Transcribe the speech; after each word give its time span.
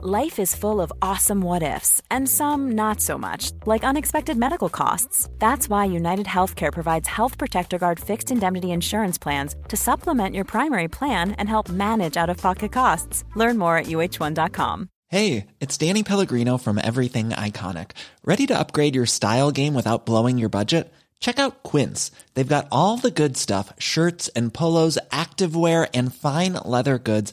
Life 0.00 0.38
is 0.38 0.54
full 0.54 0.80
of 0.80 0.92
awesome 1.02 1.40
what 1.40 1.64
ifs, 1.64 2.00
and 2.08 2.28
some 2.28 2.70
not 2.76 3.00
so 3.00 3.18
much, 3.18 3.50
like 3.66 3.82
unexpected 3.82 4.36
medical 4.36 4.68
costs. 4.68 5.28
That's 5.40 5.68
why 5.68 5.86
United 5.86 6.26
Healthcare 6.26 6.72
provides 6.72 7.08
Health 7.08 7.36
Protector 7.36 7.78
Guard 7.78 7.98
fixed 7.98 8.30
indemnity 8.30 8.70
insurance 8.70 9.18
plans 9.18 9.56
to 9.66 9.76
supplement 9.76 10.36
your 10.36 10.44
primary 10.44 10.86
plan 10.86 11.32
and 11.32 11.48
help 11.48 11.68
manage 11.68 12.16
out 12.16 12.30
of 12.30 12.36
pocket 12.36 12.70
costs. 12.70 13.24
Learn 13.34 13.58
more 13.58 13.76
at 13.76 13.86
uh1.com. 13.86 14.88
Hey, 15.08 15.48
it's 15.58 15.76
Danny 15.76 16.04
Pellegrino 16.04 16.58
from 16.58 16.78
Everything 16.78 17.30
Iconic. 17.30 17.90
Ready 18.22 18.46
to 18.46 18.56
upgrade 18.56 18.94
your 18.94 19.06
style 19.06 19.50
game 19.50 19.74
without 19.74 20.06
blowing 20.06 20.38
your 20.38 20.48
budget? 20.48 20.92
Check 21.20 21.40
out 21.40 21.64
Quince. 21.64 22.12
They've 22.34 22.46
got 22.46 22.68
all 22.70 22.96
the 22.96 23.10
good 23.10 23.36
stuff 23.36 23.72
shirts 23.78 24.28
and 24.36 24.54
polos, 24.54 24.98
activewear, 25.10 25.88
and 25.92 26.14
fine 26.14 26.52
leather 26.64 26.98
goods, 26.98 27.32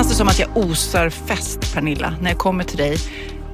Känns 0.00 0.10
det 0.10 0.16
som 0.16 0.28
att 0.28 0.38
jag 0.38 0.56
osar 0.56 1.10
fest, 1.10 1.74
Pernilla, 1.74 2.14
när 2.20 2.30
jag 2.30 2.38
kommer 2.38 2.64
till 2.64 2.78
dig 2.78 2.98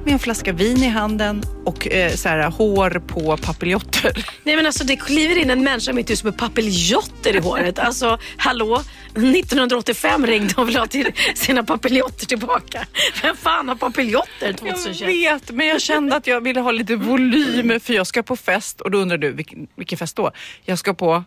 med 0.05 0.13
en 0.13 0.19
flaska 0.19 0.53
vin 0.53 0.83
i 0.83 0.87
handen 0.87 1.43
och 1.65 1.87
eh, 1.87 2.13
så 2.13 2.29
här, 2.29 2.51
hår 2.51 3.01
på 3.07 3.37
papiljotter? 3.37 4.25
Nej 4.43 4.55
men 4.55 4.65
alltså 4.65 4.83
det 4.83 4.95
kliver 4.95 5.37
in 5.37 5.49
en 5.49 5.63
människa 5.63 5.91
i 5.91 5.93
mitt 5.93 6.09
hus 6.09 6.23
med 6.23 6.37
papiljotter 6.37 7.35
i 7.35 7.39
håret. 7.39 7.79
Alltså 7.79 8.19
hallå, 8.37 8.83
1985 9.09 10.25
ringde 10.25 10.53
och 10.57 10.67
ville 10.67 10.79
ha 10.79 10.87
till 10.87 11.11
sina 11.35 11.63
papiljotter 11.63 12.25
tillbaka. 12.25 12.87
Vem 13.21 13.37
fan 13.37 13.67
har 13.69 13.75
papiljotter 13.75 14.53
2021? 14.53 14.99
Jag 15.01 15.33
vet, 15.33 15.51
men 15.51 15.67
jag 15.67 15.81
kände 15.81 16.15
att 16.15 16.27
jag 16.27 16.41
ville 16.41 16.59
ha 16.59 16.71
lite 16.71 16.95
volym 16.95 17.79
för 17.79 17.93
jag 17.93 18.07
ska 18.07 18.23
på 18.23 18.35
fest 18.35 18.81
och 18.81 18.91
då 18.91 18.97
undrar 18.97 19.17
du, 19.17 19.31
vilken, 19.31 19.67
vilken 19.75 19.97
fest 19.97 20.15
då? 20.15 20.31
Jag 20.65 20.79
ska 20.79 20.93
på 20.93 21.23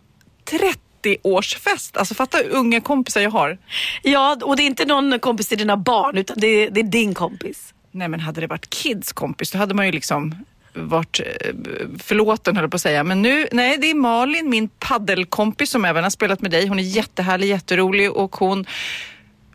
30-årsfest. 1.03 1.97
Alltså 1.97 2.15
fatta 2.15 2.37
hur 2.37 2.49
unga 2.49 2.81
kompisar 2.81 3.21
jag 3.21 3.31
har. 3.31 3.57
Ja, 4.01 4.37
och 4.43 4.55
det 4.55 4.63
är 4.63 4.67
inte 4.67 4.85
någon 4.85 5.19
kompis 5.19 5.47
till 5.47 5.57
dina 5.57 5.77
barn 5.77 6.17
utan 6.17 6.37
det 6.39 6.47
är, 6.47 6.71
det 6.71 6.79
är 6.79 6.83
din 6.83 7.13
kompis. 7.13 7.73
Nej 7.91 8.07
men 8.07 8.19
hade 8.19 8.41
det 8.41 8.47
varit 8.47 8.69
kids 8.69 9.11
kompis 9.11 9.51
då 9.51 9.57
hade 9.57 9.73
man 9.73 9.85
ju 9.85 9.91
liksom 9.91 10.35
varit 10.73 11.19
eh, 11.19 11.53
förlåten 11.99 12.55
höll 12.55 12.63
jag 12.63 12.71
på 12.71 12.75
att 12.75 12.81
säga. 12.81 13.03
Men 13.03 13.21
nu, 13.21 13.47
nej 13.51 13.77
det 13.77 13.89
är 13.89 13.95
Malin, 13.95 14.49
min 14.49 14.67
paddelkompis 14.67 15.69
som 15.69 15.85
även 15.85 16.03
har 16.03 16.09
spelat 16.09 16.41
med 16.41 16.51
dig. 16.51 16.67
Hon 16.67 16.79
är 16.79 16.83
jättehärlig, 16.83 17.47
jätterolig 17.47 18.11
och 18.11 18.35
hon 18.35 18.65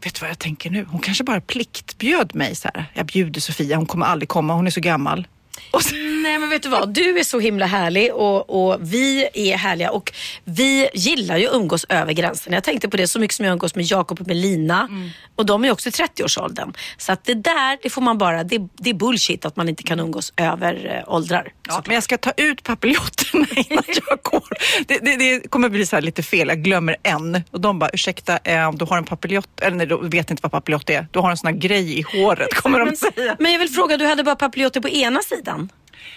Vet 0.05 0.15
du 0.15 0.21
vad 0.21 0.31
jag 0.31 0.39
tänker 0.39 0.71
nu? 0.71 0.87
Hon 0.89 1.01
kanske 1.01 1.25
bara 1.25 1.41
pliktbjöd 1.41 2.35
mig 2.35 2.55
så 2.55 2.69
här. 2.75 2.85
Jag 2.95 3.07
bjuder 3.07 3.41
Sofia, 3.41 3.77
hon 3.77 3.87
kommer 3.87 4.07
aldrig 4.07 4.29
komma, 4.29 4.55
hon 4.55 4.67
är 4.67 4.71
så 4.71 4.81
gammal. 4.81 5.27
Och 5.71 5.83
så, 5.83 5.95
Nej 6.27 6.39
men 6.39 6.51
vet 6.51 6.63
du 6.63 6.69
vad, 6.69 6.89
du 6.89 7.19
är 7.19 7.25
så 7.25 7.41
himla 7.41 7.67
härlig 7.67 8.15
och, 8.15 8.51
och 8.51 8.79
vi 8.81 9.29
är 9.35 9.57
härliga 9.57 9.91
och 9.91 10.13
vi 10.45 10.89
gillar 10.95 11.37
ju 11.37 11.47
att 11.47 11.55
umgås 11.55 11.87
över 11.89 12.13
gränserna. 12.13 12.57
Jag 12.57 12.65
tänkte 12.65 12.89
på 12.89 12.97
det 12.97 13.09
så 13.09 13.19
mycket 13.19 13.37
som 13.37 13.45
jag 13.45 13.53
umgås 13.53 13.75
med 13.75 13.85
Jakob 13.85 14.21
och 14.21 14.27
med 14.27 14.37
Lina 14.37 14.89
och 15.37 15.47
de 15.47 15.65
är 15.65 15.71
också 15.71 15.89
i 15.89 15.93
30-årsåldern. 15.93 16.73
Så 16.99 17.13
att 17.13 17.25
det 17.25 17.35
där, 17.35 17.79
det 17.83 17.91
får 17.91 18.03
man 18.03 18.19
bara, 18.19 18.45
det, 18.45 18.69
det 18.79 18.91
är 18.91 18.95
bullshit 18.95 19.45
att 19.45 19.57
man 19.57 19.69
inte 19.69 19.83
kan 19.83 20.01
umgås 20.01 20.33
över 20.37 21.03
äh, 21.07 21.15
åldrar. 21.15 21.53
ja, 21.69 21.83
men 21.87 21.95
jag 21.95 22.03
ska 22.03 22.19
ta 22.19 22.33
ut 22.37 22.63
papiljonterna 22.63 23.47
innan 23.57 23.85
jag 24.09 24.19
går. 24.23 24.49
Det, 24.87 24.99
det, 24.99 25.17
det 25.17 25.51
kommer 25.51 25.69
bli 25.69 25.87
så 25.87 25.97
här 25.97 26.03
lite 26.03 26.23
fel, 26.23 26.49
jag 26.49 26.63
glömmer 26.63 26.97
en. 27.03 27.43
Och 27.51 27.61
de 27.61 27.79
bara, 27.79 27.91
ursäkta, 27.93 28.39
eh, 28.45 28.73
du 28.73 28.85
har 28.85 28.99
en 28.99 29.05
papiljott, 29.05 29.61
eller 29.61 29.77
nej, 29.77 29.87
de 29.87 30.11
vet 30.11 30.31
inte 30.31 30.41
vad 30.43 30.53
papiljott 30.53 30.91
är. 30.91 31.07
Du 31.11 31.19
har 31.19 31.31
en 31.31 31.37
sån 31.37 31.47
här 31.47 31.57
grej 31.57 31.99
i 31.99 32.03
håret, 32.03 32.55
kommer 32.55 32.81
de 32.81 32.97
säga. 32.97 33.37
Men 33.39 33.53
jag 33.53 33.59
vill 33.59 33.71
fråga, 33.71 33.97
du 33.97 34.07
hade 34.07 34.25
bara 34.25 34.37
papiljotter 34.37 34.81
på 34.81 34.89
ena 34.89 35.23
sidan? 35.23 35.71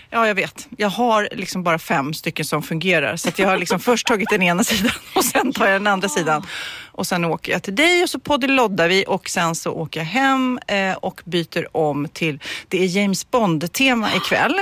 Ja, 0.09 0.28
jag 0.28 0.35
vet. 0.35 0.67
Jag 0.78 0.90
har 0.90 1.29
liksom 1.31 1.63
bara 1.63 1.79
fem 1.79 2.13
stycken 2.13 2.45
som 2.45 2.63
fungerar. 2.63 3.16
Så 3.16 3.29
jag 3.35 3.47
har 3.47 3.57
liksom 3.57 3.79
först 3.79 4.07
tagit 4.07 4.29
den 4.29 4.41
ena 4.41 4.63
sidan 4.63 4.91
och 5.16 5.25
sen 5.25 5.53
tar 5.53 5.66
jag 5.66 5.81
den 5.81 5.88
andra 5.88 6.09
sidan. 6.09 6.45
Och 6.91 7.07
sen 7.07 7.25
åker 7.25 7.51
jag 7.51 7.63
till 7.63 7.75
dig 7.75 8.03
och 8.03 8.09
så 8.09 8.19
poddeloddar 8.19 8.88
vi 8.88 9.06
och 9.07 9.29
sen 9.29 9.56
så 9.56 9.72
åker 9.72 10.00
jag 10.00 10.06
hem 10.06 10.59
eh, 10.67 10.94
och 10.94 11.22
byter 11.25 11.78
om 11.78 12.07
till, 12.13 12.40
det 12.67 12.84
är 12.84 12.85
James 12.97 13.31
Bond-tema 13.31 14.16
ikväll. 14.16 14.56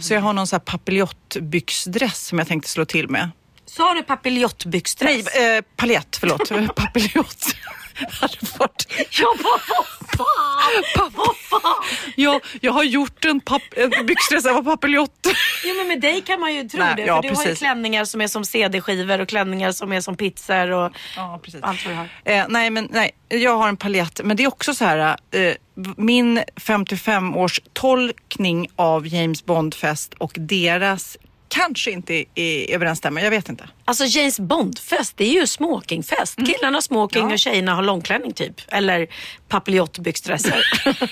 Så 0.00 0.14
jag 0.14 0.20
har 0.20 0.32
någon 0.32 0.46
sån 0.46 0.56
här 0.56 0.64
papiljottbyxdress 0.64 2.26
som 2.26 2.38
jag 2.38 2.48
tänkte 2.48 2.70
slå 2.70 2.84
till 2.84 3.08
med. 3.08 3.30
Sa 3.66 3.94
du 3.94 4.02
papiljottbyxdress? 4.02 5.26
Nej, 5.34 5.56
eh, 5.56 5.64
paljett, 5.76 6.16
förlåt. 6.20 6.48
Papiljott. 6.76 7.56
hade 8.20 8.36
varit... 8.58 8.86
Jag 9.10 9.38
bara, 9.38 9.60
vad 9.68 9.86
fan? 10.16 11.12
Vad 11.14 11.36
fan? 11.36 11.84
Ja, 12.16 12.40
jag 12.60 12.72
har 12.72 12.82
gjort 12.84 13.24
en, 13.24 13.40
papp, 13.40 13.62
en 13.76 14.06
byxdress 14.06 14.46
av 14.46 14.62
papiljott. 14.64 15.26
Jo 15.64 15.74
men 15.76 15.88
med 15.88 16.00
dig 16.00 16.20
kan 16.20 16.40
man 16.40 16.54
ju 16.54 16.68
tro 16.68 16.80
Nej, 16.80 16.94
det. 16.96 17.02
ja, 17.02 17.22
för 17.22 17.22
du 17.22 17.28
har 17.28 17.42
ju 17.42 17.48
precis. 17.48 17.58
klänningar 17.58 18.04
som 18.04 18.20
är 18.20 18.28
som 18.28 18.44
CD-skivor 18.44 19.20
och 19.20 19.28
klänningar 19.28 19.72
som 19.72 19.92
är 19.92 20.00
som 20.00 20.16
pizzor 20.16 20.70
och 20.70 20.92
Ja, 21.16 21.40
precis. 21.42 21.62
allt 21.62 21.86
vad 21.86 21.94
du 21.94 21.98
har. 21.98 22.08
Eh, 22.24 22.44
nej, 22.48 22.70
men 22.70 22.88
nej, 22.90 23.10
jag 23.28 23.56
har 23.56 23.68
en 23.68 23.76
paljett. 23.76 24.20
Men 24.24 24.36
det 24.36 24.42
är 24.44 24.48
också 24.48 24.74
så 24.74 24.84
här, 24.84 25.16
eh, 25.30 25.54
min 25.96 26.38
55-års 26.56 27.60
tolkning 27.72 28.68
av 28.76 29.06
James 29.06 29.44
Bond-fest 29.44 30.14
och 30.14 30.32
deras 30.36 31.16
kanske 31.48 31.90
inte 31.90 32.24
överensstämmer. 32.68 33.22
Jag 33.22 33.30
vet 33.30 33.48
inte. 33.48 33.68
Alltså 33.84 34.04
James 34.04 34.40
Bond-fest, 34.40 35.12
det 35.16 35.24
är 35.24 35.32
ju 35.40 35.46
smokingfest. 35.46 36.36
Killarna 36.46 36.76
har 36.76 36.80
smoking 36.82 37.20
Mm. 37.20 37.30
Ja. 37.30 37.34
och 37.34 37.38
tjejerna 37.38 37.74
har 37.74 37.82
långklänning 37.82 38.32
typ. 38.32 38.60
Eller 38.68 39.06
papiljottbyxdresser. 39.48 40.62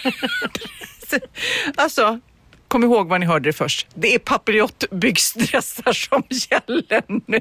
Alltså, 1.76 2.20
kom 2.68 2.84
ihåg 2.84 3.08
var 3.08 3.18
ni 3.18 3.26
hörde 3.26 3.48
det 3.48 3.52
först. 3.52 3.86
Det 3.94 4.14
är 4.14 4.18
papiljottbyxdressar 4.18 5.92
som 5.92 6.22
gäller 6.50 7.02
nu. 7.26 7.40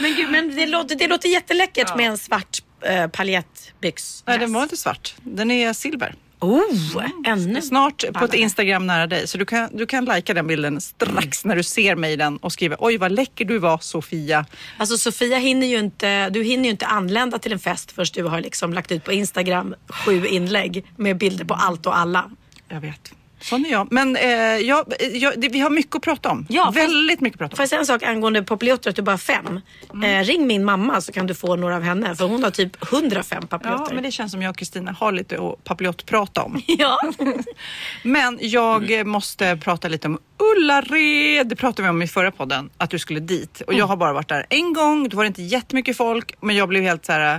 men 0.00 0.14
gud, 0.16 0.30
men 0.30 0.56
det 0.56 0.66
låter, 0.66 0.94
det 0.96 1.08
låter 1.08 1.28
jätteläckert 1.28 1.96
med 1.96 2.06
en 2.06 2.18
svart 2.18 2.58
uh, 2.90 3.06
paljettbyxdress. 3.06 4.24
Nej, 4.26 4.38
den 4.38 4.52
var 4.52 4.62
inte 4.62 4.76
svart. 4.76 5.14
Den 5.22 5.50
är 5.50 5.72
silver. 5.72 6.14
Oh, 6.42 7.06
ännu. 7.26 7.62
Snart 7.62 8.04
på 8.14 8.24
ett. 8.24 8.34
Instagram 8.34 8.86
nära 8.86 9.06
dig. 9.06 9.28
Så 9.28 9.38
du 9.38 9.44
kan, 9.44 9.76
du 9.76 9.86
kan 9.86 10.04
lajka 10.04 10.34
den 10.34 10.46
bilden 10.46 10.80
strax 10.80 11.44
när 11.44 11.56
du 11.56 11.62
ser 11.62 11.96
mig 11.96 12.12
i 12.12 12.16
den 12.16 12.36
och 12.36 12.52
skriva 12.52 12.76
oj 12.78 12.96
vad 12.96 13.12
läcker 13.12 13.44
du 13.44 13.58
var 13.58 13.78
Sofia. 13.78 14.46
Alltså 14.76 14.98
Sofia 14.98 15.38
hinner 15.38 15.66
ju 15.66 15.78
inte, 15.78 16.30
du 16.30 16.42
hinner 16.42 16.64
ju 16.64 16.70
inte 16.70 16.86
anlända 16.86 17.38
till 17.38 17.52
en 17.52 17.58
fest 17.58 17.92
först 17.92 18.14
du 18.14 18.24
har 18.24 18.40
liksom 18.40 18.72
lagt 18.72 18.92
ut 18.92 19.04
på 19.04 19.12
Instagram 19.12 19.74
sju 19.88 20.26
inlägg 20.26 20.86
med 20.96 21.18
bilder 21.18 21.44
på 21.44 21.54
allt 21.54 21.86
och 21.86 21.98
alla. 21.98 22.30
Jag 22.68 22.80
vet. 22.80 23.12
Sån 23.42 23.66
är 23.66 23.70
jag. 23.70 23.88
Men 23.92 24.16
eh, 24.16 24.30
jag, 24.56 24.92
jag, 25.12 25.40
det, 25.40 25.48
vi 25.48 25.60
har 25.60 25.70
mycket 25.70 25.96
att 25.96 26.02
prata 26.02 26.30
om. 26.30 26.46
Ja, 26.48 26.70
Väldigt 26.74 27.20
mycket 27.20 27.34
att 27.36 27.38
prata 27.38 27.56
Får 27.56 27.60
om. 27.60 27.62
jag 27.62 27.68
säga 27.68 27.80
en 27.80 27.86
sak 27.86 28.02
angående 28.02 28.42
papiljotter 28.42 28.90
att 28.90 28.96
du 28.96 29.02
bara 29.02 29.10
har 29.12 29.18
fem? 29.18 29.60
Mm. 29.94 30.20
Eh, 30.20 30.24
ring 30.24 30.46
min 30.46 30.64
mamma 30.64 31.00
så 31.00 31.12
kan 31.12 31.26
du 31.26 31.34
få 31.34 31.56
några 31.56 31.76
av 31.76 31.82
henne 31.82 32.16
för 32.16 32.24
hon 32.24 32.44
har 32.44 32.50
typ 32.50 32.92
105 32.92 33.38
Ja, 33.42 33.46
papiljotter. 33.58 33.94
men 33.94 34.04
det 34.04 34.10
känns 34.10 34.32
som 34.32 34.42
jag 34.42 34.50
och 34.50 34.56
Kristina 34.56 34.92
har 34.92 35.12
lite 35.12 35.34
att 35.48 35.64
papiljottprata 35.64 36.42
om. 36.42 36.62
ja. 36.66 36.98
Men 38.02 38.38
jag 38.40 38.98
eh, 38.98 39.04
måste 39.04 39.56
prata 39.56 39.88
lite 39.88 40.08
om 40.08 40.18
Ullared. 40.56 41.46
Det 41.48 41.56
pratade 41.56 41.82
vi 41.82 41.88
om 41.88 42.02
i 42.02 42.08
förra 42.08 42.30
podden, 42.30 42.70
att 42.76 42.90
du 42.90 42.98
skulle 42.98 43.20
dit. 43.20 43.60
Och 43.66 43.74
jag 43.74 43.86
har 43.86 43.96
bara 43.96 44.12
varit 44.12 44.28
där 44.28 44.46
en 44.50 44.72
gång. 44.72 45.08
Då 45.08 45.16
var 45.16 45.24
det 45.24 45.28
inte 45.28 45.42
jättemycket 45.42 45.96
folk, 45.96 46.34
men 46.40 46.56
jag 46.56 46.68
blev 46.68 46.82
helt 46.82 47.06
så 47.06 47.12
här 47.12 47.34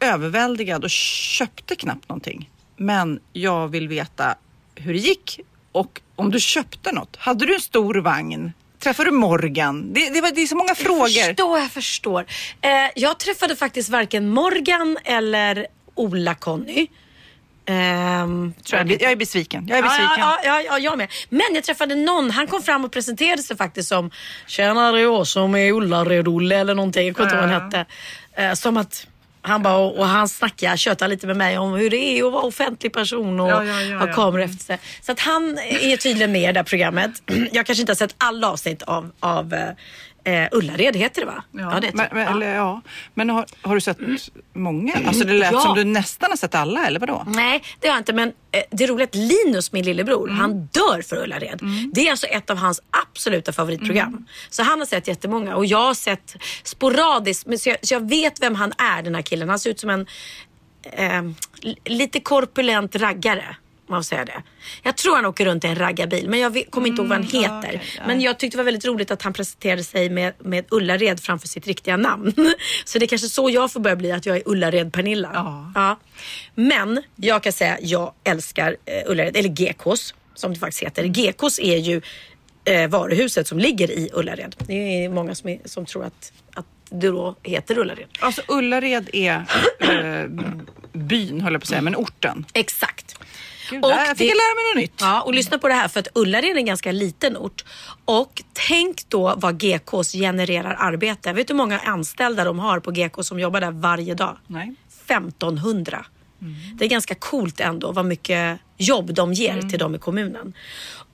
eh, 0.00 0.14
överväldigad 0.14 0.84
och 0.84 0.90
köpte 0.90 1.76
knappt 1.76 2.08
någonting. 2.08 2.50
Men 2.76 3.20
jag 3.32 3.68
vill 3.68 3.88
veta 3.88 4.34
hur 4.80 4.92
det 4.92 4.98
gick 4.98 5.40
och 5.72 6.00
om 6.16 6.30
du 6.30 6.40
köpte 6.40 6.92
något. 6.92 7.16
Hade 7.16 7.46
du 7.46 7.54
en 7.54 7.60
stor 7.60 7.94
vagn? 7.94 8.52
Träffade 8.78 9.10
du 9.10 9.16
Morgan? 9.16 9.92
Det, 9.92 10.10
det, 10.14 10.20
var, 10.20 10.30
det 10.30 10.40
är 10.42 10.46
så 10.46 10.56
många 10.56 10.74
frågor. 10.74 11.08
förstår, 11.26 11.58
jag 11.58 11.70
förstår. 11.70 12.26
Eh, 12.60 12.70
jag 12.96 13.18
träffade 13.18 13.56
faktiskt 13.56 13.88
varken 13.88 14.28
Morgan 14.30 14.98
eller 15.04 15.66
Ola-Conny. 15.94 16.86
Ehm, 17.66 18.52
tror 18.64 18.78
Jag, 18.80 18.90
jag 18.90 18.96
är- 18.96 19.02
jag 19.02 19.12
är 19.12 19.16
besviken. 19.16 19.66
Jag 19.68 19.78
är 19.78 19.82
besviken. 19.82 20.08
ja, 20.18 20.38
ja, 20.44 20.60
ja, 20.62 20.78
jag 20.78 20.98
med. 20.98 21.08
Men 21.28 21.46
jag 21.54 21.64
träffade 21.64 21.94
någon, 21.94 22.30
han 22.30 22.46
kom 22.46 22.62
fram 22.62 22.84
och 22.84 22.92
presenterade 22.92 23.42
sig 23.42 23.56
faktiskt 23.56 23.88
som 23.88 24.10
Tjenare 24.46 25.00
jag 25.00 25.26
som 25.26 25.54
är 25.54 25.72
Ullared-Olle 25.72 26.56
eller 26.58 26.74
någonting. 26.74 27.06
Jag 27.06 27.16
kommer 27.16 27.26
inte 27.28 27.36
ihåg 27.36 27.44
vad 27.50 27.52
han 27.62 27.72
hette. 27.72 27.86
Eh, 28.42 28.52
som 28.54 28.76
att 28.76 29.06
han 29.42 29.62
bara, 29.62 29.76
och, 29.76 29.98
och 29.98 30.06
han 30.06 30.28
snackade, 30.28 30.76
tjötade 30.76 31.08
lite 31.10 31.26
med 31.26 31.36
mig 31.36 31.58
om 31.58 31.72
hur 31.72 31.90
det 31.90 31.96
är 31.96 32.24
att 32.26 32.32
vara 32.32 32.42
offentlig 32.42 32.92
person 32.92 33.40
och 33.40 33.50
Ja, 33.50 33.64
ja, 33.64 33.82
ja, 33.82 33.98
ha 33.98 34.12
kameror 34.12 34.42
efter 34.42 34.64
sig. 34.64 34.78
Så 35.02 35.12
att 35.12 35.20
han 35.20 35.58
är 35.58 35.96
tydligen 35.96 36.32
med 36.32 36.42
i 36.42 36.46
det 36.46 36.52
där 36.52 36.62
programmet. 36.62 37.10
Jag 37.52 37.66
kanske 37.66 37.82
inte 37.82 37.90
har 37.90 37.96
sett 37.96 38.14
alla 38.18 38.50
avsnitt 38.50 38.82
av, 38.82 39.10
av 39.20 39.54
Eh, 40.24 40.48
Ullared 40.52 40.96
heter 40.96 41.20
det 41.20 41.26
va? 41.26 41.44
Ja, 41.52 41.80
det 41.80 41.86
heter 41.86 41.96
men, 41.96 42.08
det. 42.08 42.14
men, 42.14 42.22
Ja. 42.24 42.30
Eller, 42.30 42.54
ja. 42.54 42.80
men 43.14 43.30
har, 43.30 43.46
har 43.62 43.74
du 43.74 43.80
sett 43.80 43.98
många? 44.52 44.94
Alltså 45.06 45.24
det 45.24 45.32
lät 45.32 45.52
Ja. 45.52 45.60
som 45.60 45.74
du 45.74 45.84
nästan 45.84 46.30
har 46.30 46.36
sett 46.36 46.54
alla, 46.54 46.86
eller 46.86 47.00
vadå? 47.00 47.24
Nej, 47.26 47.62
det 47.80 47.88
har 47.88 47.94
jag 47.94 48.00
inte. 48.00 48.12
Men 48.12 48.28
eh, 48.52 48.62
det 48.70 48.84
är 48.84 48.88
roligt 48.88 49.08
att 49.08 49.14
Linus, 49.14 49.72
min 49.72 49.84
lillebror, 49.84 50.28
Mm. 50.28 50.40
han 50.40 50.60
dör 50.66 51.02
för 51.02 51.16
Ullared. 51.22 51.60
Det 51.92 52.06
är 52.06 52.10
alltså 52.10 52.26
ett 52.26 52.50
av 52.50 52.56
hans 52.56 52.80
absoluta 52.90 53.52
favoritprogram. 53.52 54.08
Mm. 54.08 54.24
Så 54.50 54.62
han 54.62 54.78
har 54.78 54.86
sett 54.86 55.08
jättemånga 55.08 55.56
och 55.56 55.66
jag 55.66 55.78
har 55.78 55.94
sett 55.94 56.36
sporadiskt. 56.62 57.46
Men 57.46 57.58
så, 57.58 57.68
jag, 57.68 57.76
så 57.82 57.94
jag 57.94 58.08
vet 58.08 58.42
vem 58.42 58.54
han 58.54 58.72
är, 58.78 59.02
den 59.02 59.14
här 59.14 59.22
killen. 59.22 59.48
Han 59.48 59.58
ser 59.58 59.70
ut 59.70 59.80
som 59.80 59.90
en 59.90 60.06
eh, 60.92 61.22
lite 61.84 62.20
korpulent 62.20 62.96
raggare. 62.96 63.56
Man 63.90 63.98
får 63.98 64.04
säga 64.04 64.24
det. 64.24 64.42
Jag 64.82 64.96
tror 64.96 65.16
han 65.16 65.26
åker 65.26 65.44
runt 65.44 65.64
i 65.64 65.66
en 65.66 65.74
raggarbil 65.74 66.28
men 66.28 66.40
jag 66.40 66.64
kommer 66.70 66.88
inte 66.88 67.02
ihåg 67.02 67.08
vad 67.08 67.18
han 67.18 67.26
heter. 67.26 67.48
Mm, 67.48 67.58
okej, 67.58 67.82
ja. 67.96 68.02
men 68.06 68.20
jag 68.20 68.38
tyckte 68.38 68.56
det 68.56 68.58
var 68.58 68.64
väldigt 68.64 68.84
roligt 68.84 69.10
att 69.10 69.22
han 69.22 69.32
presenterade 69.32 69.84
sig 69.84 70.10
med, 70.10 70.34
med 70.38 70.64
Ullared 70.70 71.20
framför 71.20 71.48
sitt 71.48 71.66
riktiga 71.66 71.96
namn. 71.96 72.34
så 72.84 72.98
det 72.98 73.04
är 73.04 73.06
kanske 73.06 73.28
så 73.28 73.50
jag 73.50 73.72
får 73.72 73.80
börja 73.80 73.96
bli, 73.96 74.12
att 74.12 74.26
jag 74.26 74.36
är 74.36 74.42
Ullared-Pernilla. 74.42 75.30
Ja. 75.34 75.72
Ja. 75.74 75.98
Men 76.54 77.02
jag 77.16 77.42
kan 77.42 77.52
säga 77.52 77.78
jag 77.80 78.12
älskar 78.24 78.76
eh, 78.84 79.10
Ullared, 79.10 79.36
eller 79.36 79.48
GKs 79.48 80.14
som 80.34 80.52
det 80.52 80.58
faktiskt 80.58 80.82
heter. 80.82 81.04
GKs 81.04 81.58
är 81.58 81.76
ju 81.76 82.00
eh, 82.64 82.88
varuhuset 82.88 83.46
som 83.46 83.58
ligger 83.58 83.90
i 83.90 84.10
Ullared. 84.12 84.56
Det 84.58 85.04
är 85.04 85.08
många 85.08 85.34
som, 85.34 85.48
är, 85.48 85.60
som 85.64 85.86
tror 85.86 86.04
att, 86.04 86.32
att 86.54 86.66
det 86.90 87.08
då 87.08 87.36
heter 87.42 87.78
Ullared. 87.78 88.06
Alltså 88.20 88.42
Ullared 88.48 89.10
är 89.12 89.44
eh, 89.78 90.24
byn, 90.92 91.40
höll 91.40 91.52
jag 91.52 91.62
på 91.62 91.64
att 91.64 91.68
säga, 91.68 91.82
men 91.82 91.96
orten. 91.96 92.46
Exakt. 92.52 93.18
Gud, 93.70 93.84
Och 93.84 93.90
där 93.90 94.06
fick 94.06 94.18
det- 94.18 94.24
jag 94.24 94.36
lära 94.36 94.54
mig 94.54 94.64
något 94.74 94.82
nytt. 94.82 95.00
Ja, 95.00 95.20
och 95.22 95.34
lyssna 95.34 95.58
på 95.58 95.68
det 95.68 95.74
här 95.74 95.88
för 95.88 96.00
att 96.00 96.08
Ullared 96.14 96.44
är 96.50 96.56
en 96.56 96.64
ganska 96.64 96.92
liten 96.92 97.36
ort. 97.36 97.64
Och 98.04 98.42
tänk 98.68 99.08
då 99.08 99.34
vad 99.36 99.58
GKs 99.60 100.12
genererar 100.12 100.76
arbete. 100.78 101.32
Vet 101.32 101.48
du 101.48 101.52
hur 101.54 101.58
många 101.58 101.78
anställda 101.78 102.44
de 102.44 102.58
har 102.58 102.80
på 102.80 102.90
GK 102.90 103.22
som 103.22 103.40
jobbar 103.40 103.60
där 103.60 103.70
varje 103.70 104.14
dag? 104.14 104.36
Nej. 104.46 104.74
1500. 105.06 106.06
Det 106.74 106.84
är 106.84 106.88
ganska 106.88 107.14
coolt 107.14 107.60
ändå 107.60 107.92
vad 107.92 108.04
mycket 108.04 108.58
jobb 108.76 109.14
de 109.14 109.32
ger 109.32 109.60
till 109.62 109.78
dem 109.78 109.94
i 109.94 109.98
kommunen. 109.98 110.52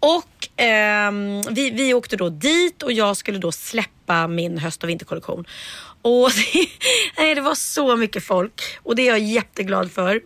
Och 0.01 0.49
ehm, 0.57 1.43
vi, 1.51 1.71
vi 1.71 1.95
åkte 1.95 2.17
då 2.17 2.29
dit 2.29 2.83
och 2.83 2.93
jag 2.93 3.17
skulle 3.17 3.39
då 3.39 3.53
släppa 3.53 4.27
min 4.29 4.59
höst 4.59 4.83
och 4.83 4.89
vinterkollektion. 4.89 5.45
Och 6.03 6.31
nej, 7.19 7.35
det 7.35 7.41
var 7.41 7.55
så 7.55 7.97
mycket 7.97 8.25
folk 8.25 8.63
och 8.83 8.97
det 8.97 9.03
är 9.03 9.07
jag 9.07 9.19
jätteglad 9.19 9.93
för. 9.93 10.21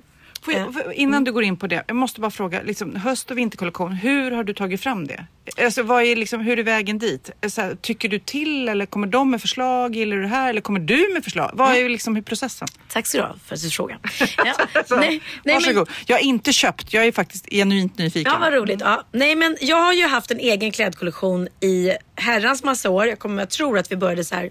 Får 0.44 0.54
jag, 0.54 0.62
Eh, 0.62 0.72
får- 0.72 0.92
innan 0.92 1.24
du 1.24 1.32
går 1.32 1.42
in 1.44 1.56
på 1.56 1.66
det, 1.66 1.84
jag 1.86 1.96
måste 1.96 2.20
bara 2.20 2.30
fråga, 2.30 2.62
liksom, 2.62 2.96
höst 2.96 3.30
och 3.30 3.38
vinterkollektion, 3.38 3.92
hur 3.92 4.30
har 4.30 4.44
du 4.44 4.54
tagit 4.54 4.80
fram 4.80 5.06
det? 5.06 5.24
Alltså, 5.64 5.82
vad 5.82 6.02
är 6.02 6.16
liksom, 6.16 6.40
hur 6.40 6.58
är 6.58 6.62
vägen 6.62 6.98
dit? 6.98 7.30
Så 7.48 7.60
här, 7.60 7.74
tycker 7.74 8.08
du 8.08 8.18
till 8.18 8.68
eller 8.68 8.86
kommer 8.86 9.06
de 9.06 9.30
med 9.30 9.40
förslag? 9.40 9.96
Gillar 9.96 10.16
du 10.16 10.22
det 10.22 10.28
här 10.28 10.50
eller 10.50 10.60
kommer 10.60 10.80
du 10.80 11.10
med 11.14 11.24
förslag? 11.24 11.50
Vad 11.54 11.76
är 11.76 11.88
liksom 11.88 12.16
i 12.16 12.22
processen? 12.22 12.68
Tack 12.88 13.06
ska 13.06 13.18
du 13.18 13.24
ha 13.24 13.34
för 13.46 13.70
frågan. 13.70 13.98
Ja, 14.44 14.82
Så, 14.88 14.96
nej, 14.96 15.20
nej, 15.44 15.54
varsågod. 15.54 15.88
Jag 16.06 16.16
har 16.16 16.22
inte 16.22 16.52
köpt, 16.52 16.92
jag 16.92 17.06
är 17.06 17.12
faktiskt 17.12 17.46
genuint 17.50 17.98
nyfiken. 17.98 18.32
Ja, 18.32 18.38
vad 18.40 18.52
roligt. 18.52 18.80
Ja. 18.80 19.04
Nej, 19.12 19.34
men 19.36 19.56
jag 19.60 19.76
har 19.76 19.92
ju 19.92 20.06
haft 20.06 20.30
en 20.30 20.38
egen 20.38 20.72
klädkollektion 20.72 21.48
i 21.60 21.92
herrans 22.16 22.64
massa 22.64 22.90
år. 22.90 23.06
Jag, 23.06 23.18
kommer, 23.18 23.42
jag 23.42 23.50
tror 23.50 23.78
att 23.78 23.92
vi 23.92 23.96
började 23.96 24.24
så 24.24 24.34
här 24.34 24.50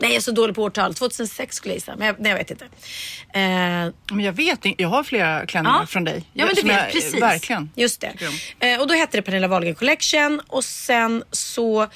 Nej, 0.00 0.10
jag 0.10 0.16
är 0.16 0.20
så 0.20 0.30
dålig 0.30 0.56
på 0.56 0.62
årtal. 0.62 0.94
2006 0.94 1.56
skulle 1.56 1.72
jag 1.74 1.76
gissa. 1.76 1.96
Men 1.96 2.06
jag, 2.06 2.16
nej, 2.20 2.30
jag 2.30 2.38
vet 2.38 2.50
inte. 2.50 2.64
Eh, 2.64 3.40
Men 4.12 4.20
jag 4.24 4.32
vet 4.32 4.58
jag 4.80 4.88
har 4.88 5.02
flera 5.04 5.46
klänningar 5.46 5.78
Ja. 5.80 5.86
från 5.86 6.04
dig. 6.04 6.24
Ja, 6.32 6.46
men 6.46 6.54
du 6.54 6.62
vet, 6.62 6.76
jag, 6.76 6.92
precis. 6.92 7.22
Verkligen. 7.22 7.70
Just 7.76 8.00
det. 8.00 8.12
Eh, 8.60 8.80
och 8.80 8.88
då 8.88 8.94
hette 8.94 9.16
det 9.18 9.22
Pernilla 9.22 9.48
Wahlgren 9.48 9.74
Collection 9.74 10.40
och 10.46 10.64
sen 10.64 11.22
så 11.30 11.86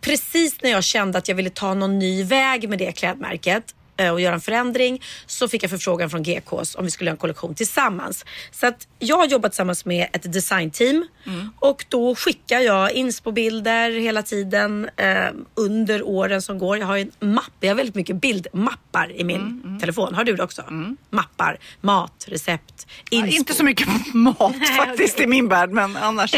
precis 0.00 0.62
när 0.62 0.70
jag 0.70 0.84
kände 0.84 1.18
att 1.18 1.28
jag 1.28 1.34
ville 1.34 1.50
ta 1.50 1.74
någon 1.74 1.98
ny 1.98 2.24
väg 2.24 2.68
med 2.68 2.78
det 2.78 2.92
klädmärket 2.92 3.74
och 4.12 4.20
göra 4.20 4.34
en 4.34 4.40
förändring 4.40 5.02
så 5.26 5.48
fick 5.48 5.62
jag 5.62 5.70
förfrågan 5.70 6.10
från 6.10 6.22
GKs 6.22 6.74
om 6.74 6.84
vi 6.84 6.90
skulle 6.90 7.08
göra 7.08 7.14
en 7.14 7.18
kollektion 7.18 7.54
tillsammans. 7.54 8.24
Så 8.52 8.66
att 8.66 8.88
jag 8.98 9.16
har 9.16 9.26
jobbat 9.26 9.52
tillsammans 9.52 9.84
med 9.84 10.08
ett 10.12 10.32
designteam 10.32 11.06
Mm. 11.26 11.50
och 11.60 11.84
då 11.88 12.14
skickar 12.14 12.60
jag 12.60 12.92
inspo-bilder 12.92 13.90
hela 13.90 14.22
tiden 14.22 14.90
eh, 14.96 15.16
under 15.54 16.02
åren 16.02 16.42
som 16.42 16.58
går. 16.58 16.78
Jag 16.78 16.86
har 16.86 16.96
en 16.98 17.12
mapp, 17.20 17.50
jag 17.60 17.68
har 17.70 17.74
väldigt 17.74 17.94
mycket 17.94 18.16
bildmappar 18.16 19.12
i 19.20 19.24
min 19.24 19.36
Mm, 19.40 19.80
telefon. 19.80 20.14
Har 20.14 20.24
du 20.24 20.36
det 20.36 20.42
också? 20.42 20.62
Mappar, 21.10 21.58
mat, 21.80 22.24
recept, 22.28 22.86
Ja, 23.10 23.18
inspo. 23.18 23.36
inte 23.36 23.54
så 23.54 23.64
mycket 23.64 23.88
mat 24.14 24.54
faktiskt 24.76 25.20
i 25.20 25.26
min 25.26 25.48
värld, 25.48 25.70
men 25.70 25.96
annars. 25.96 26.34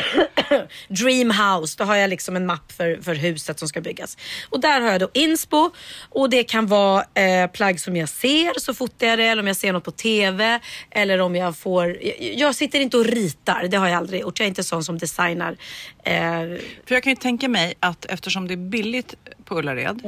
Dreamhouse, 0.88 1.74
då 1.78 1.84
har 1.84 1.94
jag 1.96 2.10
liksom 2.10 2.36
en 2.36 2.46
mapp 2.46 2.72
för, 2.72 2.98
för 3.02 3.14
huset 3.14 3.58
som 3.58 3.68
ska 3.68 3.80
byggas. 3.80 4.16
Och 4.50 4.60
där 4.60 4.80
har 4.80 4.90
jag 4.90 5.00
då 5.00 5.10
inspo 5.14 5.70
och 6.10 6.30
det 6.30 6.44
kan 6.44 6.66
vara 6.66 7.04
eh, 7.14 7.47
plagg 7.48 7.80
som 7.80 7.96
jag 7.96 8.08
ser 8.08 8.60
så 8.60 8.74
fotar 8.74 9.06
jag 9.06 9.18
det 9.18 9.24
eller 9.24 9.42
om 9.42 9.46
jag 9.46 9.56
ser 9.56 9.72
något 9.72 9.84
på 9.84 9.90
TV 9.90 10.60
eller 10.90 11.18
om 11.18 11.36
jag 11.36 11.56
får, 11.56 11.96
jag, 12.20 12.54
sitter 12.54 12.80
inte 12.80 12.96
och 12.96 13.04
ritar, 13.04 13.68
det 13.70 13.76
har 13.76 13.88
jag 13.88 13.96
aldrig 13.96 14.20
gjort. 14.20 14.38
Jag 14.38 14.44
är 14.44 14.48
inte 14.48 14.64
sån 14.64 14.84
som 14.84 14.98
designar. 14.98 15.56
Eh, 16.04 16.40
För 16.86 16.94
jag 16.94 17.02
kan 17.02 17.12
ju 17.12 17.16
tänka 17.16 17.48
mig 17.48 17.74
att 17.80 18.04
eftersom 18.04 18.48
det 18.48 18.54
är 18.54 18.56
billigt 18.56 19.14
på 19.44 19.58
Ullared, 19.58 20.02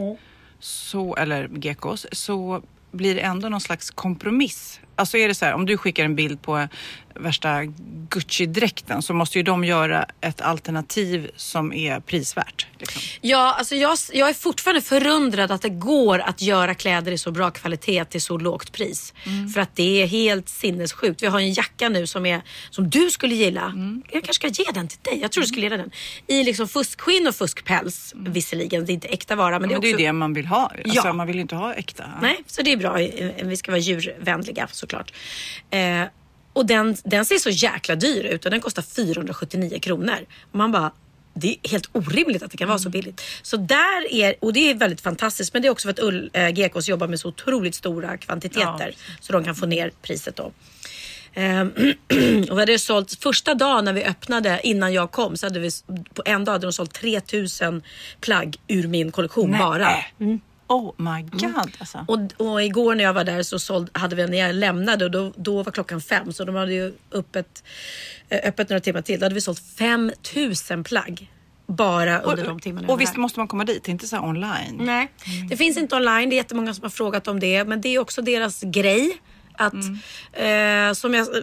så, 0.60 1.16
eller 1.16 1.48
GKs, 1.48 2.06
så 2.12 2.62
blir 2.92 3.14
det 3.14 3.20
ändå 3.20 3.48
någon 3.48 3.60
slags 3.60 3.90
kompromiss. 3.90 4.80
Alltså 4.96 5.18
är 5.18 5.28
det 5.28 5.34
så 5.34 5.44
här, 5.44 5.54
om 5.54 5.66
du 5.66 5.76
skickar 5.76 6.04
en 6.04 6.14
bild 6.16 6.42
på 6.42 6.68
värsta 7.14 7.64
Gucci-dräkten 8.10 9.02
så 9.02 9.14
måste 9.14 9.38
ju 9.38 9.42
de 9.42 9.64
göra 9.64 10.06
ett 10.20 10.40
alternativ 10.40 11.30
som 11.36 11.72
är 11.72 12.00
prisvärt. 12.00 12.66
Liksom. 12.78 13.02
Ja, 13.20 13.54
alltså 13.58 13.74
jag, 13.76 13.98
jag 14.12 14.28
är 14.28 14.34
fortfarande 14.34 14.80
förundrad 14.82 15.50
att 15.50 15.62
det 15.62 15.68
går 15.68 16.18
att 16.18 16.42
göra 16.42 16.74
kläder 16.74 17.12
i 17.12 17.18
så 17.18 17.30
bra 17.30 17.50
kvalitet 17.50 18.04
till 18.04 18.22
så 18.22 18.38
lågt 18.38 18.72
pris. 18.72 19.14
För 19.54 19.60
att 19.60 19.76
det 19.76 20.02
är 20.02 20.06
helt 20.06 20.48
sinnessjukt. 20.48 21.22
Vi 21.22 21.26
har 21.26 21.40
en 21.40 21.52
jacka 21.52 21.88
nu 21.88 22.06
som, 22.06 22.26
är, 22.26 22.42
som 22.70 22.90
du 22.90 23.10
skulle 23.10 23.34
gilla. 23.34 23.72
Jag 24.12 24.24
kanske 24.24 24.34
ska 24.50 24.62
ge 24.62 24.70
den 24.74 24.88
till 24.88 24.98
dig. 25.02 25.18
Jag 25.20 25.32
tror 25.32 25.42
du 25.42 25.46
skulle 25.48 25.62
gilla 25.66 25.76
den. 25.76 25.90
I 26.26 26.44
liksom 26.44 26.68
fuskskinn 26.68 27.26
och 27.28 27.34
fuskpäls 27.34 28.12
visserligen. 28.16 28.86
Det 28.86 28.92
är 28.92 28.94
inte 28.94 29.08
äkta 29.08 29.36
vara. 29.36 29.50
Men, 29.58 29.60
Men 29.70 29.80
det 29.80 29.88
är 29.88 29.94
också... 29.94 30.04
det 30.04 30.12
man 30.12 30.34
vill 30.34 30.46
ha. 30.46 30.62
Alltså, 30.84 31.06
Ja. 31.06 31.12
Man 31.12 31.26
vill 31.26 31.36
ju 31.36 31.42
inte 31.42 31.54
ha 31.56 31.74
äkta. 31.74 32.04
Nej, 32.22 32.36
så 32.46 32.62
det 32.62 32.72
är 32.72 32.76
bra. 32.76 33.00
Eh, 33.00 33.46
Vi 33.46 33.56
ska 33.56 33.70
vara 33.70 33.80
djurvänliga 33.80 34.68
såklart. 34.72 35.12
Eh, 35.70 36.02
och 36.60 36.66
den, 36.66 36.96
den 37.04 37.24
ser 37.24 37.38
så 37.38 37.50
jäkla 37.50 37.94
dyr 37.96 38.24
ut 38.24 38.44
och 38.44 38.50
den 38.50 38.60
kostar 38.60 38.82
479 38.82 39.78
kronor. 39.82 40.18
Och 40.52 40.58
man 40.58 40.72
bara, 40.72 40.92
det 41.34 41.56
är 41.62 41.70
helt 41.70 41.88
orimligt 41.92 42.42
att 42.42 42.50
det 42.50 42.56
kan 42.56 42.68
vara 42.68 42.78
så 42.78 42.90
billigt. 42.90 43.22
Så 43.42 43.56
där 43.56 44.12
är, 44.12 44.34
och 44.40 44.52
det 44.52 44.70
är 44.70 44.74
väldigt 44.74 45.00
fantastiskt. 45.00 45.52
Men 45.52 45.62
det 45.62 45.68
är 45.68 45.72
också 45.72 45.86
för 45.86 45.90
att 45.90 45.98
Ull, 45.98 46.30
eh, 46.32 46.48
GKs 46.48 46.88
jobbar 46.88 47.08
med 47.08 47.20
så 47.20 47.28
otroligt 47.28 47.74
stora 47.74 48.16
kvantiteter. 48.16 48.94
Så 49.20 49.32
de 49.32 49.44
kan 49.44 49.54
få 49.54 49.66
ner 49.66 49.92
priset 50.02 50.36
då. 50.36 50.52
Ehm, 51.34 51.72
och 52.50 52.56
vi 52.56 52.60
hade 52.60 52.78
sålt, 52.78 53.18
första 53.22 53.54
dagen 53.54 53.84
när 53.84 53.92
vi 53.92 54.04
öppnade 54.04 54.60
innan 54.62 54.92
jag 54.92 55.10
kom 55.10 55.36
så 55.36 55.46
hade 55.46 55.60
vi 55.60 55.70
på 56.14 56.22
en 56.24 56.44
dag 56.44 56.52
hade 56.52 56.66
de 56.66 56.72
sålt 56.72 56.94
3000 56.94 57.82
plagg 58.20 58.56
ur 58.68 58.88
min 58.88 59.12
kollektion 59.12 59.58
bara. 59.58 60.04
Oh 60.70 60.92
my 60.96 61.22
god 61.22 61.70
alltså. 61.78 62.04
Och, 62.08 62.46
och 62.46 62.62
igår 62.62 62.94
när 62.94 63.04
jag 63.04 63.12
var 63.12 63.24
där 63.24 63.42
så 63.42 63.58
såld, 63.58 63.90
hade 63.92 64.16
vi, 64.16 64.26
när 64.26 64.38
jag 64.38 64.54
lämnade 64.54 65.04
och 65.04 65.10
då, 65.10 65.32
då 65.36 65.62
var 65.62 65.72
klockan 65.72 66.00
fem 66.00 66.32
så 66.32 66.44
de 66.44 66.54
hade 66.54 66.72
ju 66.72 66.92
öppet, 67.12 67.64
eh, 68.28 68.48
öppet 68.48 68.68
några 68.68 68.80
timmar 68.80 69.02
till. 69.02 69.20
Då 69.20 69.24
hade 69.24 69.34
vi 69.34 69.40
sålt 69.40 69.62
5000 69.78 70.84
plagg. 70.84 71.30
Bara 71.66 72.20
under 72.20 72.44
de 72.44 72.60
timmarna 72.60 72.88
och 72.88 73.00
visst 73.00 73.16
måste 73.16 73.40
man 73.40 73.48
komma 73.48 73.64
dit, 73.64 73.88
inte 73.88 74.06
så 74.06 74.20
online. 74.20 74.76
Nej, 74.80 75.12
det 75.50 75.56
finns 75.56 75.76
inte 75.76 75.96
online. 75.96 76.30
Det 76.30 76.34
är 76.34 76.36
jättemånga 76.36 76.74
som 76.74 76.82
har 76.82 76.90
frågat 76.90 77.28
om 77.28 77.40
det. 77.40 77.64
Men 77.64 77.80
det 77.80 77.88
är 77.88 77.98
också 77.98 78.22
deras 78.22 78.60
grej. 78.60 79.20
Att, 79.52 79.74
eh, 80.32 80.92
som 80.92 81.14
jag 81.14 81.36
eh, 81.36 81.42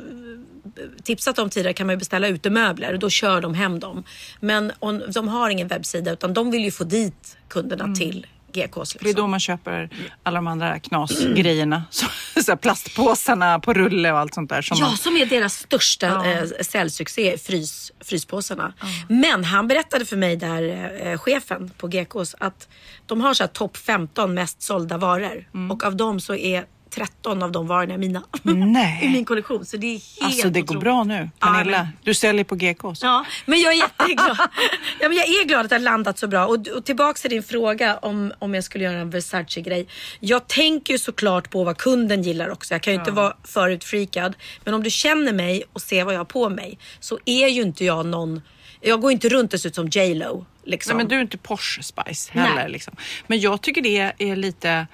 tipsat 1.04 1.40
om 1.40 1.50
tidigare 1.50 1.74
kan 1.74 1.88
man 1.88 1.94
ju 1.94 1.98
beställa 1.98 2.28
utemöbler 2.28 2.94
och 2.94 3.00
då 3.00 3.10
kör 3.10 3.42
de 3.42 3.54
hem 3.54 3.80
dem. 3.80 4.04
Men 4.40 4.72
om, 4.80 5.04
de 5.14 5.28
har 5.28 5.50
ingen 5.50 5.68
webbsida 5.68 6.12
utan 6.12 6.34
de 6.34 6.52
vill 6.52 6.64
ju 6.64 6.72
få 6.72 6.84
dit 6.84 7.38
kunderna 7.48 7.96
till 7.96 8.28
GKs. 8.66 8.94
Liksom. 8.94 9.00
Det 9.02 9.10
är 9.10 9.14
då 9.14 9.28
man 9.28 9.40
köper 9.40 9.90
alla 10.24 10.36
de 10.36 10.48
andra 10.48 10.80
knasgrejerna. 10.80 11.84
Här 12.48 12.56
plastpåsarna 12.56 13.60
på 13.60 13.74
rulle 13.74 14.12
och 14.12 14.20
allt 14.20 14.34
sånt 14.34 14.50
där. 14.50 14.62
Som 14.62 14.78
Ja, 14.80 14.88
man, 14.88 14.98
som 14.98 15.18
är 15.18 15.26
deras 15.26 15.54
största 15.54 16.26
eh, 16.26 16.44
säljsuccé, 16.62 17.38
frys, 17.38 17.92
fryspåsarna. 18.02 18.74
Men 19.10 19.44
han 19.44 19.68
berättade 19.68 20.06
för 20.06 20.18
mig 20.18 20.36
där, 20.36 20.92
eh, 21.08 21.18
chefen 21.18 21.70
på 21.78 21.88
GKs, 21.88 22.36
att 22.40 22.68
de 23.06 23.22
har 23.22 23.34
så 23.34 23.44
här 23.44 23.48
topp 23.48 23.78
15 23.78 24.34
mest 24.34 24.62
sålda 24.62 24.98
varor. 24.98 25.46
Och 25.72 25.84
av 25.84 25.96
dem 25.96 26.20
så 26.20 26.36
är 26.36 26.66
13 26.98 27.44
av 27.44 27.52
de 27.52 27.68
varorna 27.68 27.98
mina. 27.98 28.24
Nej. 28.44 29.00
I 29.06 29.10
min 29.10 29.26
kollektion. 29.26 29.66
Så 29.66 29.78
det 29.78 29.88
är 29.88 29.92
helt 29.92 30.24
alltså 30.24 30.50
det 30.50 30.62
går 30.62 30.66
otroligt. 30.66 30.84
bra 30.84 31.04
nu. 31.04 31.30
Ja, 31.40 31.48
Pernilla, 31.48 31.78
men- 31.78 31.88
du 32.04 32.14
säljer 32.14 32.44
på 32.44 32.56
GKs. 32.56 33.02
Ja, 33.04 33.26
men 33.46 33.60
jag 33.60 33.74
är 33.74 33.78
jätteglad. 33.78 34.38
ja, 35.00 35.10
men 35.10 35.18
jag 35.18 35.28
är 35.28 35.46
glad 35.46 35.62
att 35.62 35.70
det 35.70 35.76
har 35.76 35.80
landat 35.80 36.20
så 36.20 36.28
bra. 36.28 36.46
Och, 36.46 36.68
och 36.68 36.86
tillbaks 36.86 37.22
till 37.22 37.30
din 37.32 37.44
fråga 37.44 37.98
om, 37.98 38.34
om 38.40 38.54
jag 38.54 38.64
skulle 38.64 38.84
göra 38.84 39.00
en 39.00 39.10
Versace-grej. 39.10 39.88
Jag 40.20 40.48
tänker 40.48 40.94
ju 40.94 40.98
såklart 41.00 41.50
på 41.50 41.64
vad 41.64 41.78
kunden 41.78 42.24
gillar 42.24 42.50
också. 42.50 42.74
Jag 42.74 42.82
kan 42.82 42.94
ju 42.94 43.00
inte 43.00 43.12
vara 43.12 43.34
förutfreakad. 43.44 44.36
Men 44.64 44.74
om 44.74 44.84
du 44.84 44.90
känner 44.90 45.34
mig 45.34 45.64
och 45.74 45.82
ser 45.82 46.04
vad 46.04 46.14
jag 46.14 46.20
har 46.20 46.26
på 46.26 46.50
mig 46.50 46.78
så 47.00 47.20
är 47.26 47.48
ju 47.48 47.62
inte 47.62 47.86
jag 47.86 48.06
någon 48.06 48.42
Jag 48.82 49.02
går 49.02 49.12
inte 49.12 49.30
runt 49.30 49.54
och 49.54 49.60
ser 49.60 49.70
ut 49.70 49.76
som 49.76 49.88
J 49.88 50.14
Lo. 50.16 50.46
Liksom. 50.64 50.98
Nej, 50.98 51.04
men 51.04 51.10
du 51.10 51.16
är 51.16 51.22
inte 51.22 51.38
Porsche 51.38 51.84
Spice 51.84 52.32
heller. 52.32 52.68
Liksom. 52.70 52.96
Men 53.28 53.40
jag 53.40 53.62
tycker 53.62 53.82
det 53.82 54.14
är 54.18 54.36
lite 54.36 54.88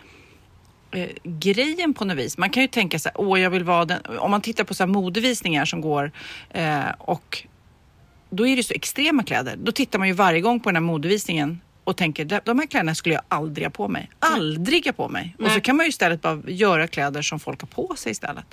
eh, 0.96 1.10
grejen 1.24 1.94
på 1.94 2.06
något 2.06 2.18
vis. 2.18 2.38
Man 2.38 2.50
kan 2.50 2.62
ju 2.64 2.68
tänka 2.68 3.00
sig, 3.00 3.12
åh 3.16 3.40
jag 3.42 3.50
vill 3.50 3.64
vara 3.64 3.86
den. 3.86 4.02
Om 4.20 4.32
man 4.32 4.42
tittar 4.42 4.64
på 4.64 4.74
så 4.74 4.88
modevisningar 4.88 5.66
som 5.66 5.82
går 5.82 6.12
eh, 6.50 6.82
och 6.98 7.44
då 8.30 8.48
är 8.48 8.56
det 8.56 8.64
så 8.64 8.74
extrema 8.74 9.24
kläder. 9.24 9.56
Då 9.64 9.72
tittar 9.72 10.00
man 10.00 10.08
ju 10.08 10.14
varje 10.14 10.42
gång 10.42 10.60
på 10.60 10.70
den 10.70 10.76
här 10.76 10.82
modevisningen 10.82 11.62
och 11.84 11.98
tänker 11.98 12.26
"De- 12.26 12.60
här 12.60 12.68
kläderna 12.68 12.96
skulle 12.96 13.16
jag 13.16 13.24
aldrig 13.28 13.66
ha 13.68 13.72
på 13.72 13.88
mig. 13.88 14.10
Aldrig 14.20 14.86
ha 14.86 14.94
på 14.94 15.10
mig. 15.10 15.36
Och 15.40 15.52
så 15.52 15.62
kan 15.62 15.76
man 15.76 15.86
ju 15.86 15.90
istället 15.90 16.22
bara 16.22 16.42
göra 16.48 16.88
kläder 16.88 17.22
som 17.22 17.40
folk 17.40 17.62
har 17.62 17.68
på 17.68 17.96
sig 17.96 18.12
istället. 18.12 18.46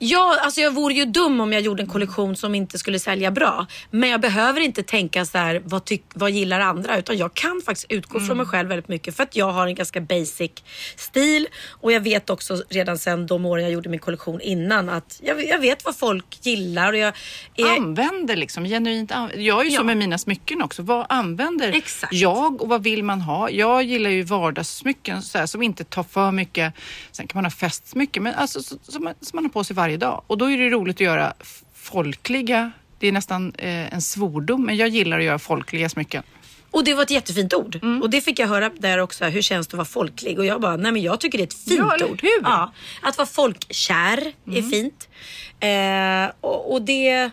Ja, 0.00 0.38
alltså 0.42 0.60
jag 0.60 0.70
vore 0.70 0.94
ju 0.94 1.04
dum 1.04 1.40
om 1.40 1.52
jag 1.52 1.62
gjorde 1.62 1.82
en 1.82 1.88
kollektion 1.88 2.36
som 2.36 2.54
inte 2.54 2.78
skulle 2.78 2.98
sälja 2.98 3.30
bra. 3.30 3.66
Men 3.90 4.08
jag 4.10 4.20
behöver 4.20 4.60
inte 4.60 4.82
tänka 4.82 5.24
så 5.24 5.38
här, 5.38 5.62
vad, 5.64 5.84
tyck, 5.84 6.02
vad 6.14 6.30
gillar 6.30 6.60
andra? 6.60 6.98
Utan 6.98 7.16
jag 7.16 7.34
kan 7.34 7.62
faktiskt 7.64 7.86
utgå 7.88 8.20
från 8.20 8.36
mig 8.36 8.46
själv 8.46 8.68
väldigt 8.68 8.88
mycket. 8.88 9.16
För 9.16 9.22
att 9.22 9.36
jag 9.36 9.50
har 9.52 9.66
en 9.66 9.74
ganska 9.74 10.00
basic 10.00 10.50
stil. 10.96 11.46
Och 11.68 11.92
jag 11.92 12.00
vet 12.00 12.30
också 12.30 12.62
redan 12.68 12.98
sedan 12.98 13.26
de 13.26 13.46
åren 13.46 13.64
jag 13.64 13.72
gjorde 13.72 13.88
min 13.88 14.00
kollektion 14.00 14.40
innan 14.40 14.88
att 14.88 15.20
jag, 15.22 15.46
jag 15.48 15.58
vet 15.58 15.84
vad 15.84 15.96
folk 15.96 16.38
gillar. 16.46 16.92
Och 16.92 16.98
jag 16.98 17.12
är, 17.56 17.76
Använder 17.76 18.36
liksom 18.36 18.64
genuint. 18.64 19.12
an- 19.12 19.30
Jag 19.36 19.60
är 19.60 19.64
ju 19.64 19.70
Ja. 19.70 19.78
så 19.78 19.84
med 19.84 19.96
mina 19.96 20.18
smycken 20.18 20.62
också. 20.62 20.82
Vad 20.82 21.06
använder 21.08 21.72
Exakt. 21.72 22.12
jag 22.12 22.62
och 22.62 22.68
vad 22.68 22.82
vill 22.82 23.02
man 23.04 23.20
ha? 23.20 23.50
Jag 23.50 23.82
gillar 23.82 24.10
ju 24.10 24.22
vardagssmycken 24.22 25.22
så 25.22 25.38
här, 25.38 25.46
som 25.46 25.62
inte 25.62 25.84
tar 25.84 26.02
för 26.02 26.30
mycket. 26.32 26.74
Sen 27.12 27.26
kan 27.26 27.38
man 27.38 27.44
ha 27.44 27.50
festsmycken 27.50 28.22
men 28.22 28.34
alltså, 28.34 28.62
så, 28.62 28.76
som, 28.82 29.04
man, 29.04 29.14
som 29.20 29.36
man 29.36 29.44
har 29.44 29.50
på 29.50 29.64
sig 29.64 29.76
varje 29.76 29.87
dag. 29.96 30.22
Och 30.26 30.38
då 30.38 30.50
är 30.50 30.58
det 30.58 30.68
roligt 30.70 30.96
att 30.96 31.00
göra 31.00 31.32
folkliga. 31.74 32.72
Det 32.98 33.08
är 33.08 33.12
nästan 33.12 33.52
eh, 33.58 33.94
en 33.94 34.02
svordom 34.02 34.66
men 34.66 34.76
jag 34.76 34.88
gillar 34.88 35.18
att 35.18 35.24
göra 35.24 35.38
folkliga 35.38 35.88
smycken. 35.88 36.22
Och 36.70 36.84
det 36.84 36.94
var 36.94 37.02
ett 37.02 37.10
jättefint 37.10 37.54
ord. 37.54 37.78
Mm. 37.82 38.02
Och 38.02 38.10
det 38.10 38.20
fick 38.20 38.38
jag 38.38 38.48
höra 38.48 38.70
där 38.78 38.98
också. 38.98 39.24
Hur 39.24 39.42
känns 39.42 39.66
det 39.66 39.74
att 39.74 39.78
vara 39.78 39.84
folklig? 39.84 40.38
Och 40.38 40.46
jag 40.46 40.60
bara, 40.60 40.76
nej 40.76 40.92
men 40.92 41.02
jag 41.02 41.20
tycker 41.20 41.38
det 41.38 41.44
är 41.44 41.46
ett 41.46 41.54
fint 41.64 41.78
Ja, 41.98 42.06
ord. 42.10 42.22
hur? 42.22 42.38
Mm. 42.38 42.50
Ja, 42.50 42.72
att 43.02 43.18
vara 43.18 43.26
folkkär 43.26 44.32
är 44.52 44.62
fint. 44.70 45.08
Eh, 45.60 46.34
och, 46.40 46.72
och 46.72 46.82
det... 46.82 47.30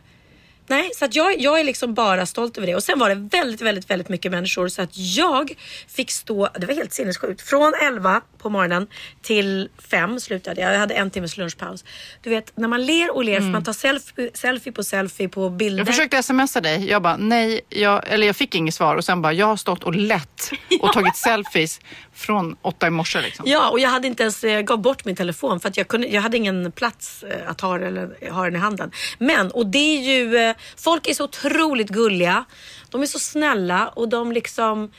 Nej, 0.67 0.91
så 0.95 1.05
att 1.05 1.15
jag, 1.15 1.41
jag 1.41 1.59
är 1.59 1.63
liksom 1.63 1.93
bara 1.93 2.25
stolt 2.25 2.57
över 2.57 2.67
det. 2.67 2.75
Och 2.75 2.83
sen 2.83 2.99
var 2.99 3.09
det 3.09 3.15
väldigt, 3.15 3.61
väldigt, 3.61 3.89
väldigt 3.89 4.09
mycket 4.09 4.31
människor. 4.31 4.67
Så 4.67 4.81
att 4.81 4.89
jag 4.93 5.53
fick 5.87 6.11
stå, 6.11 6.49
det 6.59 6.65
var 6.65 6.73
helt 6.73 6.93
sinnessjukt, 6.93 7.41
från 7.41 7.73
11 7.81 8.21
på 8.37 8.49
morgonen 8.49 8.87
till 9.21 9.69
5 9.89 10.19
slutade 10.19 10.61
jag. 10.61 10.73
Jag 10.73 10.79
hade 10.79 10.93
en 10.93 11.11
timmes 11.11 11.37
lunchpaus. 11.37 11.83
Du 12.21 12.29
vet, 12.29 12.57
när 12.57 12.67
man 12.67 12.85
ler 12.85 13.15
och 13.15 13.23
ler, 13.23 13.39
för 13.39 13.47
man 13.47 13.63
tar 13.63 13.73
selfie, 13.73 14.29
selfie 14.33 14.73
på 14.73 14.83
selfie 14.83 15.29
på 15.29 15.49
bilder. 15.49 15.81
Mm. 15.81 15.87
Jag 15.87 15.95
försökte 15.95 16.23
smsa 16.23 16.61
dig. 16.61 16.89
Jag 16.89 17.01
bara 17.01 17.17
nej, 17.17 17.61
jag, 17.69 18.03
eller 18.07 18.27
jag 18.27 18.35
fick 18.35 18.55
inget 18.55 18.73
svar 18.73 18.95
och 18.95 19.05
sen 19.05 19.21
bara 19.21 19.33
jag 19.33 19.45
har 19.45 19.57
stått 19.57 19.83
och 19.83 19.95
lett 19.95 20.51
och 20.81 20.93
tagit 20.93 21.15
selfies 21.15 21.79
från 22.13 22.55
åtta 22.61 22.87
i 22.87 22.89
morse 22.89 23.21
liksom. 23.21 23.45
Ja, 23.47 23.69
och 23.69 23.79
jag 23.79 23.89
hade 23.89 24.07
inte 24.07 24.23
ens 24.23 24.43
eh, 24.43 24.61
gav 24.61 24.81
bort 24.81 25.05
min 25.05 25.15
telefon 25.15 25.59
för 25.59 25.69
att 25.69 25.77
jag, 25.77 25.87
kunde, 25.87 26.07
jag 26.07 26.21
hade 26.21 26.37
ingen 26.37 26.71
plats 26.71 27.23
eh, 27.23 27.49
att 27.51 27.61
ha, 27.61 27.77
det, 27.77 27.87
eller, 27.87 28.31
ha 28.31 28.43
den 28.43 28.55
i 28.55 28.59
handen. 28.59 28.91
Men, 29.17 29.51
och 29.51 29.65
det 29.65 29.77
är 29.77 30.01
ju, 30.01 30.54
folk 30.77 31.07
är 31.07 31.13
så 31.13 31.23
otroligt 31.23 31.89
gulliga. 31.89 32.45
De 32.89 33.01
är 33.01 33.05
så 33.05 33.19
snälla 33.19 33.87
och 33.87 34.09
de 34.09 34.31
liksom 34.31 34.91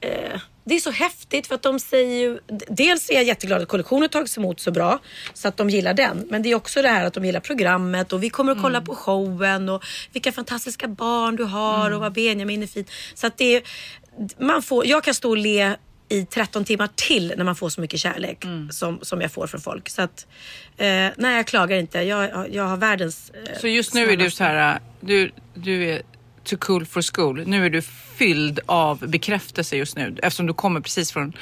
eh, 0.00 0.40
det 0.68 0.74
är 0.74 0.80
så 0.80 0.90
häftigt 0.90 1.46
för 1.46 1.54
att 1.54 1.62
de 1.62 1.80
säger 1.80 2.20
ju, 2.20 2.38
dels 2.68 3.10
är 3.10 3.14
jag 3.14 3.24
jätteglad 3.24 3.62
att 3.62 3.68
kollektionen 3.68 4.08
tagits 4.08 4.38
emot 4.38 4.60
så 4.60 4.70
bra 4.70 4.98
så 5.34 5.48
att 5.48 5.56
de 5.56 5.70
gillar 5.70 5.94
den. 5.94 6.26
Men 6.30 6.42
det 6.42 6.50
är 6.50 6.54
också 6.54 6.82
det 6.82 6.88
här 6.88 7.04
att 7.04 7.14
de 7.14 7.24
gillar 7.24 7.40
programmet 7.40 8.12
och 8.12 8.22
vi 8.22 8.30
kommer 8.30 8.52
att 8.52 8.62
kolla 8.62 8.80
på 8.80 8.94
showen 8.94 9.68
och 9.68 9.84
vilka 10.12 10.32
fantastiska 10.32 10.88
barn 10.88 11.36
du 11.36 11.44
har 11.44 11.90
och 11.90 12.00
vad 12.00 12.12
Benjamin 12.12 12.62
är 12.62 12.66
fin. 12.66 12.86
Så 13.14 13.26
att 13.26 13.36
det 13.36 13.56
är, 13.56 13.62
man 14.38 14.62
får, 14.62 14.86
jag 14.86 15.04
kan 15.04 15.14
stå 15.14 15.30
och 15.30 15.36
le 15.36 15.76
i 16.08 16.24
13 16.24 16.64
timmar 16.64 16.88
till 16.94 17.34
när 17.36 17.44
man 17.44 17.56
får 17.56 17.68
så 17.68 17.80
mycket 17.80 18.00
kärlek 18.00 18.44
som, 18.70 18.98
som 19.02 19.20
jag 19.20 19.32
får 19.32 19.46
från 19.46 19.60
folk. 19.60 19.88
Så 19.88 20.02
att, 20.02 20.26
eh, 20.76 20.86
nej 21.16 21.36
jag 21.36 21.46
klagar 21.46 21.76
inte. 21.76 21.98
Jag, 21.98 22.46
jag 22.54 22.64
har 22.64 22.76
världens 22.76 23.30
eh, 23.30 23.60
Så 23.60 23.68
just 23.68 23.94
nu 23.94 24.10
är 24.10 24.16
du 24.16 24.30
så 24.30 24.44
här, 24.44 24.78
du, 25.00 25.30
du 25.54 25.90
är 25.90 26.02
too 26.44 26.58
cool 26.58 26.86
for 26.86 27.02
school. 27.14 27.42
Nu 27.46 27.66
är 27.66 27.70
du 27.70 27.82
fylld 28.18 28.60
av 28.66 29.08
bekräftelse 29.08 29.76
just 29.76 29.96
nu 29.96 30.16
eftersom 30.22 30.46
du 30.46 30.54
kommer 30.54 30.80
precis 30.80 31.12
från 31.12 31.32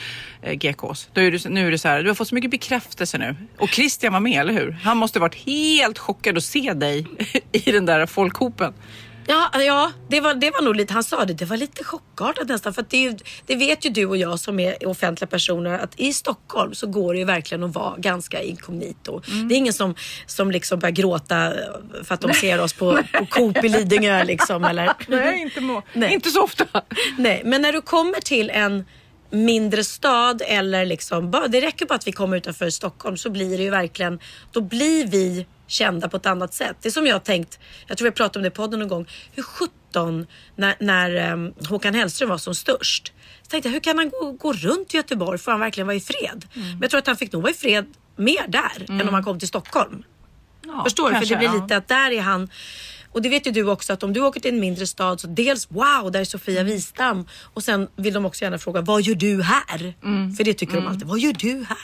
eh, 0.42 0.52
GKs. 0.52 1.08
Då 1.12 1.20
är 1.20 1.30
du, 1.30 1.49
nu 1.49 1.66
är 1.66 1.70
du 1.70 1.78
så 1.78 1.88
här, 1.88 2.02
du 2.02 2.11
har 2.11 2.14
fått 2.14 2.28
så 2.28 2.35
mycket 2.35 2.50
bekräftelse 2.50 3.18
nu. 3.18 3.37
Och 3.58 3.68
Christian 3.68 4.12
var 4.12 4.20
med, 4.20 4.40
eller 4.40 4.52
hur? 4.52 4.70
Han 4.82 4.96
måste 4.96 5.20
varit 5.20 5.35
helt 5.35 5.99
chockad 5.99 6.37
att 6.37 6.44
se 6.44 6.73
dig 6.73 7.06
i 7.52 7.73
den 7.73 7.87
där 7.87 8.06
folkhopen. 8.06 8.73
Ja, 9.26 9.50
ja 9.61 9.92
det, 10.09 10.21
var, 10.21 10.35
det 10.35 10.50
var 10.50 10.62
nog 10.62 10.76
lite, 10.76 10.92
han 10.92 11.04
sa 11.04 11.25
det, 11.25 11.35
det 11.35 11.45
var 11.45 11.56
lite 11.56 11.85
chockartat 11.85 12.49
nästan. 12.49 12.75
För 12.75 12.85
det, 12.88 13.23
det 13.47 13.56
vet 13.56 13.87
ju 13.87 13.90
du 13.90 14.06
och 14.06 14.16
jag 14.16 14.40
som 14.40 14.61
är 14.61 14.88
offentliga 14.88 15.28
personer 15.28 15.78
att 15.78 16.00
i 16.00 16.12
Stockholm 16.12 16.75
så 16.75 16.87
går 16.87 17.12
det 17.12 17.18
ju 17.18 17.25
verkligen 17.25 17.64
att 17.64 17.75
vara 17.75 17.97
ganska 17.97 18.42
inkognito. 18.42 19.21
Det 19.49 19.54
är 19.54 19.59
ingen 19.59 19.73
som, 19.73 19.95
som 20.26 20.50
liksom 20.50 20.78
börjar 20.78 20.92
gråta 20.92 21.52
för 22.04 22.14
att 22.14 22.21
de 22.21 22.33
ser 22.33 22.61
oss 22.61 22.73
på, 22.73 22.99
på 23.12 23.26
Coop 23.26 23.64
i 23.64 23.68
Lidingö 23.68 24.25
liksom. 24.25 24.64
Eller? 24.64 24.92
Nej, 25.09 25.42
inte, 25.42 25.61
må, 25.61 25.83
Nej. 25.92 26.12
inte 26.14 26.30
så 26.30 26.42
ofta. 26.42 26.64
Nej, 27.18 27.42
men 27.45 27.62
när 27.62 27.73
du 27.73 27.80
kommer 27.80 28.21
till 28.21 28.50
en 28.50 28.85
mindre 29.30 29.85
stad 29.85 30.42
eller 30.47 30.87
liksom, 30.87 31.30
det 31.49 31.61
räcker 31.61 31.87
bara 31.87 31.95
att 31.95 32.06
vi 32.06 32.12
kommer 32.12 32.37
utanför 32.37 32.71
Stockholm 32.71 33.16
så 33.16 33.30
blir 33.30 33.56
det 33.59 33.64
ju 33.64 33.71
verkligen, 33.71 34.18
då 34.52 34.61
blir 34.61 35.06
vi 35.06 35.47
kända 35.66 36.08
på 36.08 36.16
ett 36.16 36.26
annat 36.26 36.54
sätt. 36.54 36.76
Det 36.82 36.88
är 36.88 36.90
som 36.90 37.06
jag 37.06 37.14
har 37.14 37.20
tänkt, 37.20 37.58
jag 37.87 37.99
tror 37.99 38.08
vi 38.08 38.12
pratade 38.12 38.38
om 38.38 38.42
det 38.42 38.49
i 38.49 38.50
podden 38.50 38.78
någon 38.78 38.88
gång, 38.88 39.06
hur 39.35 39.42
17 39.42 40.26
när, 40.56 40.75
när 40.80 41.32
um, 41.32 41.54
Håkan 41.68 41.94
Hellström 41.94 42.28
var 42.28 42.38
som 42.38 42.54
störst. 42.54 43.12
Så 43.42 43.50
tänkte 43.50 43.68
jag, 43.68 43.73
hur 43.73 43.80
kan 43.80 43.99
han 43.99 44.11
gå, 44.11 44.32
gå 44.32 44.52
runt 44.52 44.94
i 44.94 44.96
Göteborg? 44.96 45.38
Får 45.38 45.50
han 45.52 45.61
verkligen 45.61 45.87
vara 45.87 45.96
i 45.96 46.00
fred? 46.00 46.46
Men 46.54 46.78
jag 46.80 46.90
tror 46.90 46.99
att 46.99 47.06
han 47.06 47.16
fick 47.16 47.32
nog 47.32 47.42
vara 47.42 47.52
i 47.52 47.54
fred 47.54 47.87
mer 48.16 48.49
där 48.49 49.00
än 49.00 49.08
om 49.08 49.14
han 49.14 49.25
kom 49.25 49.38
till 49.38 49.49
Stockholm. 49.49 50.02
Ja, 50.66 50.85
Förstår 50.85 51.11
du? 51.11 51.16
För 51.16 51.26
det 51.26 51.37
blir 51.37 51.62
lite 51.62 51.76
att 51.76 51.88
där 51.88 52.11
är 52.11 52.20
han. 52.20 52.49
Och 53.13 53.23
det 53.23 53.29
vet 53.29 53.47
ju 53.47 53.51
du 53.51 53.71
också 53.71 53.93
att 53.93 54.03
om 54.03 54.13
du 54.13 54.21
åker 54.21 54.41
till 54.41 54.55
en 54.55 54.61
mindre 54.61 54.87
stad 54.87 55.21
så 55.21 55.27
dels 55.27 55.71
wow, 55.71 56.11
där 56.13 56.21
är 56.21 56.25
Sofia 56.25 56.61
Mm. 56.67 56.77
Wistam. 56.77 57.27
Och 57.55 57.63
sen 57.63 57.89
vill 57.97 58.15
de 58.15 58.27
också 58.27 58.45
gärna 58.45 58.59
fråga 58.59 58.81
vad 58.81 59.03
gör 59.03 59.15
du 59.15 59.43
här? 59.43 59.95
Mm. 60.05 60.33
För 60.33 60.45
det 60.45 60.55
tycker 60.55 60.77
de 60.77 60.87
alltid. 60.87 61.09
Vad 61.09 61.19
gör 61.19 61.33
du 61.33 61.65
här? 61.69 61.79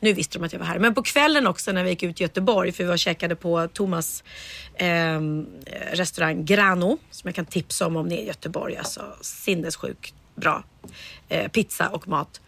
Nu 0.00 0.12
visste 0.12 0.38
de 0.38 0.44
att 0.44 0.52
jag 0.52 0.60
var 0.60 0.66
här. 0.66 0.78
Men 0.78 0.94
på 0.94 1.02
kvällen 1.02 1.46
också 1.46 1.72
när 1.72 1.84
vi 1.84 1.90
gick 1.90 2.02
ut 2.02 2.20
i 2.20 2.24
Göteborg 2.24 2.72
för 2.72 2.84
vi 2.84 2.86
var 2.86 2.94
och 2.94 2.98
käkade 2.98 3.36
på 3.36 3.68
Thomas 3.72 4.24
ehm, 4.74 5.46
restaurang 5.92 6.44
Grano 6.44 6.98
som 7.10 7.28
jag 7.28 7.34
kan 7.34 7.46
tipsa 7.46 7.86
om 7.86 7.96
om 7.96 8.08
ni 8.08 8.14
är 8.14 8.22
i 8.22 8.26
Göteborg. 8.26 8.76
Alltså 8.76 9.02
sinnessjukt 9.20 10.14
bra 10.34 10.64
eh, 11.28 11.48
pizza 11.48 11.88
och 11.88 12.08
mat. 12.08 12.40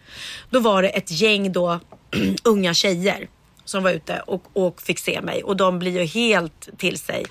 Då 0.51 0.61
var 0.61 0.83
det 0.83 0.89
ett 0.89 1.11
gäng 1.11 1.53
då 1.53 1.81
unga 2.45 2.75
tjejer 2.75 3.29
som 3.71 3.83
var 3.83 3.91
ute 3.91 4.23
och, 4.27 4.45
och 4.53 4.83
fick 4.83 4.99
se 4.99 5.21
mig 5.21 5.43
och 5.43 5.57
de 5.57 5.79
blir 5.79 6.01
ju 6.01 6.05
helt 6.05 6.69
till 6.79 6.99
sig. 6.99 7.27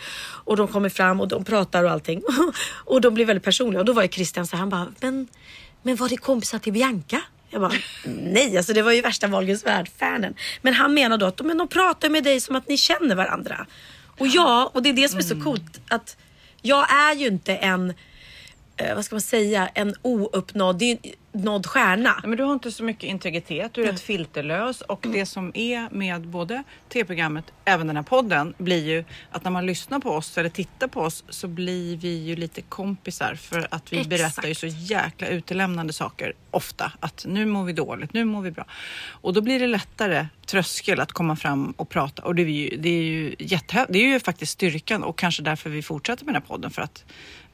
Och 0.46 0.58
de 0.58 0.68
kommer 0.68 0.90
fram 0.90 1.22
och 1.22 1.28
de 1.28 1.46
pratar 1.46 1.84
och 1.84 1.92
allting. 1.92 2.22
och 2.86 3.02
de 3.02 3.14
blir 3.14 3.26
väldigt 3.26 3.44
personliga 3.44 3.80
och 3.80 3.86
då 3.86 3.94
var 3.94 4.02
ju 4.02 4.08
Christian 4.08 4.48
så 4.48 4.56
här, 4.56 4.60
han 4.60 4.70
bara, 4.70 4.88
men, 5.00 5.28
men 5.84 5.96
var 5.96 6.10
det 6.10 6.18
kompisar 6.18 6.60
till 6.60 6.74
Bianca? 6.74 7.22
Jag 7.50 7.62
bara, 7.62 7.74
nej 8.06 8.58
alltså 8.58 8.74
det 8.74 8.82
var 8.82 8.92
ju 8.92 9.02
värsta 9.02 9.28
Wahlgrens 9.28 9.66
värld-fanen. 9.66 10.34
Men 10.62 10.74
han 10.74 10.94
menar 10.94 11.18
då 11.18 11.26
att 11.26 11.42
men 11.42 11.58
de 11.58 11.68
pratar 11.68 12.10
med 12.10 12.24
dig 12.24 12.40
som 12.40 12.56
att 12.56 12.68
ni 12.68 12.78
känner 12.78 13.16
varandra. 13.16 13.66
Och 14.18 14.28
ja, 14.28 14.72
och 14.74 14.84
det 14.84 14.90
är 14.90 14.94
det 14.94 15.10
som 15.10 15.20
är 15.20 15.24
så 15.24 15.42
coolt 15.42 15.82
att 15.88 16.18
jag 16.62 16.92
är 16.92 17.16
ju 17.16 17.28
inte 17.28 17.56
en 17.56 17.94
eh, 18.78 18.96
vad 18.96 19.06
ska 19.06 19.16
man 19.16 19.22
säga, 19.22 19.70
en 19.74 19.96
ouppnådd 20.02 20.80
det 20.80 20.92
är 20.92 20.98
nådd 21.44 21.68
stjärna. 21.68 22.22
Men 22.24 22.38
du 22.38 22.44
har 22.44 22.54
inte 22.54 22.72
så 22.72 22.84
mycket 22.84 23.04
integritet, 23.04 23.74
du 23.74 23.84
är 23.84 23.92
rätt 23.92 24.02
filterlös 24.02 24.82
och 24.82 25.06
det 25.14 25.26
som 25.26 25.52
är 25.54 25.90
med 25.92 26.28
både 26.28 26.64
tv-programmet, 26.90 27.46
även 27.66 27.88
den 27.88 27.96
här 27.96 28.04
podden, 28.04 28.54
blir 28.58 28.88
ju 28.88 29.04
att 29.32 29.44
när 29.44 29.52
man 29.52 29.66
lyssnar 29.66 30.00
på 30.00 30.10
oss 30.10 30.38
eller 30.38 30.50
tittar 30.50 30.88
på 30.88 31.02
oss 31.02 31.24
så 31.30 31.48
blir 31.48 31.98
vi 31.98 32.18
ju 32.18 32.36
lite 32.36 32.62
kompisar 32.62 33.36
för 33.36 33.68
att 33.72 33.94
vi 33.94 33.98
Exakt. 33.98 34.10
berättar 34.10 34.48
ju 34.48 34.56
så 34.56 34.68
jäkla 34.68 35.28
utelämnande 35.28 35.94
saker 35.94 36.34
ofta. 36.52 36.92
Att 37.00 37.26
nu 37.28 37.46
mår 37.46 37.64
vi 37.64 37.74
dåligt, 37.74 38.14
nu 38.14 38.26
mår 38.26 38.42
vi 38.42 38.52
bra. 38.52 38.66
Och 39.10 39.34
då 39.34 39.42
blir 39.42 39.60
det 39.60 39.68
lättare 39.68 40.28
tröskel 40.46 41.00
att 41.00 41.12
komma 41.12 41.36
fram 41.36 41.72
och 41.72 41.90
prata 41.90 42.24
och 42.24 42.36
det 42.36 42.42
är 42.42 42.46
ju, 42.46 42.78
det 42.78 42.90
är 42.90 43.04
ju, 43.04 43.36
jätte, 43.40 43.86
det 43.90 44.00
är 44.00 44.08
ju 44.08 44.20
faktiskt 44.20 44.52
styrkan 44.52 45.04
och 45.04 45.18
kanske 45.18 45.44
därför 45.44 45.70
vi 45.70 45.82
fortsätter 45.82 46.26
med 46.26 46.34
den 46.34 46.42
här 46.42 46.48
podden 46.48 46.72
för 46.72 46.82
att 46.82 47.06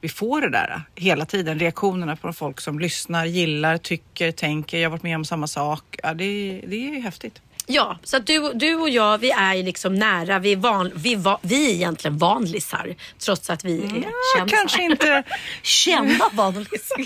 vi 0.01 0.09
får 0.09 0.41
det 0.41 0.49
där 0.49 0.81
hela 0.95 1.25
tiden. 1.25 1.59
Reaktionerna 1.59 2.15
från 2.15 2.33
folk 2.33 2.61
som 2.61 2.79
lyssnar, 2.79 3.25
gillar, 3.25 3.74
tycker, 3.77 4.31
tänker. 4.31 4.77
Jag 4.77 4.85
har 4.85 4.91
varit 4.91 5.03
med 5.03 5.15
om 5.15 5.25
samma 5.25 5.47
sak. 5.47 5.99
Ja, 6.03 6.13
det, 6.13 6.61
det 6.67 6.75
är 6.75 6.93
ju 6.93 6.99
häftigt. 6.99 7.41
Ja, 7.67 7.97
så 8.03 8.17
att 8.17 8.27
du, 8.27 8.53
du 8.53 8.75
och 8.75 8.89
jag 8.89 9.17
vi 9.17 9.31
är 9.31 9.53
ju 9.53 9.63
liksom 9.63 9.95
nära. 9.95 10.39
Vi 10.39 10.51
är, 10.51 10.55
van, 10.55 10.91
vi, 10.95 11.15
va, 11.15 11.39
vi 11.41 11.69
är 11.71 11.73
egentligen 11.73 12.17
vanlisar 12.17 12.95
trots 13.19 13.49
att 13.49 13.63
vi 13.63 13.83
är 13.83 13.89
kända. 14.37 14.57
Kanske 14.57 14.83
inte... 14.83 15.23
Kända 15.61 16.29
vanlisar. 16.33 17.05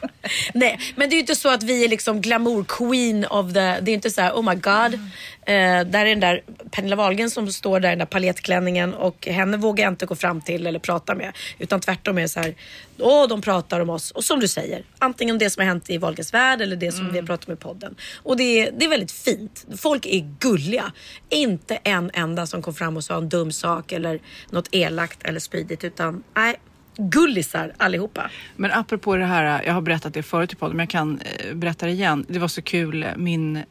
Nej, 0.54 0.80
men 0.96 1.08
det 1.08 1.14
är 1.14 1.16
ju 1.16 1.20
inte 1.20 1.34
så 1.34 1.48
att 1.48 1.62
vi 1.62 1.84
är 1.84 1.88
liksom 1.88 2.20
glamour 2.20 2.64
queen 2.64 3.24
of 3.24 3.52
the... 3.52 3.80
Det 3.80 3.90
är 3.90 3.94
inte 3.94 4.10
så 4.10 4.20
här, 4.20 4.32
oh 4.32 4.42
my 4.42 4.54
god. 4.54 4.94
Eh, 5.48 5.86
där 5.86 6.06
är 6.06 6.08
den 6.08 6.20
där 6.20 6.42
Pernilla 6.70 6.96
Wahlgren 6.96 7.30
som 7.30 7.52
står 7.52 7.80
där 7.80 7.88
i 7.88 7.92
den 7.92 7.98
där 7.98 8.06
palettklänningen 8.06 8.94
och 8.94 9.26
henne 9.26 9.56
vågar 9.56 9.84
jag 9.84 9.92
inte 9.92 10.06
gå 10.06 10.14
fram 10.14 10.40
till 10.40 10.66
eller 10.66 10.78
prata 10.78 11.14
med. 11.14 11.32
Utan 11.58 11.80
tvärtom 11.80 12.18
är 12.18 12.22
det 12.22 12.28
så 12.28 12.40
här, 12.40 12.54
åh 12.98 13.28
de 13.28 13.42
pratar 13.42 13.80
om 13.80 13.90
oss. 13.90 14.10
Och 14.10 14.24
som 14.24 14.40
du 14.40 14.48
säger, 14.48 14.84
antingen 14.98 15.38
det 15.38 15.50
som 15.50 15.60
har 15.60 15.66
hänt 15.66 15.90
i 15.90 15.98
Wahlgrens 15.98 16.34
värld 16.34 16.60
eller 16.60 16.76
det 16.76 16.92
som 16.92 17.12
vi 17.12 17.18
har 17.18 17.26
pratat 17.26 17.48
om 17.48 17.54
i 17.54 17.56
podden. 17.56 17.96
Och 18.16 18.36
det 18.36 18.42
är, 18.42 18.72
det 18.78 18.84
är 18.84 18.88
väldigt 18.88 19.12
fint. 19.12 19.66
Folk 19.76 20.06
är 20.06 20.34
gulliga. 20.38 20.92
Inte 21.28 21.78
en 21.84 22.10
enda 22.14 22.46
som 22.46 22.62
kom 22.62 22.74
fram 22.74 22.96
och 22.96 23.04
sa 23.04 23.16
en 23.16 23.28
dum 23.28 23.52
sak 23.52 23.92
eller 23.92 24.20
något 24.50 24.68
elakt 24.72 25.22
eller 25.22 25.40
spydigt. 25.40 25.84
Utan 25.84 26.22
nej, 26.36 26.56
gullisar 26.98 27.72
allihopa. 27.76 28.30
Men 28.56 28.72
apropå 28.72 29.16
det 29.16 29.24
här, 29.24 29.62
jag 29.66 29.74
har 29.74 29.80
berättat 29.80 30.14
det 30.14 30.22
förut 30.22 30.52
i 30.52 30.56
podden 30.56 30.76
men 30.76 30.84
jag 30.84 30.90
kan 30.90 31.20
eh, 31.20 31.54
berätta 31.54 31.86
det 31.86 31.92
igen. 31.92 32.26
Det 32.28 32.38
var 32.38 32.48
så 32.48 32.62
kul, 32.62 33.06
min 33.16 33.62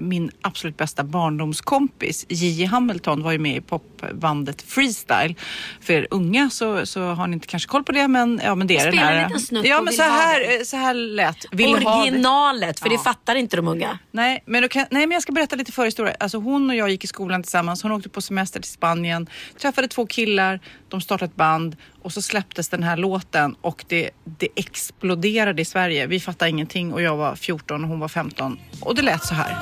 min 0.00 0.30
absolut 0.42 0.76
bästa 0.76 1.04
barndomskompis 1.04 2.26
Gigi 2.28 2.64
Hamilton 2.64 3.22
var 3.22 3.32
ju 3.32 3.38
med 3.38 3.56
i 3.56 3.60
popbandet 3.60 4.62
Freestyle. 4.62 5.34
För 5.80 5.92
er 5.92 6.06
unga 6.10 6.50
så, 6.50 6.86
så 6.86 7.02
har 7.02 7.26
ni 7.26 7.34
inte 7.34 7.46
kanske 7.46 7.68
koll 7.68 7.84
på 7.84 7.92
det 7.92 8.08
men, 8.08 8.40
ja, 8.44 8.54
men 8.54 8.66
det 8.66 8.76
är 8.76 8.80
Spela 8.80 8.90
den 8.96 9.04
här. 9.04 9.16
en 9.22 9.28
liten 9.28 9.40
snutt 9.40 9.66
ja 9.66 9.82
men 9.82 9.92
så 9.94 10.02
här, 10.02 10.58
det. 10.58 10.64
så 10.64 10.76
här 10.76 10.94
lät 10.94 11.36
Vill 11.52 11.74
ha 11.74 11.78
det. 11.80 11.86
Originalet, 12.02 12.80
för 12.80 12.88
det 12.88 12.94
Ja. 12.94 13.00
fattar 13.00 13.34
inte 13.34 13.56
de 13.56 13.68
unga. 13.68 13.98
Nej 14.10 14.42
men, 14.46 14.68
kan, 14.68 14.86
nej, 14.90 15.06
men 15.06 15.10
jag 15.14 15.22
ska 15.22 15.32
berätta 15.32 15.56
lite 15.56 15.72
förhistoria. 15.72 16.14
Alltså 16.20 16.38
hon 16.38 16.70
och 16.70 16.76
jag 16.76 16.90
gick 16.90 17.04
i 17.04 17.06
skolan 17.06 17.42
tillsammans. 17.42 17.82
Hon 17.82 17.92
åkte 17.92 18.08
på 18.08 18.20
semester 18.20 18.60
till 18.60 18.70
Spanien, 18.70 19.26
träffade 19.60 19.88
två 19.88 20.06
killar, 20.06 20.60
de 20.88 21.00
startade 21.00 21.30
ett 21.30 21.36
band 21.36 21.76
och 22.06 22.12
så 22.12 22.22
släpptes 22.22 22.68
den 22.68 22.82
här 22.82 22.96
låten 22.96 23.56
och 23.60 23.84
det, 23.88 24.10
det 24.24 24.48
exploderade 24.56 25.62
i 25.62 25.64
Sverige. 25.64 26.06
Vi 26.06 26.20
fattade 26.20 26.50
ingenting 26.50 26.92
och 26.92 27.02
jag 27.02 27.16
var 27.16 27.34
14 27.34 27.84
och 27.84 27.90
hon 27.90 28.00
var 28.00 28.08
15 28.08 28.58
och 28.80 28.94
det 28.94 29.02
lät 29.02 29.24
så 29.24 29.34
här. 29.34 29.56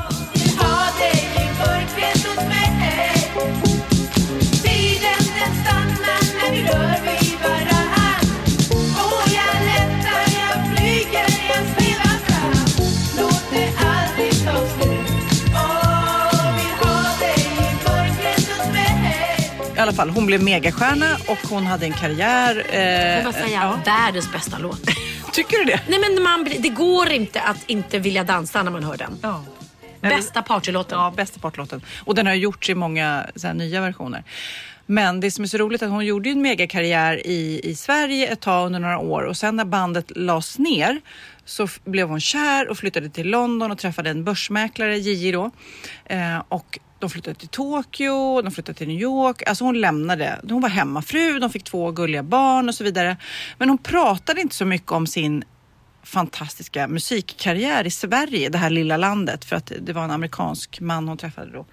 Fall, 19.94 20.10
hon 20.10 20.26
blev 20.26 20.42
megastjärna 20.42 21.16
och 21.28 21.38
hon 21.50 21.66
hade 21.66 21.86
en 21.86 21.92
karriär. 21.92 22.64
Jag 22.72 23.18
Eh, 23.18 23.24
bara 23.24 23.32
säga, 23.32 23.60
ja. 23.62 23.80
världens 23.84 24.32
bästa 24.32 24.58
låt. 24.58 24.80
Tycker 25.32 25.58
du 25.58 25.64
det? 25.64 25.80
Nej 25.88 25.98
men 25.98 26.22
man, 26.22 26.44
det 26.58 26.68
går 26.68 27.10
inte 27.10 27.40
att 27.40 27.56
inte 27.66 27.98
vilja 27.98 28.24
dansa 28.24 28.62
när 28.62 28.70
man 28.70 28.84
hör 28.84 28.96
den. 28.96 29.18
Ja. 29.22 29.44
Bästa 30.00 30.42
partylåten. 30.42 30.98
Ja, 30.98 31.12
bästa 31.16 31.40
partlåten. 31.40 31.82
Och 32.04 32.14
den 32.14 32.26
har 32.26 32.34
gjorts 32.34 32.70
i 32.70 32.74
många 32.74 33.26
här, 33.42 33.54
nya 33.54 33.80
versioner. 33.80 34.24
Men 34.86 35.20
det 35.20 35.30
som 35.30 35.44
är 35.44 35.48
så 35.48 35.58
roligt 35.58 35.82
är 35.82 35.86
att 35.86 35.92
hon 35.92 36.04
gjorde 36.06 36.30
en 36.30 36.42
megakarriär 36.42 37.26
i, 37.26 37.60
i 37.64 37.74
Sverige 37.74 38.28
ett 38.28 38.40
tag 38.40 38.66
under 38.66 38.80
några 38.80 38.98
år 38.98 39.22
och 39.22 39.36
sen 39.36 39.56
när 39.56 39.64
bandet 39.64 40.16
lades 40.16 40.58
ner 40.58 41.00
så 41.44 41.68
blev 41.84 42.08
hon 42.08 42.20
kär 42.20 42.68
och 42.68 42.78
flyttade 42.78 43.08
till 43.10 43.26
London 43.30 43.70
och 43.70 43.78
träffade 43.78 44.10
en 44.10 44.24
börsmäklare, 44.24 44.98
Gigi 44.98 45.32
då. 45.32 45.50
Eh, 46.04 46.42
och 46.48 46.78
de 47.04 47.11
flyttade 47.11 47.34
till 47.34 47.49
Tokyo, 47.49 48.42
de 48.42 48.50
flyttade 48.50 48.78
till 48.78 48.88
New 48.88 49.00
York. 49.00 49.42
Alltså 49.46 49.64
hon 49.64 49.80
lämnade. 49.80 50.40
Hon 50.49 50.62
var 50.62 50.68
hemmafru, 50.68 51.38
de 51.38 51.50
fick 51.50 51.64
två 51.64 51.90
gulliga 51.90 52.23
barn 52.23 52.68
och 52.68 52.75
så 52.75 52.84
vidare. 52.84 53.16
Men 53.58 53.68
hon 53.68 53.78
pratade 53.78 54.40
inte 54.40 54.54
så 54.54 54.64
mycket 54.64 54.92
om 54.92 55.06
sin 55.06 55.44
fantastiska 56.02 56.88
musikkarriär 56.88 57.87
i 57.87 57.90
Sverige, 57.90 58.49
det 58.49 58.58
här 58.58 58.70
lilla 58.70 58.96
landet, 58.96 59.44
för 59.44 59.56
att 59.56 59.73
det 59.80 59.92
var 59.92 60.04
en 60.04 60.11
amerikansk 60.11 60.80
man 60.80 61.08
hon 61.08 61.16
träffade 61.16 61.52
då. 61.52 61.66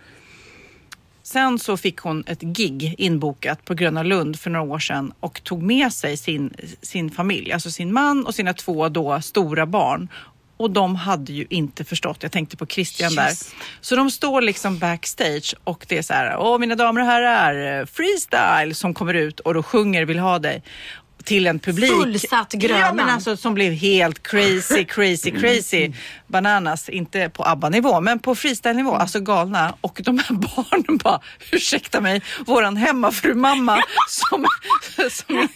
Sen 1.23 1.59
så 1.59 1.77
fick 1.77 1.97
hon 1.99 2.23
ett 2.27 2.41
gig 2.41 2.95
inbokat 2.97 3.65
på 3.65 3.73
Gröna 3.73 4.03
Lund 4.03 4.39
för 4.39 4.49
några 4.49 4.65
år 4.73 4.79
sedan 4.79 5.13
och 5.19 5.43
tog 5.43 5.63
med 5.63 5.93
sig 5.93 6.17
sin, 6.17 6.53
sin 6.81 7.11
familj, 7.11 7.51
alltså 7.51 7.71
sin 7.71 7.93
man 7.93 8.25
och 8.25 8.35
sina 8.35 8.53
två 8.53 8.89
då 8.89 9.21
stora 9.21 9.65
barn. 9.65 10.09
Och 10.61 10.71
de 10.71 10.95
hade 10.95 11.33
ju 11.33 11.45
inte 11.49 11.83
förstått, 11.83 12.17
jag 12.19 12.31
tänkte 12.31 12.57
på 12.57 12.65
Christian 12.65 13.15
där. 13.15 13.27
Yes. 13.27 13.55
Så 13.81 13.95
de 13.95 14.11
står 14.11 14.41
liksom 14.41 14.77
backstage 14.77 15.55
och 15.63 15.85
det 15.87 15.97
är 15.97 16.01
så 16.01 16.13
här, 16.13 16.37
åh 16.37 16.59
mina 16.59 16.75
damer 16.75 17.01
och 17.01 17.07
herrar, 17.07 17.85
freestyle 17.85 18.75
som 18.75 18.93
kommer 18.93 19.13
ut 19.13 19.39
och 19.39 19.53
då 19.53 19.63
sjunger 19.63 20.05
Vill 20.05 20.19
ha 20.19 20.39
dig 20.39 20.63
till 21.23 21.47
en 21.47 21.59
publik. 21.59 21.91
Fullsatt 21.91 22.51
Grönan. 22.51 22.79
Ja 22.79 22.93
men 22.93 23.09
alltså 23.09 23.37
som 23.37 23.53
blev 23.53 23.73
helt 23.73 24.23
crazy, 24.23 24.85
crazy, 24.89 25.31
crazy. 25.31 25.91
Bananas, 26.27 26.89
inte 26.89 27.29
på 27.29 27.43
ABBA-nivå 27.43 28.01
men 28.01 28.19
på 28.19 28.35
freestyle-nivå, 28.35 28.95
alltså 28.95 29.19
galna. 29.19 29.75
Och 29.81 30.01
de 30.03 30.17
här 30.17 30.35
barnen 30.55 30.97
bara, 30.97 31.21
ursäkta 31.51 32.01
mig, 32.01 32.21
våran 32.45 32.77
hemmafru-mamma 32.77 33.79
som, 34.09 34.45
som 35.11 35.47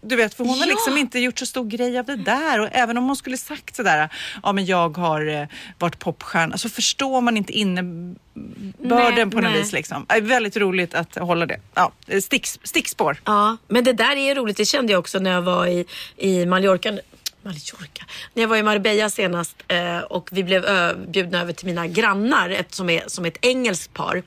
du 0.00 0.16
vet, 0.16 0.34
för 0.34 0.44
hon 0.44 0.58
har 0.58 0.66
Ja. 0.66 0.72
liksom 0.72 0.98
inte 0.98 1.18
gjort 1.18 1.38
så 1.38 1.46
stor 1.46 1.64
grej 1.64 1.98
av 1.98 2.04
det 2.04 2.16
där 2.16 2.60
och 2.60 2.68
även 2.72 2.98
om 2.98 3.04
hon 3.04 3.16
skulle 3.16 3.36
sagt 3.36 3.76
sådär, 3.76 4.08
ja 4.42 4.52
men 4.52 4.66
jag 4.66 4.96
har 4.96 5.26
eh, 5.26 5.46
varit 5.78 5.98
popstjärna, 5.98 6.58
så 6.58 6.68
förstår 6.68 7.20
man 7.20 7.36
inte 7.36 7.52
innebörden 7.52 9.30
på 9.30 9.40
något 9.40 9.52
nej. 9.52 9.60
vis 9.62 9.72
liksom. 9.72 10.06
Det 10.08 10.14
är 10.14 10.20
väldigt 10.20 10.56
roligt 10.56 10.94
att 10.94 11.14
hålla 11.14 11.46
det. 11.46 11.60
Ja, 11.74 11.92
sticks, 12.22 12.58
stickspår. 12.62 13.20
Ja, 13.24 13.56
men 13.68 13.84
det 13.84 13.92
där 13.92 14.16
är 14.16 14.34
roligt. 14.34 14.56
Det 14.56 14.64
kände 14.64 14.92
jag 14.92 15.00
också 15.00 15.18
när 15.18 15.30
jag 15.30 15.42
var 15.42 15.66
i, 15.66 15.84
i 16.16 16.46
Mallorca. 16.46 16.98
Mallorca. 17.42 18.04
När 18.34 18.42
jag 18.42 18.48
var 18.48 18.56
i 18.56 18.62
Marbella 18.62 19.10
senast 19.10 19.56
eh, 19.68 19.98
och 19.98 20.28
vi 20.32 20.44
blev 20.44 20.64
bjudna 21.08 21.40
över 21.40 21.52
till 21.52 21.66
mina 21.66 21.86
grannar 21.86 22.50
ett, 22.50 22.74
som, 22.74 22.90
är, 22.90 23.02
som 23.06 23.24
ett 23.24 23.38
engelskt 23.40 23.94
par. 23.94 24.22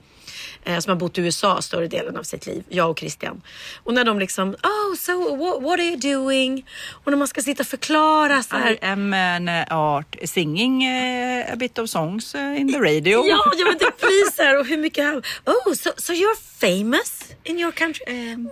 Eh, 0.64 0.80
som 0.80 0.90
har 0.90 0.96
bott 0.96 1.18
i 1.18 1.22
USA 1.22 1.62
större 1.62 1.88
delen 1.88 2.18
av 2.18 2.24
sitt 2.24 2.46
liv, 2.46 2.64
jag 2.70 2.90
och 2.90 3.00
Christian. 3.00 3.42
Och 3.84 3.94
när 3.94 4.04
de 4.04 4.20
liksom, 4.20 4.50
oh 4.50 4.96
so 4.98 5.36
what, 5.36 5.64
what 5.64 5.80
are 5.80 5.84
you 5.84 5.98
doing? 5.98 6.66
Och 7.04 7.12
när 7.12 7.18
man 7.18 7.28
ska 7.28 7.42
sitta 7.42 7.64
och 7.64 7.68
förklara 7.68 8.44
så 8.44 8.56
här. 8.56 8.72
I 8.72 8.78
am 8.82 9.14
an 9.14 9.50
uh, 9.50 9.78
art 9.78 10.16
singing 10.24 10.88
uh, 10.88 11.54
a 11.54 11.56
bit 11.56 11.78
of 11.78 11.90
songs 11.90 12.36
uh, 12.36 12.62
in 12.62 12.74
the 12.74 12.80
radio. 12.80 13.24
Ja, 13.28 13.54
ja 13.58 13.66
men 13.66 13.78
det 13.78 14.00
blir 14.00 14.32
så 14.32 14.44
här. 14.44 14.60
Och 14.60 14.66
hur 14.66 14.78
mycket. 14.78 15.26
Oh, 15.46 15.74
so, 15.74 15.90
so 15.98 16.14
you're 16.14 16.38
famous 16.60 17.36
in 17.44 17.60
your 17.60 17.72
country? 17.72 18.34
Um, 18.34 18.50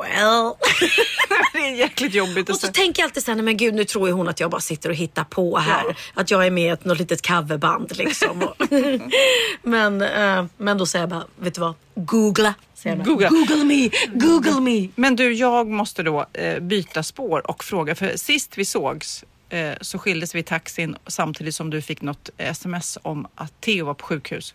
well. 0.00 0.54
det 1.52 1.58
är 1.58 1.74
jäkligt 1.74 2.14
jobbigt 2.14 2.48
Och 2.48 2.54
så 2.54 2.60
säga. 2.60 2.72
tänker 2.72 3.02
jag 3.02 3.06
alltid 3.06 3.22
såhär, 3.24 3.36
nej 3.36 3.44
men 3.44 3.56
gud 3.56 3.74
nu 3.74 3.84
tror 3.84 4.08
ju 4.08 4.14
hon 4.14 4.28
att 4.28 4.40
jag 4.40 4.50
bara 4.50 4.60
sitter 4.60 4.88
och 4.88 4.94
hittar 4.94 5.24
på 5.24 5.58
här. 5.58 5.84
Ja. 5.88 5.94
Att 6.14 6.30
jag 6.30 6.46
är 6.46 6.50
med 6.50 6.64
i 6.64 6.68
ett 6.68 6.84
något 6.84 6.98
litet 6.98 7.26
coverband 7.26 7.96
liksom. 7.96 8.48
Men, 9.62 10.02
eh, 10.02 10.44
men 10.56 10.78
då 10.78 10.86
säger 10.86 11.02
jag 11.02 11.10
bara, 11.10 11.24
vet 11.36 11.54
du 11.54 11.60
vad? 11.60 11.74
Googla. 11.94 12.54
Googla. 12.84 13.28
Google 13.28 13.64
me, 13.64 13.90
google 14.14 14.60
me. 14.60 14.88
Men 14.94 15.16
du, 15.16 15.32
jag 15.32 15.66
måste 15.68 16.02
då 16.02 16.26
eh, 16.32 16.60
byta 16.60 17.02
spår 17.02 17.50
och 17.50 17.64
fråga, 17.64 17.94
för 17.94 18.16
sist 18.16 18.58
vi 18.58 18.64
sågs 18.64 19.24
eh, 19.48 19.72
så 19.80 19.98
skildes 19.98 20.34
vi 20.34 20.38
i 20.38 20.42
taxin 20.42 20.96
samtidigt 21.06 21.54
som 21.54 21.70
du 21.70 21.82
fick 21.82 22.02
något 22.02 22.30
sms 22.38 22.98
om 23.02 23.26
att 23.34 23.60
Theo 23.60 23.86
var 23.86 23.94
på 23.94 24.06
sjukhus. 24.06 24.54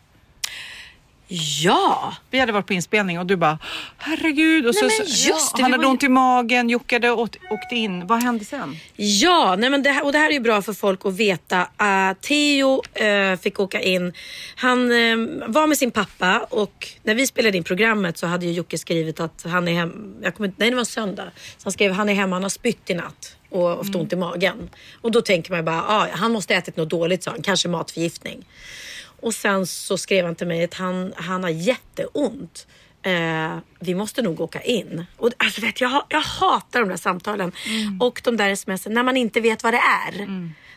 Ja, 1.28 2.14
Vi 2.30 2.40
hade 2.40 2.52
varit 2.52 2.68
på 2.68 2.74
inspelning 2.74 3.20
och 3.20 3.26
du 3.26 3.36
bara, 3.36 3.60
herregud. 3.98 4.68
Och 4.68 4.76
Nej, 4.82 4.92
så, 5.08 5.34
det, 5.58 5.62
han 5.62 5.72
hade 5.72 5.84
ju- 5.84 5.90
ont 5.90 6.04
i 6.04 6.10
magen, 6.10 6.70
Jocke 6.70 6.96
hade 6.96 7.12
åkt, 7.12 7.36
åkt 7.50 7.72
in. 7.72 8.08
Vad 8.08 8.24
hände 8.24 8.46
sen? 8.46 8.76
ja 8.96 9.56
nej 9.60 9.70
men 9.70 9.84
det 9.84 9.90
här, 9.90 10.06
och 10.06 10.12
det 10.12 10.18
här 10.18 10.30
är 10.30 10.34
ju 10.34 10.40
bra 10.40 10.62
för 10.62 10.74
folk 10.74 11.06
att 11.06 11.14
veta. 11.14 11.62
Uh, 11.62 12.14
Theo 12.22 12.82
eh, 12.94 13.40
fick 13.40 13.60
åka 13.60 13.82
in. 13.82 14.14
Han 14.56 14.92
eh, 14.92 15.18
var 15.48 15.68
med 15.68 15.78
sin 15.78 15.92
pappa 15.92 16.48
och 16.50 16.88
när 17.04 17.16
vi 17.16 17.28
spelade 17.28 17.58
in 17.58 17.64
programmet 17.64 18.18
så 18.18 18.28
hade 18.28 18.46
ju 18.46 18.52
Jocke 18.52 18.78
skrivit 18.78 19.20
att 19.20 19.44
han 19.44 19.68
är 19.68 19.74
hem. 19.74 20.16
Jag 20.22 20.36
kommer, 20.36 20.48
inte- 20.48 20.60
nej 20.60 20.70
det 20.70 20.76
var 20.76 20.82
en 20.82 20.86
söndag. 20.86 21.32
Så 21.36 21.62
han 21.64 21.72
skrev 21.72 21.92
han 21.92 22.10
är 22.10 22.14
hemma, 22.14 22.36
han 22.36 22.44
har 22.44 22.50
spytt 22.50 22.90
i 22.90 22.94
natt 22.94 23.36
och 23.50 23.70
haft 23.70 23.96
ont 23.96 24.14
i 24.14 24.16
magen. 24.16 24.70
Och 25.02 25.12
då 25.12 25.22
tänker 25.22 25.52
man 25.52 25.60
ju 25.60 25.64
bara, 25.64 25.84
ah, 25.88 26.08
han 26.12 26.32
måste 26.32 26.54
ha 26.54 26.60
ätit 26.60 26.78
något 26.78 26.90
dåligt 26.90 27.24
sa 27.24 27.32
han, 27.32 27.42
kanske 27.42 27.68
matförgiftning. 27.70 28.46
Och 29.20 29.34
sen 29.34 29.68
så 29.68 29.98
skrev 29.98 30.26
han 30.26 30.36
till 30.36 30.48
mig 30.48 30.64
att 30.64 30.74
han, 30.74 31.14
han 31.18 31.44
har 31.44 31.50
jätteont. 31.50 32.68
Eh, 33.02 33.58
vi 33.80 33.96
måste 33.96 34.22
nog 34.22 34.42
åka 34.42 34.62
in. 34.62 35.06
Och, 35.18 35.30
alltså, 35.38 35.62
vet, 35.62 35.82
jag, 35.82 36.04
jag 36.10 36.22
hatar 36.22 36.80
de 36.80 36.90
där 36.90 36.98
samtalen 36.98 37.52
och 38.00 38.22
de 38.24 38.38
där 38.38 38.56
smsen 38.56 38.94
när 38.94 39.04
man 39.04 39.18
inte 39.18 39.42
vet 39.42 39.64
vad 39.64 39.74
det 39.74 39.82
är. 40.08 40.28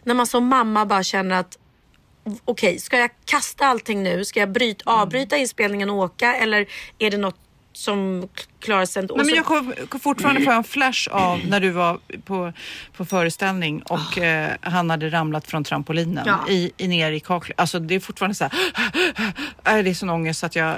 När 0.05 0.15
man 0.15 0.27
som 0.27 0.47
mamma 0.47 0.87
bara 0.87 1.03
känner 1.03 1.41
att 1.41 1.59
okej, 2.45 2.79
ska 2.79 2.99
jag 2.99 3.11
kasta 3.25 3.67
allting 3.67 4.03
nu? 4.03 4.25
Ska 4.25 4.41
jag 4.41 4.53
bryta, 4.53 4.91
avbryta 4.91 5.37
inspelningen 5.37 5.91
och 5.91 5.97
åka? 5.97 6.35
Eller 6.35 6.67
är 6.99 7.11
det 7.11 7.17
något 7.17 7.39
som 7.79 8.29
klarar 8.61 8.87
sig 8.87 9.01
ändå? 9.01 9.15
Nej, 9.15 9.27
men 9.27 9.35
jag 9.35 9.45
kommer 9.45 9.99
fortfarande 9.99 10.41
få 10.41 10.51
en 10.51 10.65
flash 10.65 11.09
av 11.11 11.39
när 11.49 11.61
du 11.61 11.71
var 11.71 11.99
på, 12.25 12.53
på 12.97 13.05
föreställning 13.05 13.83
och 13.83 14.19
eh, 14.19 14.51
han 14.61 14.91
hade 14.91 15.11
ramlat 15.11 15.47
från 15.47 15.65
trampolinen 15.65 16.25
Ja. 16.27 16.49
i, 16.49 16.73
i, 16.77 16.89
ner 16.89 17.13
i 17.13 17.21
kaklet. 17.21 17.61
Alltså 17.61 17.79
det 17.79 17.95
är 17.95 18.01
fortfarande 18.01 18.35
så 18.35 18.45
här, 18.45 18.53
nej, 19.65 19.83
det 19.83 19.91
är 19.91 19.95
sån 19.95 20.11
ångest 20.11 20.41
så 20.41 20.47
att 20.47 20.57
jag, 20.57 20.77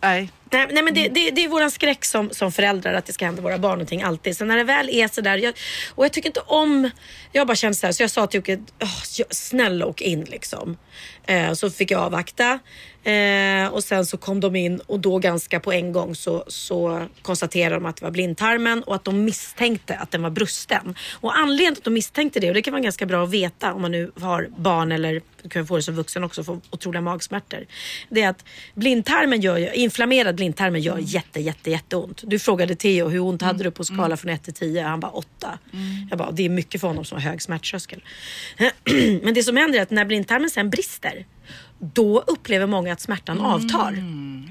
nej, 0.00 0.30
Nej, 0.52 0.68
nej 0.72 0.82
men 0.82 0.94
det, 0.94 1.08
det, 1.08 1.30
det 1.30 1.44
är 1.44 1.48
våran 1.48 1.70
skräck 1.70 2.04
som, 2.04 2.30
som 2.30 2.52
föräldrar 2.52 2.94
att 2.94 3.06
det 3.06 3.12
ska 3.12 3.24
hända 3.24 3.42
våra 3.42 3.58
barn 3.58 3.72
någonting 3.72 4.02
alltid. 4.02 4.36
Så 4.36 4.44
när 4.44 4.56
det 4.56 4.64
väl 4.64 4.88
är 4.90 5.08
sådär, 5.08 5.38
jag, 5.38 5.54
och 5.94 6.04
jag 6.04 6.12
tycker 6.12 6.28
inte 6.28 6.40
om, 6.40 6.90
jag 7.32 7.46
bara 7.46 7.56
känner 7.56 7.74
såhär 7.74 7.92
så 7.92 8.02
jag 8.02 8.10
sa 8.10 8.26
till 8.26 8.38
Jocke, 8.38 8.56
oh, 8.80 9.24
snälla 9.30 9.86
åk 9.86 10.00
in 10.00 10.24
liksom. 10.24 10.76
Eh, 11.26 11.52
så 11.52 11.70
fick 11.70 11.90
jag 11.90 12.00
avvakta 12.00 12.58
eh, 13.04 13.72
och 13.72 13.84
sen 13.84 14.06
så 14.06 14.16
kom 14.16 14.40
de 14.40 14.56
in 14.56 14.80
och 14.86 15.00
då 15.00 15.18
ganska 15.18 15.60
på 15.60 15.72
en 15.72 15.92
gång 15.92 16.14
så, 16.14 16.44
så 16.46 17.06
konstaterade 17.22 17.74
de 17.74 17.86
att 17.86 17.96
det 17.96 18.04
var 18.04 18.12
blindtarmen 18.12 18.82
och 18.82 18.94
att 18.94 19.04
de 19.04 19.24
misstänkte 19.24 19.96
att 19.96 20.10
den 20.10 20.22
var 20.22 20.30
brusten. 20.30 20.94
Och 21.12 21.38
anledningen 21.38 21.74
till 21.74 21.80
att 21.80 21.84
de 21.84 21.94
misstänkte 21.94 22.40
det, 22.40 22.48
och 22.48 22.54
det 22.54 22.62
kan 22.62 22.72
vara 22.72 22.82
ganska 22.82 23.06
bra 23.06 23.24
att 23.24 23.30
veta 23.30 23.72
om 23.74 23.82
man 23.82 23.90
nu 23.92 24.10
har 24.20 24.48
barn 24.56 24.92
eller 24.92 25.20
kan 25.48 25.66
få 25.66 25.76
det 25.76 25.82
som 25.82 25.94
vuxen 25.94 26.24
också, 26.24 26.44
få 26.44 26.60
otroliga 26.70 27.00
magsmärtor. 27.00 27.66
Det 28.08 28.22
är 28.22 28.28
att 28.28 28.44
blindtarmen 28.74 29.40
gör 29.40 29.74
inflammerad 29.74 30.34
blindtarmen 30.34 30.80
gör 30.80 30.98
jätte, 31.00 31.40
jätte, 31.40 31.70
jätteont. 31.70 32.22
Du 32.26 32.38
frågade 32.38 32.74
Theo 32.74 33.08
hur 33.08 33.20
ont 33.20 33.42
hade 33.42 33.64
du 33.64 33.70
på 33.70 33.84
skala 33.84 34.16
från 34.16 34.30
1 34.30 34.42
till 34.42 34.54
10? 34.54 34.82
Han 34.82 35.00
bara 35.00 35.12
8. 35.12 35.58
Jag 36.10 36.18
bara, 36.18 36.30
det 36.30 36.44
är 36.44 36.48
mycket 36.48 36.80
för 36.80 36.88
honom 36.88 37.04
som 37.04 37.18
har 37.18 37.30
hög 37.30 37.42
smärttröskel. 37.42 38.04
Men 39.22 39.34
det 39.34 39.42
som 39.42 39.56
händer 39.56 39.78
är 39.78 39.82
att 39.82 39.90
när 39.90 40.04
blindtarmen 40.04 40.50
sen 40.50 40.70
brister, 40.70 41.26
då 41.82 42.24
upplever 42.26 42.66
många 42.66 42.92
att 42.92 43.00
smärtan 43.00 43.40
avtar. 43.40 43.92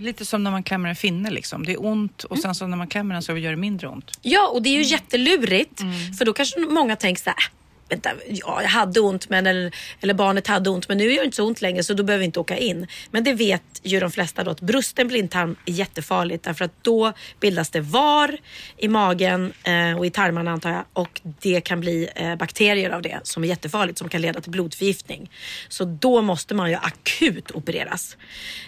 Lite 0.01 0.25
som 0.25 0.43
när 0.43 0.51
man 0.51 0.63
klämmer 0.63 0.89
en 0.89 0.95
finne 0.95 1.29
liksom. 1.31 1.65
Det 1.65 1.71
är 1.73 1.85
ont 1.85 2.23
och 2.23 2.37
sen 2.39 2.55
så 2.55 2.67
när 2.67 2.77
man 2.77 2.87
klämmer 2.87 3.15
den 3.15 3.23
så 3.23 3.37
gör 3.37 3.51
det 3.51 3.57
mindre 3.57 3.87
ont. 3.87 4.11
Ja, 4.21 4.47
och 4.53 4.61
det 4.61 4.69
är 4.69 4.73
ju 4.73 4.83
jättelurigt. 4.83 5.81
För 6.17 6.25
då 6.25 6.33
kanske 6.33 6.59
många 6.59 6.95
tänker 6.95 7.23
så 7.23 7.29
här, 7.29 7.37
"Äh, 7.37 7.60
vänta, 7.91 8.09
ja, 8.27 8.61
jag 8.61 8.69
hade 8.69 8.99
ont 8.99 9.29
men, 9.29 9.47
eller, 9.47 9.75
eller 10.01 10.13
barnet 10.13 10.47
hade 10.47 10.69
ont 10.69 10.87
men 10.87 10.97
nu 10.97 11.11
gör 11.11 11.21
det 11.21 11.25
inte 11.25 11.37
så 11.37 11.45
ont 11.45 11.61
längre 11.61 11.83
så 11.83 11.93
då 11.93 12.03
behöver 12.03 12.19
vi 12.19 12.25
inte 12.25 12.39
åka 12.39 12.57
in. 12.57 12.87
Men 13.11 13.23
det 13.23 13.33
vet 13.33 13.61
ju 13.83 13.99
de 13.99 14.11
flesta 14.11 14.43
då 14.43 14.51
att 14.51 14.61
brusten 14.61 15.07
blindtarm 15.07 15.55
är 15.65 15.71
jättefarligt 15.71 16.43
därför 16.43 16.65
att 16.65 16.83
då 16.83 17.13
bildas 17.39 17.69
det 17.69 17.81
var 17.81 18.37
i 18.77 18.87
magen 18.87 19.53
eh, 19.63 19.97
och 19.97 20.05
i 20.05 20.09
tarmarna 20.09 20.51
antar 20.51 20.69
jag 20.69 20.83
och 20.93 21.21
det 21.23 21.61
kan 21.61 21.79
bli 21.79 22.09
eh, 22.15 22.35
bakterier 22.35 22.89
av 22.89 23.01
det 23.01 23.19
som 23.23 23.43
är 23.43 23.47
jättefarligt 23.47 23.97
som 23.97 24.09
kan 24.09 24.21
leda 24.21 24.41
till 24.41 24.51
blodförgiftning. 24.51 25.31
Så 25.69 25.85
då 25.85 26.21
måste 26.21 26.55
man 26.55 26.69
ju 26.69 26.75
akut 26.75 27.51
opereras. 27.51 28.17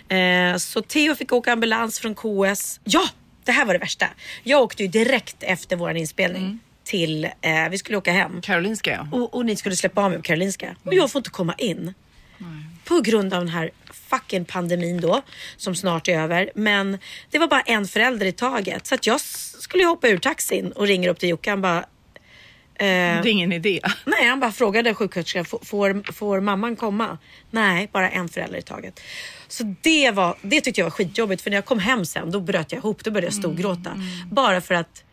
Eh, 0.10 0.58
så 0.58 0.82
Theo 0.82 1.16
fick 1.16 1.34
åka 1.34 1.54
ambulans 1.54 2.00
från 2.00 2.16
KS. 2.16 2.80
Ja, 2.84 3.04
det 3.46 3.52
här 3.52 3.66
var 3.66 3.74
det 3.74 3.80
värsta. 3.80 4.08
Jag 4.44 4.62
åkte 4.62 4.84
ju 4.84 4.90
direkt 4.90 5.44
efter 5.44 5.76
vår 5.76 5.96
inspelning 5.96 6.44
mm 6.44 6.60
till, 6.84 7.26
eh, 7.26 7.69
vi 7.72 7.78
skulle 7.78 7.98
åka 7.98 8.12
hem. 8.12 8.41
Karolinska 8.41 8.91
ja. 8.91 9.17
Och, 9.17 9.34
och 9.36 9.46
ni 9.46 9.56
skulle 9.56 9.76
släppa 9.76 10.02
av 10.04 10.10
mig 10.10 10.17
på 10.19 10.24
Karolinska. 10.24 10.76
Och 10.84 10.93
jag 10.93 11.12
får 11.12 11.19
inte 11.19 11.30
komma 11.30 11.54
in. 11.58 11.93
På 12.86 13.00
grund 13.02 13.34
av 13.34 13.39
den 13.39 13.50
här 13.50 13.72
fucking 13.91 14.46
pandemin 14.46 15.02
då. 15.02 15.22
Som 15.58 15.76
snart 15.76 16.08
är 16.08 16.19
över. 16.19 16.52
Men 16.56 16.98
det 17.30 17.39
var 17.39 17.48
bara 17.48 17.62
en 17.62 17.88
förälder 17.88 18.26
i 18.26 18.32
taget. 18.32 18.88
Så 18.88 18.96
att 18.96 19.08
jag 19.08 19.22
skulle 19.22 19.86
hoppa 19.86 20.08
ur 20.08 20.17
taxin 20.17 20.72
och 20.72 20.88
ringer 20.88 21.10
upp 21.10 21.19
till 21.19 21.30
Jocke. 21.30 21.50
Han 21.50 21.62
bara... 21.62 21.86
Det 22.78 22.86
är 22.86 23.28
ingen 23.28 23.52
idé. 23.54 23.80
Nej, 24.06 24.28
han 24.28 24.39
bara 24.39 24.52
frågade 24.52 24.93
sjuksköterskan, 24.93 25.46
"Får- 25.46 26.12
får, 26.13 26.39
mamman 26.39 26.76
komma? 26.76 27.17
Nej, 27.52 27.89
bara 27.91 28.10
en 28.10 28.30
förälder 28.30 28.58
i 28.58 28.62
taget. 28.62 29.00
Så 29.48 29.76
det, 29.82 30.12
var, 30.12 30.36
det 30.41 30.62
tyckte 30.62 30.82
jag 30.82 30.86
var 30.86 30.91
skitjobbigt 30.91 31.41
för 31.41 31.50
när 31.50 31.58
jag 31.58 31.65
kom 31.65 31.80
hem 31.80 32.06
sen 32.06 32.32
då 32.32 32.39
bröt 32.39 32.72
jag 32.72 32.80
ihop, 32.80 33.04
då 33.04 33.12
började 33.12 33.28
jag 33.28 33.34
storgråta. 33.34 33.91
Bara 34.32 34.62
för 34.62 34.76
att 34.76 35.04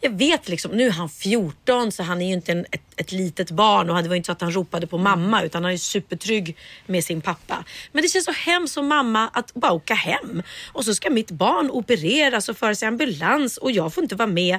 jag 0.00 0.10
vet 0.10 0.48
liksom, 0.48 0.70
nu 0.70 0.86
är 0.86 0.90
han 0.90 1.08
14 1.08 1.92
så 1.92 2.02
han 2.02 2.22
är 2.22 2.26
ju 2.26 2.32
inte 2.32 2.52
en, 2.52 2.66
ett, 2.70 2.82
ett 2.96 3.12
litet 3.12 3.50
barn. 3.50 3.90
Och 3.90 4.02
det 4.02 4.08
var 4.08 4.16
inte 4.16 4.26
så 4.26 4.32
att 4.32 4.40
han 4.40 4.52
ropade 4.52 4.86
på 4.86 4.98
mamma 4.98 5.42
utan 5.42 5.64
han 5.64 5.72
är 5.72 5.76
supertrygg 5.76 6.56
med 6.86 7.04
sin 7.04 7.20
pappa. 7.20 7.64
Men 7.92 8.02
det 8.02 8.08
känns 8.08 8.24
så 8.24 8.32
hemskt 8.32 8.74
som 8.74 8.86
mamma 8.86 9.28
att 9.28 9.54
bara 9.54 9.72
åka 9.72 9.94
hem. 9.94 10.42
Och 10.72 10.84
så 10.84 10.94
ska 10.94 11.10
mitt 11.10 11.30
barn 11.30 11.70
opereras 11.70 12.48
och 12.48 12.56
föras 12.56 12.82
i 12.82 12.86
ambulans 12.86 13.56
och 13.56 13.70
jag 13.70 13.94
får 13.94 14.02
inte 14.02 14.14
vara 14.14 14.28
med. 14.28 14.58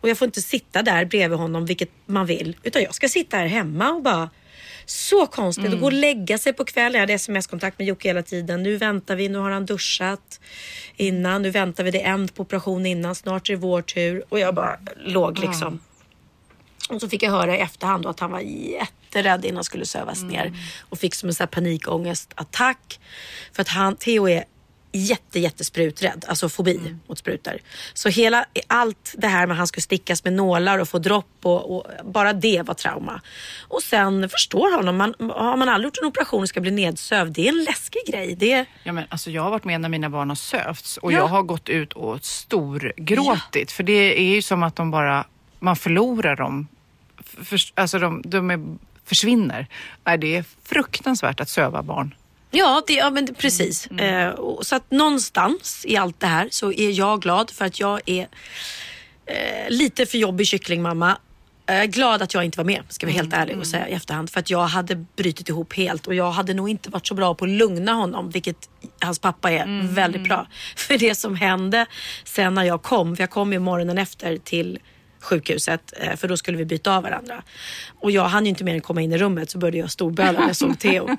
Och 0.00 0.08
jag 0.08 0.18
får 0.18 0.26
inte 0.26 0.42
sitta 0.42 0.82
där 0.82 1.04
bredvid 1.04 1.38
honom 1.38 1.66
vilket 1.66 1.90
man 2.06 2.26
vill 2.26 2.56
utan 2.62 2.82
jag 2.82 2.94
ska 2.94 3.08
sitta 3.08 3.36
här 3.36 3.46
hemma 3.46 3.90
och 3.90 4.02
bara 4.02 4.30
så 4.86 5.26
konstigt 5.26 5.72
att 5.72 5.80
gå 5.80 5.86
och 5.86 5.92
lägga 5.92 6.38
sig 6.38 6.52
på 6.52 6.64
kvällen. 6.64 6.92
Jag 6.92 7.00
hade 7.00 7.12
sms-kontakt 7.12 7.78
med 7.78 7.88
Jocke 7.88 8.08
hela 8.08 8.22
tiden. 8.22 8.62
Nu 8.62 8.76
väntar 8.76 9.16
vi, 9.16 9.28
nu 9.28 9.38
har 9.38 9.50
han 9.50 9.66
duschat 9.66 10.40
innan. 10.96 11.42
Nu 11.42 11.50
väntar 11.50 11.84
vi, 11.84 11.90
det 11.90 12.02
är 12.02 12.12
en 12.12 12.28
på 12.28 12.42
operation 12.42 12.86
innan. 12.86 13.14
Snart 13.14 13.48
är 13.48 13.54
det 13.54 13.60
vår 13.60 13.82
tur. 13.82 14.24
Och 14.28 14.38
jag 14.38 14.54
bara 14.54 14.78
låg 14.96 15.38
liksom. 15.38 15.80
Och 16.88 17.00
så 17.00 17.08
fick 17.08 17.22
jag 17.22 17.30
höra 17.30 17.56
i 17.56 17.60
efterhand 17.60 18.06
att 18.06 18.20
han 18.20 18.30
var 18.30 18.40
jätterädd 18.40 19.44
innan 19.44 19.56
han 19.56 19.64
skulle 19.64 19.86
sövas 19.86 20.22
ner. 20.22 20.52
Och 20.88 20.98
fick 20.98 21.14
som 21.14 21.28
en 21.28 21.34
sån 21.34 21.44
här 21.44 21.48
panikångestattack. 21.48 23.00
För 23.52 23.62
att 23.62 23.68
han, 23.68 23.96
Theo 23.96 24.28
är 24.28 24.44
jätte, 24.96 25.40
jättespruträdd, 25.40 26.24
alltså 26.28 26.48
fobi 26.48 26.96
mot 27.08 27.18
sprutor. 27.18 27.54
Så 27.94 28.08
hela, 28.08 28.44
allt 28.66 29.14
det 29.18 29.26
här 29.26 29.46
med 29.46 29.54
att 29.54 29.58
han 29.58 29.66
skulle 29.66 29.82
stickas 29.82 30.24
med 30.24 30.32
nålar 30.32 30.78
och 30.78 30.88
få 30.88 30.98
dropp 30.98 31.38
och, 31.42 31.76
och 31.76 31.86
bara 32.04 32.32
det 32.32 32.62
var 32.62 32.74
trauma. 32.74 33.20
Och 33.68 33.82
sen 33.82 34.28
förstår 34.28 34.76
honom, 34.76 34.96
man, 34.96 35.14
har 35.30 35.56
man 35.56 35.68
aldrig 35.68 35.86
gjort 35.86 35.98
en 36.02 36.08
operation 36.08 36.42
och 36.42 36.48
ska 36.48 36.60
bli 36.60 36.70
nedsövd, 36.70 37.32
det 37.32 37.48
är 37.48 37.52
en 37.52 37.64
läskig 37.64 38.02
grej. 38.06 38.34
Det, 38.34 38.64
Ja, 38.82 38.92
men, 38.92 39.04
alltså, 39.08 39.30
jag 39.30 39.42
har 39.42 39.50
varit 39.50 39.64
med 39.64 39.80
när 39.80 39.88
mina 39.88 40.10
barn 40.10 40.28
har 40.28 40.36
sövts 40.36 40.96
och 40.96 41.12
Ja. 41.12 41.18
jag 41.18 41.26
har 41.26 41.42
gått 41.42 41.68
ut 41.68 41.92
och 41.92 42.24
storgråtit. 42.24 43.72
För 43.72 43.82
det 43.82 44.20
är 44.20 44.34
ju 44.34 44.42
som 44.42 44.62
att 44.62 44.76
de 44.76 44.90
bara, 44.90 45.24
man 45.58 45.76
förlorar 45.76 46.36
dem. 46.36 46.68
För, 47.44 47.58
alltså 47.74 47.98
de, 47.98 48.22
de 48.24 48.50
är, 48.50 48.76
försvinner. 49.04 49.66
Nej, 50.04 50.18
det 50.18 50.36
är 50.36 50.44
fruktansvärt 50.64 51.40
att 51.40 51.48
söva 51.48 51.82
barn. 51.82 52.14
Ja, 52.50 52.82
det, 52.86 52.92
ja 52.92 53.10
men 53.10 53.26
det, 53.26 53.32
precis. 53.34 53.86
Eh, 53.86 54.30
och, 54.30 54.66
så 54.66 54.76
att 54.76 54.90
någonstans 54.90 55.84
i 55.88 55.96
allt 55.96 56.20
det 56.20 56.26
här 56.26 56.48
så 56.50 56.72
är 56.72 56.90
jag 56.90 57.22
glad 57.22 57.50
för 57.50 57.64
att 57.64 57.80
jag 57.80 58.00
är 58.06 58.28
eh, 59.26 59.68
lite 59.68 60.06
för 60.06 60.18
jobbig 60.18 60.46
kycklingmamma. 60.46 61.18
Jag 61.68 61.76
är 61.76 61.86
glad 61.86 62.22
att 62.22 62.34
jag 62.34 62.44
inte 62.44 62.58
var 62.58 62.64
med, 62.64 62.82
ska 62.88 63.06
vara 63.06 63.14
helt 63.14 63.32
ärlig 63.32 63.58
och 63.58 63.66
säga 63.66 63.88
i 63.88 63.92
efterhand. 63.92 64.30
För 64.30 64.40
att 64.40 64.50
jag 64.50 64.66
hade 64.66 64.96
brutit 65.16 65.48
ihop 65.48 65.72
helt 65.72 66.06
och 66.06 66.14
jag 66.14 66.30
hade 66.30 66.54
nog 66.54 66.68
inte 66.68 66.90
varit 66.90 67.06
så 67.06 67.14
bra 67.14 67.34
på 67.34 67.44
att 67.44 67.50
lugna 67.50 67.92
honom, 67.92 68.30
vilket 68.30 68.68
hans 69.00 69.18
pappa 69.18 69.50
är 69.50 69.94
väldigt 69.94 70.24
bra. 70.24 70.46
För 70.76 70.98
det 70.98 71.14
som 71.14 71.36
hände 71.36 71.86
sen 72.24 72.54
när 72.54 72.64
jag 72.64 72.82
kom, 72.82 73.16
för 73.16 73.22
jag 73.22 73.30
kom 73.30 73.52
ju 73.52 73.58
morgonen 73.58 73.98
efter 73.98 74.36
till 74.36 74.78
sjukhuset 75.26 75.92
eh, 76.00 76.16
för 76.16 76.28
då 76.28 76.36
skulle 76.36 76.58
vi 76.58 76.64
byta 76.64 76.96
av 76.96 77.02
varandra. 77.02 77.42
Och 78.00 78.10
jag 78.10 78.24
hann 78.24 78.44
ju 78.44 78.48
inte 78.48 78.64
mer 78.64 78.74
än 78.74 78.80
komma 78.80 79.02
in 79.02 79.12
i 79.12 79.18
rummet 79.18 79.50
så 79.50 79.58
började 79.58 79.78
jag 79.78 79.90
storböla 79.90 80.40
när 80.40 80.46
jag 80.46 80.56
såg 80.56 80.78
Theo. 80.78 81.08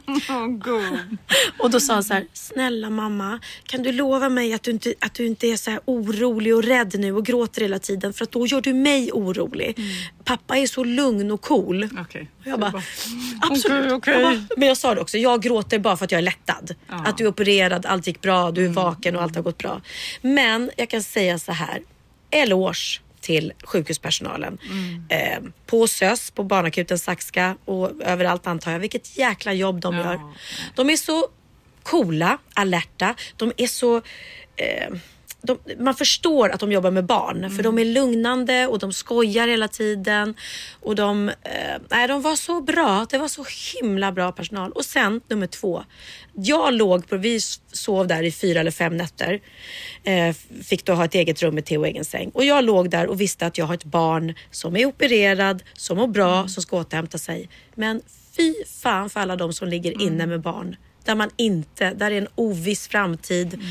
Och 1.60 1.70
då 1.72 1.80
sa 1.80 1.94
han 1.94 2.04
så 2.04 2.14
här, 2.14 2.26
snälla 2.34 2.90
mamma, 2.90 3.40
kan 3.64 3.84
du 3.84 3.92
lova 3.92 4.30
mig 4.30 4.54
att 4.54 4.64
du 4.64 4.72
inte, 4.72 4.94
att 5.00 5.14
du 5.14 5.26
inte 5.26 5.48
är 5.48 5.58
så 5.58 5.72
här 5.72 5.80
orolig 5.86 6.56
och 6.56 6.64
rädd 6.64 7.00
nu 7.00 7.14
och 7.14 7.26
gråter 7.26 7.62
hela 7.62 7.80
tiden 7.80 8.14
för 8.14 8.24
att 8.24 8.32
då 8.32 8.48
gör 8.48 8.62
du 8.62 8.74
mig 8.74 9.12
orolig. 9.12 9.80
Pappa 10.24 10.58
är 10.58 10.68
så 10.68 10.84
lugn 10.84 11.32
och 11.32 11.42
cool. 11.42 11.90
Okej. 12.00 12.30
Och 12.40 12.48
jag 12.48 12.60
bara, 12.60 12.82
absolut. 13.42 13.94
Okej, 13.94 13.94
okej. 13.94 14.14
Jag 14.14 14.24
bara, 14.24 14.48
Men 14.58 14.68
jag 14.68 14.78
sa 14.78 14.96
det 14.96 15.02
också, 15.02 15.18
jag 15.18 15.42
gråter 15.42 15.80
bara 15.80 15.98
för 15.98 16.06
att 16.06 16.12
jag 16.12 16.20
är 16.20 16.24
lättad. 16.24 16.76
Att 16.88 17.18
du 17.18 17.24
är 17.24 17.30
opererad, 17.30 17.86
allt 17.86 18.08
gick 18.08 18.22
bra, 18.22 18.52
du 18.52 18.66
är 18.66 18.70
vaken 18.70 19.16
och 19.16 19.22
allt 19.22 19.36
har 19.36 19.44
gått 19.44 19.58
bra. 19.58 19.82
Men 20.22 20.72
jag 20.78 20.90
kan 20.90 21.04
säga 21.04 21.40
så 21.40 21.52
här, 21.52 21.82
eloge 22.32 23.02
till 23.28 23.54
sjukhuspersonalen. 23.64 24.58
Eh, 25.10 25.40
på 25.66 25.88
SÖS, 25.88 26.32
på 26.32 26.44
barnakuten 26.44 27.00
Saxka 27.00 27.56
och 27.66 27.92
överallt 28.02 28.48
antar 28.48 28.72
jag. 28.72 28.80
Vilket 28.80 29.18
jäkla 29.18 29.54
jobb 29.54 29.80
de 29.82 29.96
gör. 29.96 30.20
De 30.76 30.90
är 30.90 30.98
så 30.98 31.28
coola, 31.84 32.38
alerta. 32.54 33.16
De 33.38 33.52
är 33.58 33.68
så... 33.68 33.98
Eh, 34.56 34.94
de, 35.42 35.58
man 35.80 35.96
förstår 35.96 36.50
att 36.50 36.60
de 36.60 36.72
jobbar 36.72 36.92
med 36.92 37.06
barn 37.06 37.52
för 37.52 37.64
de 37.64 37.80
är 37.80 37.86
lugnande 37.86 38.68
och 38.68 38.80
de 38.80 38.94
skojar 38.94 39.48
hela 39.48 39.68
tiden. 39.68 40.36
Och 40.82 40.96
de, 40.96 41.30
eh, 41.30 41.78
nej, 41.90 42.08
de 42.08 42.22
var 42.22 42.36
så 42.36 42.62
bra. 42.62 43.06
Det 43.10 43.18
var 43.18 43.28
så 43.28 43.46
himla 43.74 44.12
bra 44.12 44.32
personal. 44.32 44.72
Och 44.72 44.86
sen 44.86 45.22
nummer 45.28 45.48
två. 45.48 45.84
Jag 46.40 46.74
låg 46.74 47.08
på, 47.08 47.18
vi 47.18 47.40
sov 47.72 48.08
där 48.08 48.24
i 48.24 48.32
fyra 48.32 48.60
eller 48.60 48.72
fem 48.72 48.98
nätter. 48.98 49.40
Eh, 50.04 50.36
fick 50.64 50.86
då 50.86 50.94
ha 50.94 51.06
ett 51.06 51.16
eget 51.16 51.44
rum 51.44 51.56
med 51.56 51.66
Theo 51.66 51.80
och 51.80 51.88
egen 51.88 52.06
säng. 52.06 52.30
Och 52.34 52.46
jag 52.46 52.64
låg 52.64 52.90
där 52.90 53.08
och 53.08 53.22
visste 53.22 53.46
att 53.46 53.58
jag 53.58 53.66
har 53.66 53.74
ett 53.74 53.84
barn 53.84 54.34
som 54.52 54.76
är 54.76 54.86
opererad, 54.86 55.64
som 55.74 55.98
mår 55.98 56.08
bra, 56.08 56.48
som 56.48 56.64
ska 56.64 56.78
återhämta 56.78 57.18
sig. 57.18 57.50
Men 57.76 58.02
fy 58.38 58.54
fan 58.82 59.10
för 59.10 59.20
alla 59.20 59.36
de 59.36 59.54
som 59.54 59.68
ligger 59.68 60.02
inne 60.02 60.26
med 60.26 60.42
barn 60.42 60.76
där 61.08 61.16
man 61.16 61.30
inte, 61.36 61.94
där 61.94 62.12
är 62.12 62.18
en 62.18 62.28
oviss 62.36 62.88
framtid. 62.88 63.62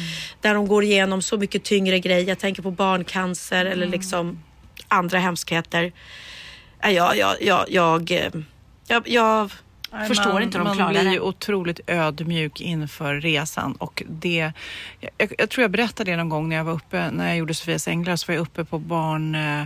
Där 0.41 0.55
de 0.55 0.67
går 0.69 0.85
igenom 0.85 1.23
så 1.23 1.39
mycket 1.39 1.65
tyngre 1.65 1.99
grejer. 1.99 2.29
Jag 2.29 2.39
tänker 2.39 2.63
på 2.63 2.71
barncancer 2.71 3.65
eller 3.65 3.87
liksom 3.87 4.43
andra 4.89 5.19
hemskheter. 5.19 5.93
Ja, 6.81 6.91
jag, 6.91 7.19
jag, 7.19 7.37
jag, 7.43 7.65
jag, 7.69 8.11
eh, 8.11 8.31
jag, 8.89 9.09
jag 9.09 9.53
Nej, 9.93 10.09
förstår 10.09 10.33
man, 10.33 10.43
inte 10.43 10.59
hur 10.59 10.65
de 10.65 10.69
man 10.69 10.77
klarar 10.77 10.91
blir 10.91 11.05
det. 11.05 11.11
ju 11.11 11.21
otroligt 11.21 11.81
ödmjuk 11.87 12.61
inför 12.61 13.15
resan 13.15 13.73
och 13.73 14.03
det, 14.09 14.53
jag, 15.01 15.33
jag 15.39 15.51
tror 15.51 15.63
jag 15.63 15.71
berättade 15.71 16.11
det 16.11 16.17
någon 16.17 16.29
gång 16.29 16.49
när 16.49 16.57
jag 16.57 16.65
var 16.65 16.73
uppe, 16.73 17.11
när 17.11 17.29
jag 17.29 17.37
gjorde 17.37 17.55
Sofias 17.55 17.89
änglar 17.89 18.17
så 18.17 18.33
var 18.33 18.35
jag 18.35 18.43
uppe 18.43 18.65
på 18.65 18.79
barn, 18.79 19.35
eh, 19.35 19.63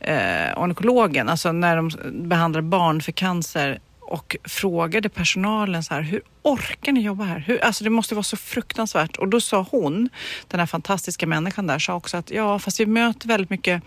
eh, 0.00 0.62
onkologen, 0.62 1.28
alltså 1.28 1.52
när 1.52 1.76
de 1.76 1.90
behandlar 2.28 2.60
barn 2.60 3.00
för 3.00 3.12
cancer 3.12 3.78
och 4.00 4.36
frågade 4.44 5.08
personalen 5.08 5.84
så 5.84 5.94
här, 5.94 6.02
hur 6.02 6.22
orkar 6.42 6.92
ni 6.92 7.00
jobba 7.00 7.24
här? 7.24 7.38
Hur, 7.38 7.64
alltså 7.64 7.84
det 7.84 7.90
måste 7.90 8.14
vara 8.14 8.22
så 8.22 8.36
fruktansvärt. 8.36 9.16
Och 9.16 9.28
då 9.28 9.40
sa 9.40 9.66
hon, 9.70 10.08
den 10.48 10.60
här 10.60 10.66
fantastiska 10.66 11.26
människan 11.26 11.66
där, 11.66 11.78
sa 11.78 11.94
också 11.94 12.16
att 12.16 12.30
ja, 12.30 12.58
fast 12.58 12.80
vi 12.80 12.86
möter 12.86 13.28
väldigt 13.28 13.50
mycket 13.50 13.82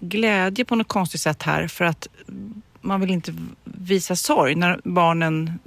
glädje 0.00 0.64
på 0.64 0.76
något 0.76 0.88
konstigt 0.88 1.20
sätt 1.20 1.42
här 1.42 1.68
för 1.68 1.84
att 1.84 2.08
man 2.86 3.00
vill 3.00 3.10
inte 3.10 3.34
visa 3.64 4.16
sorg 4.16 4.54
när 4.54 4.80
barnen 4.84 5.58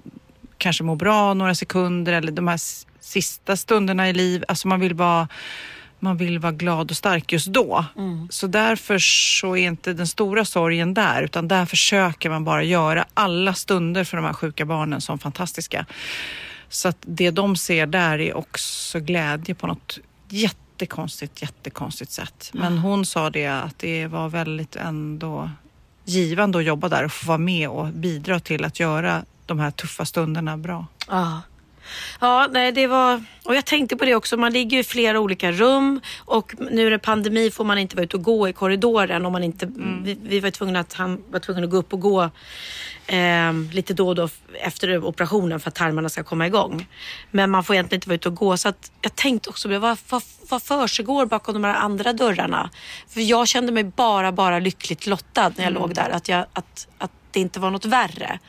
kanske 0.58 0.84
mår 0.84 0.96
bra 0.96 1.34
några 1.34 1.56
sekunder 1.56 2.14
eller 2.14 2.32
de 2.32 2.48
här 2.48 2.60
sista 3.00 3.56
stunderna 3.58 4.10
i 4.10 4.14
liv. 4.14 4.44
Alltså 4.48 4.68
man 4.68 4.80
vill 4.80 4.94
vara 4.94 5.28
man 6.00 6.18
vill 6.18 6.40
vara 6.40 6.52
glad 6.52 6.92
och 6.92 6.98
stark 6.98 7.32
just 7.32 7.48
då. 7.48 7.86
Så 8.30 8.48
därför 8.48 9.00
så 9.40 9.56
är 9.56 9.68
inte 9.68 9.94
den 9.94 10.08
stora 10.08 10.46
sorgen 10.46 10.94
där 10.94 11.24
utan 11.24 11.48
där 11.48 11.66
försöker 11.66 12.30
man 12.30 12.44
bara 12.44 12.64
göra 12.64 13.06
alla 13.14 13.54
stunder 13.54 14.04
för 14.04 14.18
de 14.18 14.26
här 14.26 14.34
sjuka 14.34 14.66
barnen 14.66 15.02
som 15.02 15.20
fantastiska. 15.20 15.86
Så 16.70 16.88
att 16.88 16.98
det 17.02 17.32
de 17.32 17.56
ser 17.56 17.86
där 17.86 18.20
är 18.20 18.38
också 18.38 19.00
glädje 19.00 19.56
på 19.56 19.68
något 19.68 20.00
jättekonstigt, 20.30 21.42
jättekonstigt 21.42 22.12
sätt. 22.12 22.50
Men 22.54 22.78
hon 22.78 23.06
sa 23.06 23.30
det 23.30 23.48
att 23.48 23.80
det 23.80 24.08
var 24.08 24.30
väldigt 24.30 24.76
ändå 24.76 25.50
givande 26.10 26.58
att 26.58 26.64
jobba 26.64 26.90
där 26.90 27.06
och 27.06 27.12
få 27.12 27.28
vara 27.28 27.38
med 27.38 27.70
och 27.70 27.88
bidra 27.88 28.40
till 28.40 28.66
att 28.66 28.80
göra 28.80 29.24
de 29.46 29.60
här 29.60 29.72
tuffa 29.72 30.06
stunderna 30.06 30.58
bra. 30.58 30.86
Ja. 31.08 31.42
Ja, 32.20 32.48
nej, 32.52 32.72
det 32.72 32.88
var... 32.88 33.24
Och 33.44 33.56
jag 33.56 33.66
tänkte 33.66 33.98
på 33.98 34.06
det 34.06 34.16
också, 34.16 34.38
man 34.38 34.54
ligger 34.54 34.80
i 34.80 34.84
flera 34.84 35.20
olika 35.20 35.52
rum 35.52 36.02
och 36.26 36.54
nu 36.72 36.88
är 36.88 36.92
det 36.92 37.00
pandemi 37.00 37.52
får 37.52 37.64
man 37.64 37.78
inte 37.78 37.96
vara 37.96 38.04
ute 38.04 38.18
och 38.18 38.24
gå 38.24 38.50
i 38.50 38.54
korridoren 38.54 39.26
om 39.26 39.34
man 39.34 39.44
inte... 39.44 39.72
Vi, 40.04 40.18
vi 40.24 40.40
var 40.40 40.52
tvungna 40.52 40.80
att, 40.80 40.94
han 40.94 41.24
var 41.30 41.40
tvungen 41.40 41.64
att 41.64 41.70
gå 41.70 41.78
upp 41.78 41.94
och 41.94 42.00
gå 42.00 42.30
eh, 43.08 43.54
lite 43.74 43.94
då 43.94 44.08
och 44.08 44.16
då 44.16 44.30
efter 44.54 45.06
operationen 45.06 45.60
för 45.60 45.70
att 45.70 45.76
tarmarna 45.76 46.10
ska 46.10 46.24
komma 46.24 46.48
igång. 46.48 46.88
Men 47.32 47.50
man 47.50 47.64
får 47.64 47.76
egentligen 47.76 47.98
inte 47.98 48.10
vara 48.10 48.16
ute 48.16 48.30
och 48.30 48.36
gå 48.36 48.58
så 48.58 48.70
att 48.70 48.92
jag 49.02 49.16
tänkte 49.16 49.50
också, 49.50 49.68
vad, 49.68 49.98
vad, 50.10 50.24
vad 50.50 50.64
försiggår 50.64 51.26
bakom 51.26 51.54
de 51.54 51.64
här 51.64 51.76
andra 51.76 52.14
dörrarna? 52.14 52.70
För 53.08 53.22
jag 53.22 53.48
kände 53.48 53.72
mig 53.72 53.84
bara, 53.84 54.32
bara 54.32 54.60
lyckligt 54.60 55.08
lottad 55.08 55.54
när 55.56 55.64
jag 55.64 55.74
låg 55.74 55.96
där. 55.96 56.10
Att, 56.10 56.30
jag, 56.30 56.46
att, 56.54 56.88
att 56.98 57.12
det 57.32 57.40
inte 57.40 57.60
var 57.60 57.72
något 57.72 57.86
värre. 57.86 58.40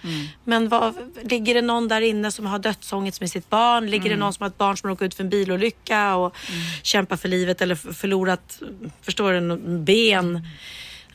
Men 0.44 0.68
vad, 0.68 0.94
ligger 1.22 1.54
det 1.54 1.62
någon 1.62 1.88
där 1.88 2.00
inne 2.00 2.32
som 2.32 2.46
har 2.46 2.58
dödsångest 2.58 3.20
med 3.20 3.30
sitt 3.30 3.50
barn? 3.50 3.90
Ligger 3.90 4.10
det 4.10 4.16
någon 4.16 4.32
som 4.32 4.42
har 4.42 4.48
ett 4.48 4.58
barn 4.58 4.76
som 4.76 4.90
råkat 4.90 5.06
ut 5.06 5.14
för 5.14 5.24
en 5.24 5.30
bilolycka 5.30 6.14
och 6.14 6.36
kämpar 6.82 7.16
för 7.16 7.28
livet 7.28 7.62
eller 7.62 7.74
förlorat, 7.74 8.62
förstår 9.02 9.32
du, 9.32 9.56
ben? 9.78 10.46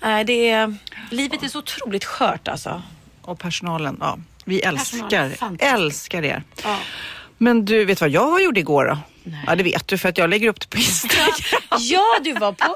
Nej, 0.02 0.24
det 0.24 0.50
är, 0.50 0.76
livet 1.12 1.44
är 1.44 1.48
så 1.48 1.60
otroligt 1.60 2.06
skört 2.06 2.48
alltså. 2.48 2.82
Och 3.22 3.40
personalen, 3.40 3.98
ja. 4.00 4.18
Vi 4.46 4.60
älskar, 4.62 5.32
älskar 5.60 6.26
er. 6.26 6.44
Ja. 6.64 6.78
Men 7.38 7.66
du, 7.66 7.86
vet 7.86 8.02
vad 8.02 8.10
jag 8.10 8.44
gjorde 8.44 8.60
igår 8.60 8.86
då? 8.86 8.98
Ja, 9.48 9.56
det 9.56 9.64
vet 9.64 9.88
du 9.88 9.98
för 9.98 10.10
att 10.10 10.18
jag 10.18 10.30
lägger 10.30 10.48
upp 10.48 10.60
det 10.60 10.68
på 10.68 10.78
Instagram. 10.78 11.32
Ja, 11.80 12.20
du 12.24 12.34
var 12.34 12.52
på, 12.52 12.76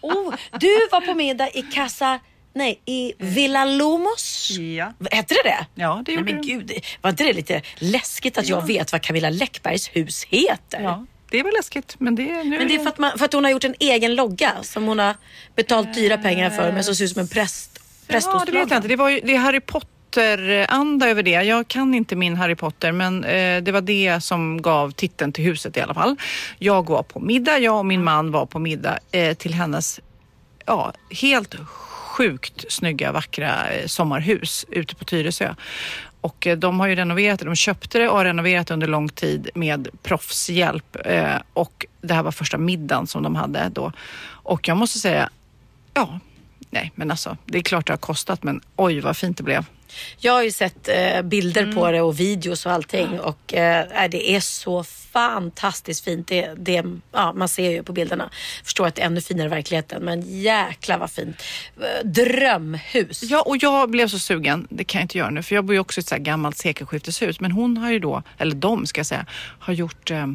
oh, 0.00 0.34
du 0.60 0.88
var 0.92 1.00
på 1.00 1.14
middag 1.14 1.50
i 1.50 1.62
Casa, 1.62 2.20
nej, 2.52 2.80
i 2.86 3.12
Villa 3.18 3.64
Lomos. 3.64 4.50
Ja. 4.58 4.92
Hette 5.10 5.34
det 5.34 5.42
det? 5.44 5.66
Ja, 5.74 6.02
det 6.06 6.12
gjorde 6.12 6.24
nej, 6.24 6.34
men 6.34 6.42
det. 6.42 6.52
gud, 6.52 6.72
var 7.00 7.10
inte 7.10 7.24
det 7.24 7.32
lite 7.32 7.62
läskigt 7.78 8.38
att 8.38 8.48
jag 8.48 8.66
vet 8.66 8.92
vad 8.92 9.02
Camilla 9.02 9.30
Läckbergs 9.30 9.88
hus 9.88 10.24
heter? 10.24 10.80
Ja, 10.82 11.06
det 11.30 11.42
var 11.42 11.52
läskigt. 11.52 11.96
Men 11.98 12.14
det, 12.14 12.22
nu 12.22 12.58
Men 12.58 12.68
det 12.68 12.74
är 12.74 12.78
för 12.78 12.88
att, 12.88 12.98
man, 12.98 13.18
för 13.18 13.24
att 13.24 13.32
hon 13.32 13.44
har 13.44 13.50
gjort 13.50 13.64
en 13.64 13.74
egen 13.78 14.14
logga 14.14 14.52
som 14.62 14.84
hon 14.84 14.98
har 14.98 15.14
betalt 15.56 15.94
dyra 15.94 16.18
pengar 16.18 16.50
för 16.50 16.72
men 16.72 16.84
som 16.84 16.94
ser 16.94 17.04
ut 17.04 17.10
som 17.10 17.20
en 17.20 17.28
präst, 17.28 17.80
Ja, 18.12 18.42
det 18.46 18.52
vet 18.52 18.70
jag 18.70 18.78
inte. 18.78 18.88
Det, 18.88 18.96
var 18.96 19.08
ju, 19.08 19.20
det 19.24 19.34
är 19.34 19.38
Harry 19.38 19.60
Potter-anda 19.60 21.08
över 21.08 21.22
det. 21.22 21.30
Jag 21.30 21.68
kan 21.68 21.94
inte 21.94 22.16
min 22.16 22.36
Harry 22.36 22.54
Potter, 22.54 22.92
men 22.92 23.24
eh, 23.24 23.62
det 23.62 23.72
var 23.72 23.80
det 23.80 24.20
som 24.24 24.62
gav 24.62 24.90
titeln 24.90 25.32
till 25.32 25.44
huset 25.44 25.76
i 25.76 25.80
alla 25.80 25.94
fall. 25.94 26.16
Jag 26.58 26.88
var 26.88 27.02
på 27.02 27.20
middag, 27.20 27.58
jag 27.58 27.78
och 27.78 27.86
min 27.86 28.04
man 28.04 28.30
var 28.30 28.46
på 28.46 28.58
middag 28.58 28.98
eh, 29.12 29.34
till 29.34 29.54
hennes 29.54 30.00
ja, 30.66 30.92
helt 31.10 31.54
sjukt 32.20 32.64
snygga, 32.68 33.12
vackra 33.12 33.70
eh, 33.70 33.86
sommarhus 33.86 34.66
ute 34.68 34.94
på 34.94 35.04
Tyresö. 35.04 35.54
Och 36.20 36.46
eh, 36.46 36.58
de 36.58 36.80
har 36.80 36.86
ju 36.86 36.94
renoverat 36.94 37.38
det. 37.38 37.44
De 37.44 37.56
köpte 37.56 37.98
det 37.98 38.08
och 38.08 38.16
har 38.16 38.24
renoverat 38.24 38.66
det 38.66 38.74
under 38.74 38.86
lång 38.86 39.08
tid 39.08 39.50
med 39.54 39.88
proffshjälp. 40.02 40.96
Eh, 41.04 41.36
och 41.52 41.86
det 42.00 42.14
här 42.14 42.22
var 42.22 42.32
första 42.32 42.58
middagen 42.58 43.06
som 43.06 43.22
de 43.22 43.36
hade 43.36 43.68
då. 43.68 43.92
Och 44.28 44.68
jag 44.68 44.76
måste 44.76 44.98
säga, 44.98 45.30
ja, 45.94 46.20
nej 46.70 46.92
men 46.94 47.10
alltså 47.10 47.36
det 47.46 47.58
är 47.58 47.62
klart 47.62 47.86
det 47.86 47.92
har 47.92 47.98
kostat 47.98 48.42
men 48.42 48.60
oj 48.76 49.00
vad 49.00 49.16
fint 49.16 49.36
det 49.36 49.42
blev. 49.42 49.64
Jag 50.18 50.32
har 50.32 50.42
ju 50.42 50.50
sett 50.52 50.88
eh, 50.88 51.22
bilder 51.22 51.62
Mm. 51.62 51.74
på 51.74 51.90
det 51.90 52.00
och 52.02 52.20
videos 52.20 52.66
och 52.66 52.72
allting 52.72 53.20
och 53.20 53.54
eh, 53.54 54.08
det 54.10 54.30
är 54.36 54.40
så 54.40 54.84
fantastiskt 54.84 56.04
fint. 56.04 56.28
Det, 56.28 56.54
det, 56.56 56.84
ja, 57.12 57.32
man 57.32 57.48
ser 57.48 57.70
ju 57.70 57.82
på 57.82 57.92
bilderna. 57.92 58.30
Förstår 58.64 58.86
att 58.86 58.94
det 58.94 59.02
är 59.02 59.06
ännu 59.06 59.20
finare 59.20 59.46
i 59.46 59.50
verkligheten 59.50 60.02
men 60.04 60.40
jäkla 60.42 60.98
vad 60.98 61.10
fint. 61.10 61.42
Eh, 61.80 62.06
Drömhus. 62.06 63.22
Ja, 63.22 63.42
och 63.42 63.56
jag 63.56 63.90
blev 63.90 64.08
så 64.08 64.18
sugen, 64.18 64.66
det 64.70 64.84
kan 64.84 64.98
jag 64.98 65.04
inte 65.04 65.18
göra 65.18 65.30
nu, 65.30 65.42
för 65.42 65.54
jag 65.54 65.64
bor 65.64 65.74
ju 65.74 65.80
också 65.80 66.00
i 66.00 66.02
ett 66.02 66.08
så 66.08 66.14
här 66.14 66.22
gammalt 66.22 66.56
sekelskifteshus. 66.58 67.40
Men 67.40 67.52
hon 67.52 67.76
har 67.76 67.90
ju 67.90 67.98
då, 67.98 68.22
eller 68.38 68.54
de 68.54 68.86
ska 68.86 68.98
jag 68.98 69.06
säga, 69.06 69.26
har 69.58 69.72
gjort 69.72 70.10
eh, 70.10 70.26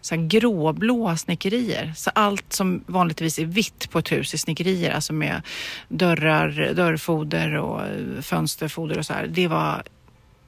så 0.00 0.14
gråblåa 0.18 1.16
snickerier. 1.16 1.92
Så 1.96 2.10
allt 2.14 2.52
som 2.52 2.84
vanligtvis 2.86 3.38
är 3.38 3.44
vitt 3.44 3.90
på 3.90 3.98
ett 3.98 4.12
hus 4.12 4.34
är 4.34 4.38
snickerier, 4.38 4.90
alltså 4.94 5.12
med 5.12 5.42
dörrar, 5.88 6.72
dörrfoder 6.74 7.54
och 7.54 7.80
eh, 7.82 8.20
fönsterfoder 8.22 8.98
och 8.98 9.06
så 9.06 9.12
här. 9.12 9.26
Det 9.26 9.48
var 9.48 9.82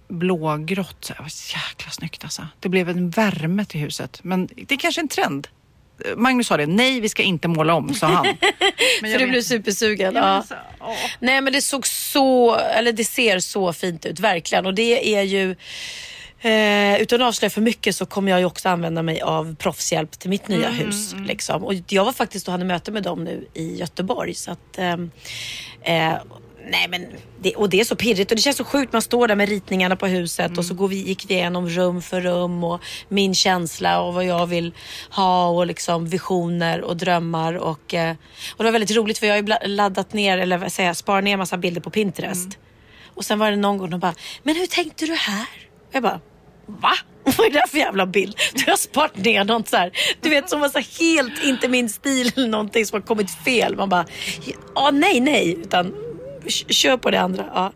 blågrått. 0.08 0.96
Så 1.04 1.12
här, 1.12 1.18
Det 1.18 1.22
var 1.22 1.28
så 1.28 1.56
jäkla 1.56 1.90
snyggt 1.90 2.24
alltså. 2.24 2.46
Det 2.60 2.68
blev 2.68 2.88
en 2.88 3.10
värme 3.10 3.64
till 3.64 3.80
huset. 3.80 4.18
Men 4.22 4.46
det 4.46 4.74
är 4.74 4.78
kanske 4.78 5.00
en 5.00 5.08
trend. 5.08 5.48
Magnus 6.16 6.46
sa 6.46 6.56
det, 6.56 6.66
nej 6.66 7.00
vi 7.00 7.08
ska 7.08 7.22
inte 7.22 7.48
måla 7.48 7.74
om, 7.74 7.94
sa 7.94 8.06
han. 8.06 8.26
Men 9.02 9.12
För 9.12 9.18
du 9.18 9.26
blev 9.26 9.42
supersugen. 9.42 10.14
Ja, 10.14 10.44
så- 10.48 10.54
åh. 10.80 10.94
Nej 11.20 11.40
men 11.40 11.52
det 11.52 11.62
såg 11.62 11.86
så, 11.86 12.54
eller 12.56 12.92
det 12.92 13.04
ser 13.04 13.38
så 13.38 13.72
fint 13.72 14.06
ut 14.06 14.20
verkligen 14.20 14.66
och 14.66 14.74
det 14.74 15.14
är 15.16 15.22
ju 15.22 15.56
Eh, 16.46 17.00
utan 17.02 17.22
att 17.22 17.28
avslöja 17.28 17.50
för 17.50 17.60
mycket 17.60 17.96
så 17.96 18.06
kommer 18.06 18.30
jag 18.30 18.40
ju 18.40 18.46
också 18.46 18.68
använda 18.68 19.02
mig 19.02 19.20
av 19.20 19.54
proffshjälp 19.54 20.18
till 20.18 20.30
mitt 20.30 20.48
nya 20.48 20.70
hus. 20.70 21.14
Liksom. 21.26 21.64
Och 21.64 21.74
jag 21.88 22.04
var 22.04 22.12
faktiskt 22.12 22.48
och 22.48 22.52
hade 22.52 22.64
möte 22.64 22.90
med 22.90 23.02
dem 23.02 23.24
nu 23.24 23.48
i 23.54 23.76
Göteborg. 23.76 24.34
Så 24.34 24.50
att, 24.50 24.78
ehm, 24.78 25.10
eh, 25.82 26.14
nej 26.70 26.88
men 26.88 27.06
det, 27.40 27.54
och 27.54 27.70
det 27.70 27.80
är 27.80 27.84
så 27.84 27.96
pirrigt 27.96 28.30
och 28.30 28.36
det 28.36 28.42
känns 28.42 28.56
så 28.56 28.64
sjukt. 28.64 28.92
Man 28.92 29.02
står 29.02 29.28
där 29.28 29.36
med 29.36 29.48
ritningarna 29.48 29.96
på 29.96 30.06
huset 30.06 30.58
och 30.58 30.64
så 30.64 30.74
går 30.74 30.88
vi, 30.88 30.96
gick 30.96 31.30
vi 31.30 31.34
igenom 31.34 31.68
rum 31.68 32.02
för 32.02 32.20
rum 32.20 32.64
och 32.64 32.80
min 33.08 33.34
känsla 33.34 34.00
och 34.00 34.14
vad 34.14 34.24
jag 34.24 34.46
vill 34.46 34.74
ha 35.10 35.48
och 35.48 35.66
liksom 35.66 36.06
visioner 36.08 36.80
och 36.80 36.96
drömmar. 36.96 37.54
Och, 37.54 37.94
eh, 37.94 38.16
och 38.50 38.58
det 38.58 38.64
var 38.64 38.72
väldigt 38.72 38.96
roligt 38.96 39.18
för 39.18 39.26
jag 39.26 39.34
har 39.34 39.62
ju 39.62 39.68
laddat 39.68 40.12
ner, 40.12 40.38
eller 40.38 40.58
vad 40.58 40.72
säger 40.72 40.88
jag, 40.88 40.96
sparat 40.96 41.24
ner 41.24 41.36
massa 41.36 41.56
bilder 41.56 41.80
på 41.80 41.90
Pinterest. 41.90 42.58
Och 43.14 43.24
sen 43.24 43.38
var 43.38 43.50
det 43.50 43.56
någon 43.56 43.78
gång 43.78 43.90
de 43.90 44.00
bara, 44.00 44.14
men 44.42 44.56
hur 44.56 44.66
tänkte 44.66 45.06
du 45.06 45.14
här? 45.14 45.46
Jag 45.92 46.02
bara, 46.02 46.20
va? 46.66 46.92
Vad 47.38 47.46
är 47.46 47.50
det 47.50 47.58
där 47.58 47.66
för 47.66 47.78
jävla 47.78 48.06
bild? 48.06 48.36
Du 48.54 48.70
har 48.70 48.76
sparat 48.76 49.16
ner 49.16 49.44
något 49.44 49.68
så 49.68 49.76
här, 49.76 49.92
du 50.20 50.28
vet 50.30 50.50
som 50.50 50.60
var 50.60 50.68
så 50.68 51.04
helt 51.04 51.44
inte 51.44 51.68
min 51.68 51.88
stil 51.88 52.32
eller 52.36 52.48
någonting 52.48 52.86
som 52.86 52.96
har 52.96 53.06
kommit 53.06 53.30
fel. 53.30 53.76
Man 53.76 53.88
bara, 53.88 54.06
ja 54.74 54.90
nej 54.90 55.20
nej, 55.20 55.52
utan 55.60 55.94
kör 56.68 56.96
på 56.96 57.10
det 57.10 57.20
andra. 57.20 57.44
Ja. 57.54 57.72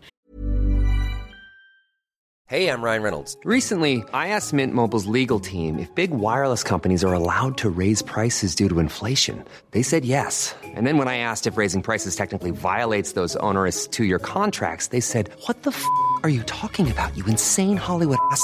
Hej, 2.51 2.63
jag 2.63 2.83
Ryan 2.83 3.03
Reynolds. 3.03 3.37
Recently, 3.45 4.03
I 4.13 4.27
asked 4.35 4.51
Mint 4.51 4.73
Mobile's 4.73 5.05
legal 5.05 5.39
team 5.39 5.79
if 5.79 5.95
big 5.95 6.11
wireless 6.11 6.63
companies 6.63 7.01
are 7.01 7.13
allowed 7.13 7.57
to 7.59 7.69
raise 7.69 8.01
prices 8.01 8.55
due 8.55 8.67
to 8.67 8.79
inflation. 8.79 9.45
They 9.71 9.83
said 9.83 10.03
yes. 10.03 10.53
And 10.75 10.85
then 10.85 10.97
when 10.97 11.07
I 11.07 11.19
asked 11.19 11.47
if 11.47 11.57
raising 11.57 11.81
prices 11.81 12.13
technically 12.13 12.51
violates 12.51 13.13
those 13.13 13.37
onerous 13.37 13.87
two 13.87 14.03
year 14.03 14.19
contracts, 14.19 14.87
they 14.87 14.99
said, 14.99 15.29
What 15.47 15.63
the 15.63 15.69
f 15.69 15.85
are 16.23 16.29
you 16.29 16.43
talking 16.43 16.91
about, 16.91 17.15
you 17.15 17.25
insane 17.25 17.77
Hollywood 17.77 18.17
ass? 18.31 18.43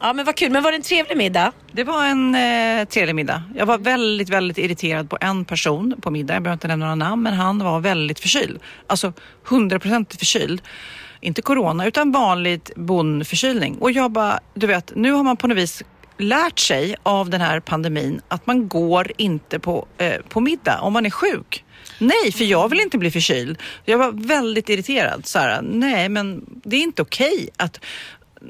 Ja, 0.00 0.12
men 0.12 0.24
vad 0.24 0.36
kul. 0.36 0.50
Men 0.50 0.62
var 0.62 0.70
det 0.72 0.76
en 0.76 0.82
trevlig 0.82 1.16
middag? 1.16 1.52
Det 1.72 1.84
var 1.84 2.06
en 2.06 2.34
eh, 2.34 2.84
trevlig 2.88 3.14
middag. 3.14 3.42
Jag 3.54 3.66
var 3.66 3.78
väldigt, 3.78 4.28
väldigt 4.28 4.58
irriterad 4.58 5.10
på 5.10 5.18
en 5.20 5.44
person 5.44 5.94
på 6.00 6.10
middag. 6.10 6.34
Jag 6.34 6.42
behöver 6.42 6.56
inte 6.56 6.68
nämna 6.68 6.86
några 6.86 7.08
namn, 7.08 7.22
men 7.22 7.34
han 7.34 7.58
var 7.58 7.80
väldigt 7.80 8.20
förkyld. 8.20 8.60
Alltså 8.86 9.12
100% 9.46 10.18
förkyld. 10.18 10.62
Inte 11.20 11.42
corona, 11.42 11.86
utan 11.86 12.12
vanligt 12.12 12.70
bondförkylning. 12.76 13.78
Och 13.78 13.90
jag 13.90 14.10
bara, 14.10 14.40
du 14.54 14.66
vet, 14.66 14.92
nu 14.96 15.12
har 15.12 15.22
man 15.22 15.36
på 15.36 15.46
något 15.46 15.58
vis 15.58 15.82
lärt 16.18 16.58
sig 16.58 16.96
av 17.02 17.30
den 17.30 17.40
här 17.40 17.60
pandemin 17.60 18.20
att 18.28 18.46
man 18.46 18.68
går 18.68 19.12
inte 19.16 19.58
på, 19.58 19.86
eh, 19.98 20.14
på 20.28 20.40
middag 20.40 20.80
om 20.80 20.92
man 20.92 21.06
är 21.06 21.10
sjuk. 21.10 21.64
Nej, 21.98 22.32
för 22.32 22.44
jag 22.44 22.68
vill 22.68 22.80
inte 22.80 22.98
bli 22.98 23.10
förkyld. 23.10 23.58
Jag 23.84 23.98
var 23.98 24.12
väldigt 24.12 24.68
irriterad. 24.68 25.26
Så 25.26 25.38
här, 25.38 25.62
nej, 25.62 26.08
men 26.08 26.44
det 26.64 26.76
är 26.76 26.80
inte 26.80 27.02
okej 27.02 27.48
att 27.56 27.80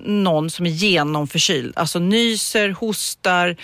någon 0.04 0.50
som 0.50 0.66
är 0.66 0.70
genomförkyld, 0.70 1.72
alltså 1.78 1.98
nyser, 1.98 2.70
hostar, 2.70 3.56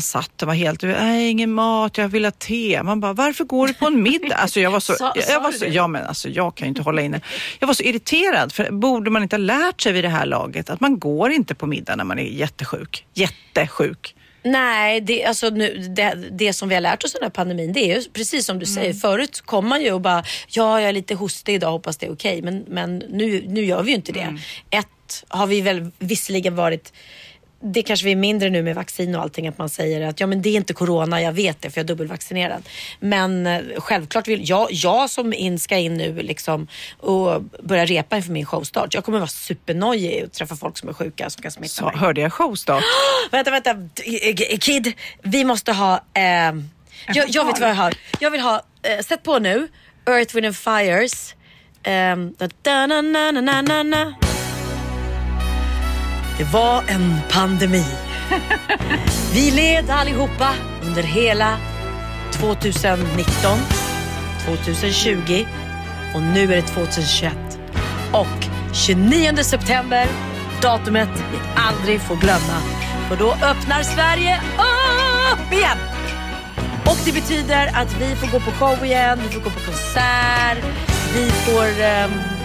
satt 0.00 0.42
och 0.42 0.48
var 0.48 0.54
helt, 0.54 0.82
nej 0.82 1.30
ingen 1.30 1.52
mat, 1.52 1.98
jag 1.98 2.08
vill 2.08 2.24
ha 2.24 2.30
te. 2.30 2.82
Man 2.82 3.00
bara, 3.00 3.12
varför 3.12 3.44
går 3.44 3.66
du 3.66 3.74
på 3.74 3.86
en 3.86 4.02
middag? 4.02 4.34
Alltså 4.36 4.60
jag 4.60 4.70
var 4.70 4.80
så, 4.80 4.92
Sa- 4.94 5.12
jag, 5.16 5.24
jag 5.28 5.40
var 5.42 5.52
så 5.52 5.64
ja 5.68 5.86
men 5.86 6.06
alltså 6.06 6.28
jag 6.28 6.54
kan 6.54 6.66
ju 6.66 6.68
inte 6.68 6.82
hålla 6.82 7.02
inne. 7.02 7.20
Jag 7.58 7.66
var 7.66 7.74
så 7.74 7.82
irriterad, 7.82 8.52
för 8.52 8.70
borde 8.70 9.10
man 9.10 9.22
inte 9.22 9.36
ha 9.36 9.38
lärt 9.38 9.80
sig 9.80 9.92
vid 9.92 10.04
det 10.04 10.08
här 10.08 10.26
laget 10.26 10.70
att 10.70 10.80
man 10.80 10.98
går 10.98 11.30
inte 11.30 11.54
på 11.54 11.66
middag 11.66 11.96
när 11.96 12.04
man 12.04 12.18
är 12.18 12.22
jättesjuk? 12.24 13.04
Jättesjuk. 13.14 14.14
Nej, 14.42 15.00
det, 15.00 15.24
alltså 15.24 15.48
nu, 15.50 15.76
det, 15.96 16.14
det 16.30 16.52
som 16.52 16.68
vi 16.68 16.74
har 16.74 16.82
lärt 16.82 17.04
oss 17.04 17.14
under 17.14 17.28
pandemin 17.30 17.72
det 17.72 17.80
är 17.80 17.96
ju 17.96 18.02
precis 18.12 18.46
som 18.46 18.58
du 18.58 18.64
Mm. 18.66 18.74
säger. 18.74 18.92
Förut 18.94 19.40
kom 19.40 19.68
man 19.68 19.82
ju 19.82 19.92
och 19.92 20.00
bara, 20.00 20.24
ja 20.48 20.80
jag 20.80 20.88
är 20.88 20.92
lite 20.92 21.14
hostig 21.14 21.54
idag, 21.54 21.70
hoppas 21.70 21.96
det 21.96 22.06
är 22.06 22.12
okej. 22.12 22.42
Men, 22.42 22.64
men 22.68 22.98
nu, 22.98 23.44
nu 23.48 23.64
gör 23.64 23.82
vi 23.82 23.90
ju 23.90 23.96
inte 23.96 24.12
det. 24.12 24.20
Mm. 24.20 24.38
Ett 24.70 25.24
har 25.28 25.46
vi 25.46 25.60
väl 25.60 25.90
visserligen 25.98 26.56
varit 26.56 26.92
det 27.62 27.82
kanske 27.82 28.06
vi 28.06 28.12
är 28.12 28.16
mindre 28.16 28.50
nu 28.50 28.62
med 28.62 28.74
vaccin 28.74 29.14
och 29.14 29.22
allting 29.22 29.48
att 29.48 29.58
man 29.58 29.68
säger 29.68 30.00
att 30.08 30.20
ja 30.20 30.26
men 30.26 30.42
det 30.42 30.48
är 30.48 30.56
inte 30.56 30.74
corona, 30.74 31.22
jag 31.22 31.32
vet 31.32 31.62
det 31.62 31.70
för 31.70 31.78
jag 31.78 31.84
är 31.84 31.88
dubbelvaccinerad. 31.88 32.68
Men 33.00 33.46
eh, 33.46 33.60
självklart 33.76 34.28
vill 34.28 34.48
jag, 34.48 34.68
jag 34.70 35.10
som 35.10 35.32
in 35.32 35.58
ska 35.58 35.76
in 35.76 35.94
nu 35.96 36.22
liksom 36.22 36.68
och 36.98 37.42
börja 37.62 37.84
repa 37.84 38.16
inför 38.16 38.32
min 38.32 38.46
showstart. 38.46 38.94
Jag 38.94 39.04
kommer 39.04 39.18
vara 39.18 39.28
supernojig 39.28 40.24
och 40.24 40.32
träffa 40.32 40.56
folk 40.56 40.78
som 40.78 40.88
är 40.88 40.92
sjuka 40.92 41.30
som 41.30 41.42
kan 41.42 41.50
smitta 41.50 41.68
Så, 41.74 41.84
mig. 41.84 41.96
hörde 41.96 42.20
jag 42.20 42.32
showstart? 42.32 42.84
Vänta, 43.30 43.50
vänta. 43.50 43.70
Eh, 43.70 44.58
Kid, 44.60 44.92
vi 45.22 45.44
måste 45.44 45.72
ha... 45.72 45.94
Eh, 46.14 46.22
jag, 47.14 47.28
jag 47.28 47.44
vet 47.44 47.60
vad 47.60 47.70
jag 47.70 47.74
har. 47.74 47.94
Jag 48.20 48.30
vill 48.30 48.40
ha, 48.40 48.62
eh, 48.82 49.04
sätt 49.04 49.22
på 49.22 49.38
nu, 49.38 49.68
Earth, 50.08 50.34
Wind 50.34 50.46
and 50.46 50.56
Fires. 50.56 51.34
Eh, 51.82 52.16
da, 52.16 52.48
da, 52.62 52.86
na, 52.86 53.02
na, 53.02 53.30
na, 53.32 53.40
na, 53.40 53.62
na, 53.62 53.82
na. 53.82 54.14
Det 56.40 56.52
var 56.52 56.82
en 56.88 57.16
pandemi. 57.30 57.84
Vi 59.32 59.50
led 59.50 59.90
allihopa 59.90 60.54
under 60.82 61.02
hela 61.02 61.56
2019, 62.32 63.58
2020 64.44 65.46
och 66.14 66.22
nu 66.22 66.42
är 66.42 66.56
det 66.56 66.62
2021. 66.62 67.32
Och 68.12 68.46
29 68.72 69.36
september, 69.36 70.06
datumet 70.62 71.24
vi 71.32 71.38
aldrig 71.56 72.00
får 72.00 72.16
glömma. 72.16 72.60
För 73.08 73.16
då 73.16 73.32
öppnar 73.32 73.82
Sverige 73.82 74.40
upp 75.32 75.52
igen. 75.52 75.78
Och 76.86 76.98
det 77.04 77.12
betyder 77.12 77.66
att 77.74 77.96
vi 78.00 78.16
får 78.16 78.26
gå 78.26 78.40
på 78.40 78.50
show 78.50 78.84
igen, 78.84 79.18
vi 79.22 79.28
får 79.28 79.40
gå 79.40 79.50
på 79.50 79.60
konsert, 79.60 80.64
vi 81.14 81.30
får... 81.30 81.82
ehm, 81.82 82.39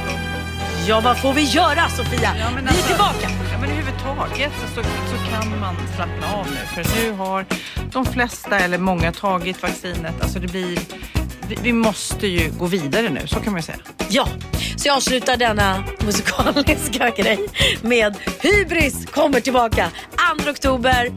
ja, 0.88 1.00
vad 1.02 1.22
får 1.22 1.34
vi 1.34 1.42
göra 1.44 1.90
Sofia? 1.90 2.36
Ja, 2.40 2.48
vi 2.56 2.64
är 2.64 2.68
alltså- 2.68 2.88
tillbaka. 2.88 3.30
Ja, 3.52 3.58
men 3.62 3.70
överhuvudtaget 3.70 4.52
så, 4.62 4.68
så, 4.68 4.82
så 4.84 5.32
kan 5.32 5.60
man 5.60 5.76
slappna 5.96 6.34
av 6.34 6.46
nu. 6.52 6.84
För 6.84 6.96
nu 7.06 7.12
har 7.12 7.46
de 7.92 8.06
flesta 8.06 8.60
eller 8.60 8.78
många 8.78 9.12
tagit 9.12 9.62
vaccinet. 9.62 10.22
Alltså 10.22 10.40
det 10.40 10.48
blir, 10.48 10.80
vi, 11.48 11.58
vi 11.62 11.74
måste 11.74 12.28
ju 12.28 12.52
gå 12.52 12.66
vidare 12.66 13.10
nu, 13.10 13.28
så 13.28 13.36
kan 13.40 13.54
man 13.54 13.60
ju 13.60 13.66
säga. 13.66 13.78
Ja, 14.10 14.28
så 14.78 14.88
jag 14.88 14.96
avslutar 14.96 15.38
denna 15.38 15.84
musikaliska 16.06 17.10
grej 17.18 17.40
med 17.82 18.16
Hybris 18.42 19.06
kommer 19.06 19.40
tillbaka. 19.40 19.90
2 20.44 20.50
oktober 20.52 21.12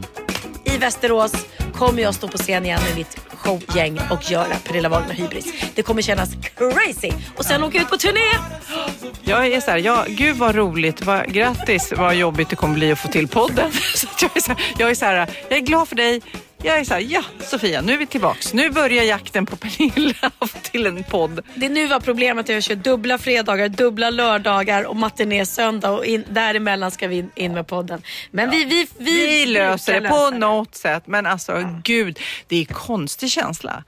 i 0.65 0.77
Västerås 0.77 1.33
kommer 1.79 2.01
jag 2.01 2.15
stå 2.15 2.27
på 2.27 2.37
scen 2.37 2.65
igen 2.65 2.81
med 2.87 2.95
mitt 2.95 3.19
showgäng 3.33 3.99
och 4.11 4.31
göra 4.31 4.55
Pernilla 4.63 4.89
Wahlgren 4.89 5.15
Hybris. 5.15 5.53
Det 5.75 5.81
kommer 5.81 6.01
kännas 6.01 6.29
crazy. 6.57 7.11
Och 7.37 7.45
sen 7.45 7.63
åka 7.63 7.81
ut 7.81 7.89
på 7.89 7.97
turné. 7.97 8.39
Jag 9.23 9.47
är 9.47 9.61
så 9.61 9.71
här, 9.71 9.77
ja, 9.77 10.05
gud 10.07 10.35
vad 10.35 10.55
roligt, 10.55 11.05
vad, 11.05 11.33
grattis, 11.33 11.93
vad 11.97 12.15
jobbigt 12.15 12.49
det 12.49 12.55
kommer 12.55 12.73
bli 12.73 12.91
att 12.91 12.99
få 12.99 13.07
till 13.07 13.27
podden. 13.27 13.71
Så 13.95 14.07
jag, 14.21 14.37
är 14.37 14.41
så 14.41 14.51
här, 14.51 14.73
jag 14.77 14.89
är 14.89 14.95
så 14.95 15.05
här, 15.05 15.29
jag 15.49 15.57
är 15.57 15.61
glad 15.61 15.87
för 15.87 15.95
dig. 15.95 16.21
Jag 16.63 16.79
är 16.79 16.83
så 16.83 16.93
här, 16.93 17.01
ja 17.01 17.23
Sofia, 17.39 17.81
nu 17.81 17.93
är 17.93 17.97
vi 17.97 18.05
tillbaks. 18.05 18.53
Nu 18.53 18.69
börjar 18.69 19.03
jakten 19.03 19.45
på 19.45 19.55
Pernilla 19.55 20.31
till 20.61 20.85
en 20.85 21.03
podd. 21.03 21.41
Det 21.55 21.65
är 21.65 21.69
nu 21.69 21.87
var 21.87 21.99
problemet 21.99 22.45
att 22.45 22.49
jag 22.49 22.63
kör 22.63 22.75
dubbla 22.75 23.17
fredagar, 23.17 23.69
dubbla 23.69 24.09
lördagar 24.09 24.83
och 24.83 24.95
matiné 24.95 25.45
söndag 25.45 25.91
och 25.91 26.05
in, 26.05 26.23
däremellan 26.29 26.91
ska 26.91 27.07
vi 27.07 27.17
in, 27.17 27.31
in 27.35 27.53
med 27.53 27.67
podden. 27.67 28.01
Men 28.31 28.49
vi, 28.49 28.65
vi, 28.65 28.87
vi, 28.97 29.11
Vi 29.27 29.45
löser 29.45 30.01
det 30.01 30.09
på 30.09 30.29
det. 30.31 30.37
något 30.37 30.75
sätt. 30.75 31.07
Men 31.07 31.25
alltså 31.25 31.79
gud, 31.83 32.19
det 32.47 32.61
är 32.61 32.65
konstig 32.65 33.29
känsla. 33.29 33.83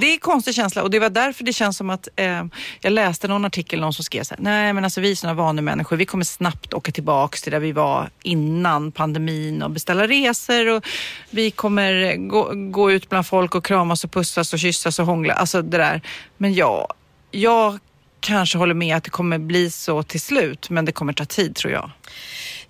Det 0.00 0.14
är 0.14 0.18
konstig 0.18 0.54
känsla 0.54 0.82
och 0.82 0.90
det 0.90 0.98
var 0.98 1.10
därför 1.10 1.44
det 1.44 1.52
känns 1.52 1.76
som 1.76 1.90
att 1.90 2.08
eh, 2.16 2.44
jag 2.80 2.92
läste 2.92 3.28
någon 3.28 3.44
artikel 3.44 3.80
någon 3.80 3.92
som 3.92 4.04
skrev 4.04 4.22
så 4.22 4.34
här, 4.34 4.42
nej 4.42 4.72
men 4.72 4.84
alltså 4.84 5.00
vi 5.00 5.10
är 5.10 5.14
sådana 5.14 5.42
vanemänniskor, 5.42 5.96
vi 5.96 6.06
kommer 6.06 6.24
snabbt 6.24 6.74
åka 6.74 6.92
tillbaks 6.92 7.42
till 7.42 7.52
där 7.52 7.60
vi 7.60 7.72
var 7.72 8.10
innan 8.22 8.92
pandemin 8.92 9.62
och 9.62 9.70
beställa 9.70 10.06
resor 10.06 10.68
och 10.68 10.86
vi 11.30 11.50
kommer 11.50 12.16
gå, 12.28 12.52
gå 12.54 12.90
ut 12.90 13.08
bland 13.08 13.26
folk 13.26 13.54
och 13.54 13.64
kramas 13.64 14.04
och 14.04 14.10
pussas 14.10 14.52
och 14.52 14.58
kyssas 14.58 14.98
och 14.98 15.06
hångla, 15.06 15.34
alltså 15.34 15.62
det 15.62 15.78
där. 15.78 16.02
Men 16.36 16.54
ja, 16.54 16.88
jag 17.30 17.78
kanske 18.20 18.58
håller 18.58 18.74
med 18.74 18.96
att 18.96 19.04
det 19.04 19.10
kommer 19.10 19.38
bli 19.38 19.70
så 19.70 20.02
till 20.02 20.20
slut, 20.20 20.70
men 20.70 20.84
det 20.84 20.92
kommer 20.92 21.12
ta 21.12 21.24
tid 21.24 21.54
tror 21.56 21.72
jag. 21.72 21.90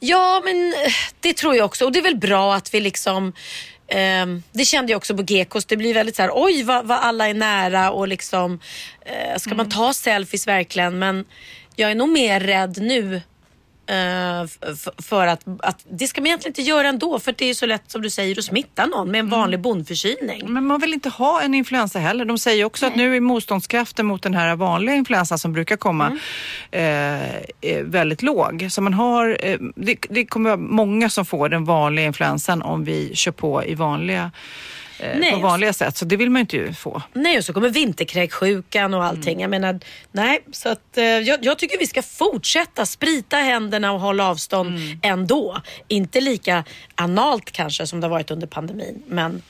Ja, 0.00 0.42
men 0.44 0.74
eh, 0.84 0.92
det 1.20 1.32
tror 1.32 1.56
jag 1.56 1.64
också. 1.64 1.84
Och 1.84 1.92
det 1.92 1.98
är 1.98 2.02
väl 2.02 2.16
bra 2.16 2.54
att 2.54 2.74
vi 2.74 2.80
liksom 2.80 3.32
ehm, 3.88 4.42
det 4.52 4.64
kände 4.64 4.92
jag 4.92 4.96
också 4.96 5.16
på 5.16 5.22
Gekos. 5.22 5.64
Det 5.64 5.76
blir 5.76 5.94
väldigt 5.94 6.16
så 6.16 6.22
här, 6.22 6.30
oj 6.34 6.62
vad, 6.62 6.86
vad 6.86 6.98
alla 6.98 7.28
är 7.28 7.34
nära 7.34 7.90
och 7.90 8.08
liksom, 8.08 8.60
eh, 9.00 9.38
ska 9.38 9.54
man 9.54 9.68
ta 9.68 9.92
selfies 9.92 10.46
verkligen? 10.46 10.98
Men 10.98 11.24
jag 11.76 11.90
är 11.90 11.94
nog 11.94 12.08
mer 12.08 12.40
rädd 12.40 12.78
nu 12.82 13.20
för 15.02 15.26
att, 15.26 15.44
att 15.60 15.84
det 15.90 16.06
ska 16.06 16.20
man 16.20 16.26
egentligen 16.26 16.50
inte 16.50 16.62
göra 16.62 16.88
ändå. 16.88 17.18
För 17.18 17.34
det 17.38 17.50
är 17.50 17.54
så 17.54 17.66
lätt 17.66 17.90
som 17.90 18.02
du 18.02 18.10
säger 18.10 18.38
att 18.38 18.44
smitta 18.44 18.86
någon 18.86 19.10
med 19.10 19.18
en 19.18 19.28
vanlig 19.28 19.60
bondförkylning. 19.60 20.52
Men 20.52 20.66
man 20.66 20.80
vill 20.80 20.92
inte 20.92 21.08
ha 21.08 21.42
en 21.42 21.54
influensa 21.54 21.98
heller. 21.98 22.24
De 22.24 22.38
säger 22.38 22.64
också 22.64 22.86
att 22.86 22.96
nu 22.96 23.16
är 23.16 23.20
motståndskraften 23.20 24.06
mot 24.06 24.22
den 24.22 24.34
här 24.34 24.56
vanliga 24.56 24.94
influensan 24.94 25.38
som 25.38 25.52
brukar 25.52 25.76
komma 25.76 26.18
eh, 26.70 26.82
är 27.60 27.82
väldigt 27.82 28.22
låg. 28.22 28.66
Så 28.70 28.82
man 28.82 28.94
har, 28.94 29.38
eh, 29.40 29.58
det, 29.76 29.96
det 30.10 30.26
kommer 30.26 30.50
vara 30.50 30.60
många 30.60 31.10
som 31.10 31.26
får 31.26 31.48
den 31.48 31.64
vanliga 31.64 32.06
influensan 32.06 32.62
om 32.62 32.84
vi 32.84 33.14
kör 33.14 33.32
på 33.32 33.64
i 33.64 33.74
vanliga, 33.74 34.30
eh, 34.98 35.18
Nej, 35.18 35.32
på 35.32 35.38
vanliga 35.38 35.72
sätt. 35.72 35.96
Så 35.96 36.04
det 36.04 36.16
vill 36.16 36.30
man 36.30 36.46
ju 36.50 36.60
inte 36.60 36.74
få. 36.80 37.02
Nej, 37.12 37.38
och 37.38 37.44
så 37.44 37.52
kommer 37.52 37.68
vinterkräksjukan 37.68 38.94
och 38.94 39.04
allting. 39.04 39.40
Jag 39.40 39.50
menar, 39.50 39.80
nej, 40.12 40.38
så 40.52 40.68
att 40.68 40.98
eh, 40.98 41.04
jag, 41.04 41.44
jag 41.44 41.58
tycker 41.58 41.78
vi 41.78 41.86
ska 41.86 42.02
fortsätta 42.02 42.86
sprita 42.86 43.36
händerna 43.36 43.92
och 43.92 44.00
hålla 44.00 44.28
avstånd 44.28 44.78
ändå. 45.02 45.60
Inte 45.88 46.20
lika 46.20 46.64
analt 46.94 47.50
kanske 47.50 47.86
som 47.86 48.00
det 48.00 48.06
har 48.06 48.10
varit 48.10 48.30
under 48.30 48.46
pandemin, 48.46 49.02
men 49.06 49.42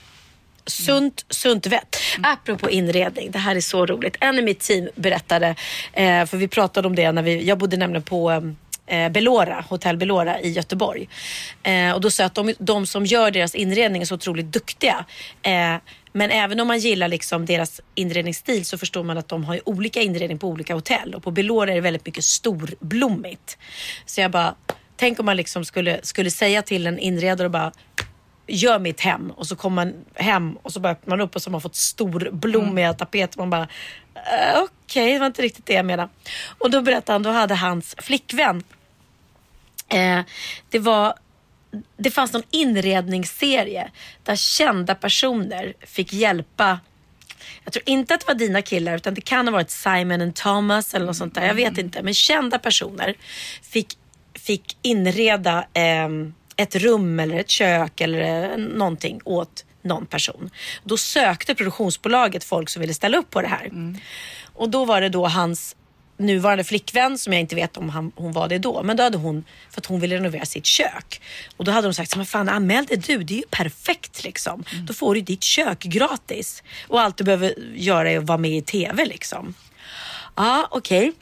Sunt, 0.67 1.25
sunt 1.29 1.67
vett. 1.67 1.97
Apropå 2.23 2.69
inredning, 2.69 3.31
det 3.31 3.39
här 3.39 3.55
är 3.55 3.61
så 3.61 3.85
roligt. 3.85 4.17
En 4.19 4.39
i 4.39 4.41
mitt 4.41 4.59
team 4.59 4.89
berättade, 4.95 5.55
eh, 5.93 6.25
för 6.25 6.37
vi 6.37 6.47
pratade 6.47 6.87
om 6.87 6.95
det 6.95 7.11
när 7.11 7.21
vi, 7.21 7.43
jag 7.43 7.57
bodde 7.57 7.77
nämligen 7.77 8.03
på 8.03 8.53
eh, 8.87 9.09
Belora, 9.09 9.65
Hotell 9.69 9.97
Belora 9.97 10.41
i 10.41 10.49
Göteborg. 10.49 11.09
Eh, 11.63 11.91
och 11.91 12.01
då 12.01 12.11
sa 12.11 12.23
jag 12.23 12.27
att 12.27 12.35
de, 12.35 12.53
de 12.59 12.87
som 12.87 13.05
gör 13.05 13.31
deras 13.31 13.55
inredning 13.55 14.01
är 14.01 14.05
så 14.05 14.15
otroligt 14.15 14.45
duktiga. 14.45 15.05
Eh, 15.41 15.75
men 16.13 16.31
även 16.31 16.59
om 16.59 16.67
man 16.67 16.79
gillar 16.79 17.07
liksom 17.07 17.45
deras 17.45 17.81
inredningsstil 17.95 18.65
så 18.65 18.77
förstår 18.77 19.03
man 19.03 19.17
att 19.17 19.27
de 19.27 19.43
har 19.43 19.69
olika 19.69 20.01
inredning 20.01 20.39
på 20.39 20.47
olika 20.47 20.73
hotell. 20.73 21.15
Och 21.15 21.23
på 21.23 21.31
Belora 21.31 21.71
är 21.71 21.75
det 21.75 21.81
väldigt 21.81 22.05
mycket 22.05 22.23
storblommigt. 22.23 23.57
Så 24.05 24.21
jag 24.21 24.31
bara, 24.31 24.55
tänk 24.95 25.19
om 25.19 25.25
man 25.25 25.37
liksom 25.37 25.65
skulle, 25.65 25.99
skulle 26.03 26.31
säga 26.31 26.61
till 26.61 26.87
en 26.87 26.99
inredare 26.99 27.45
och 27.45 27.51
bara 27.51 27.71
gör 28.47 28.79
mitt 28.79 28.99
hem 28.99 29.31
och 29.31 29.47
så 29.47 29.55
kommer 29.55 29.75
man 29.85 29.93
hem 30.15 30.57
och 30.61 30.73
så 30.73 30.79
bara 30.79 30.91
öppnar 30.91 31.17
man 31.17 31.25
upp 31.25 31.35
och 31.35 31.41
så 31.41 31.49
har 31.49 31.51
man 31.51 31.61
fått 31.61 31.75
storblommiga 31.75 32.93
tapeter. 32.93 33.39
Man 33.39 33.49
bara, 33.49 33.67
eh, 34.15 34.61
okej, 34.63 35.13
det 35.13 35.19
var 35.19 35.25
inte 35.25 35.41
riktigt 35.41 35.65
det 35.65 35.73
jag 35.73 35.85
menade. 35.85 36.09
Och 36.57 36.71
då 36.71 36.81
berättade 36.81 37.13
han, 37.13 37.23
då 37.23 37.29
hade 37.29 37.55
hans 37.55 37.95
flickvän, 37.97 38.63
eh, 39.89 40.19
det 40.69 40.79
var 40.79 41.13
det 41.97 42.11
fanns 42.11 42.33
någon 42.33 42.43
inredningsserie 42.51 43.91
där 44.23 44.35
kända 44.35 44.95
personer 44.95 45.73
fick 45.79 46.13
hjälpa 46.13 46.79
jag 47.63 47.73
tror 47.73 47.83
inte 47.85 48.13
att 48.13 48.19
det 48.19 48.27
var 48.27 48.35
dina 48.35 48.61
killar 48.61 48.95
utan 48.95 49.13
det 49.13 49.21
kan 49.21 49.47
ha 49.47 49.51
varit 49.51 49.69
Simon 49.69 50.21
and 50.21 50.35
Thomas 50.35 50.93
eller 50.93 51.05
något 51.05 51.15
sånt 51.15 51.35
där. 51.35 51.45
Jag 51.45 51.53
vet 51.53 51.77
inte. 51.77 52.03
Men 52.03 52.13
kända 52.13 52.59
personer 52.59 53.15
fick, 53.61 53.97
fick 54.33 54.77
inreda 54.81 55.67
ehm, 55.73 56.33
ett 56.55 56.75
rum 56.75 57.19
eller 57.19 57.39
ett 57.39 57.49
kök 57.49 58.01
eller 58.01 58.51
eh, 58.51 58.57
någonting 58.57 59.21
åt 59.23 59.65
någon 59.81 60.05
person. 60.05 60.49
Då 60.83 60.97
sökte 60.97 61.55
produktionsbolaget 61.55 62.43
folk 62.43 62.69
som 62.69 62.79
ville 62.79 62.93
ställa 62.93 63.17
upp 63.17 63.29
på 63.29 63.41
det 63.41 63.47
här. 63.47 63.71
Och 64.53 64.69
då 64.69 64.85
var 64.85 65.01
det 65.01 65.09
då 65.09 65.27
hans 65.27 65.75
nuvarande 66.17 66.63
flickvän 66.63 67.17
som 67.17 67.33
jag 67.33 67.39
inte 67.39 67.55
vet 67.55 67.77
om 67.77 67.89
han, 67.89 68.11
hon 68.15 68.31
var 68.31 68.47
det 68.47 68.57
då. 68.57 68.83
Men 68.83 68.97
då 68.97 69.03
hade 69.03 69.17
hon, 69.17 69.43
för 69.69 69.81
att 69.81 69.85
hon 69.85 69.99
ville 69.99 70.15
renovera 70.15 70.45
sitt 70.45 70.65
kök. 70.65 71.21
Och 71.57 71.65
då 71.65 71.71
hade 71.71 71.87
de 71.87 71.93
sagt, 71.93 72.15
men 72.15 72.25
fan 72.25 72.49
anmäl 72.49 72.85
dig 72.85 72.97
du, 72.97 73.23
det 73.23 73.33
är 73.33 73.37
ju 73.37 73.43
perfekt 73.49 74.23
liksom. 74.23 74.63
Då 74.87 74.93
får 74.93 75.15
du 75.15 75.21
ditt 75.21 75.43
kök 75.43 75.79
gratis. 75.79 76.63
Och 76.87 77.01
allt 77.01 77.17
du 77.17 77.23
behöver 77.23 77.53
göra 77.75 78.11
är 78.11 78.17
att 78.17 78.27
vara 78.27 78.37
med 78.37 78.51
i 78.51 78.61
TV 78.61 79.05
liksom. 79.05 79.53
Ja, 80.35 80.67
okej. 80.71 81.13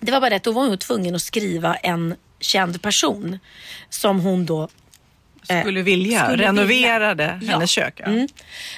Det 0.00 0.12
var 0.12 0.20
bara 0.20 0.30
det 0.30 0.36
att 0.36 0.42
då 0.42 0.52
var 0.52 0.68
hon 0.68 0.78
tvungen 0.78 1.14
att 1.14 1.22
skriva 1.22 1.74
en 1.74 2.14
känd 2.40 2.82
person 2.82 3.38
som 3.90 4.20
hon 4.20 4.46
då 4.46 4.68
Skulle 5.44 5.82
vilja, 5.82 6.24
skulle 6.24 6.44
renoverade 6.44 7.36
vilja. 7.40 7.52
hennes 7.54 7.70
kök. 7.70 7.94
Ja. 7.96 8.04
Mm. 8.04 8.28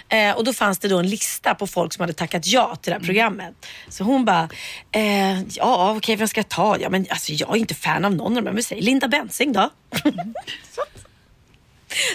Eh, 0.09 0.37
och 0.37 0.45
då 0.45 0.53
fanns 0.53 0.79
det 0.79 0.89
då 0.89 0.99
en 0.99 1.09
lista 1.09 1.55
på 1.55 1.67
folk 1.67 1.93
som 1.93 2.01
hade 2.01 2.13
tackat 2.13 2.47
ja 2.47 2.77
till 2.77 2.93
det 2.93 2.99
här 2.99 3.05
programmet. 3.05 3.67
Så 3.89 4.05
hon 4.05 4.25
bara, 4.25 4.49
eh, 4.93 5.43
ja 5.43 5.95
okej 5.97 6.17
vem 6.17 6.29
ska 6.29 6.39
jag 6.39 6.49
ta? 6.49 6.77
Ja, 6.81 6.91
men, 6.91 7.07
alltså, 7.11 7.33
jag 7.33 7.51
är 7.51 7.57
inte 7.57 7.75
fan 7.75 8.05
av 8.05 8.15
någon 8.15 8.37
av 8.37 8.43
dem. 8.43 8.55
Men 8.55 8.63
säg 8.63 8.81
Linda 8.81 9.09
Bensing 9.09 9.53
då. 9.53 9.71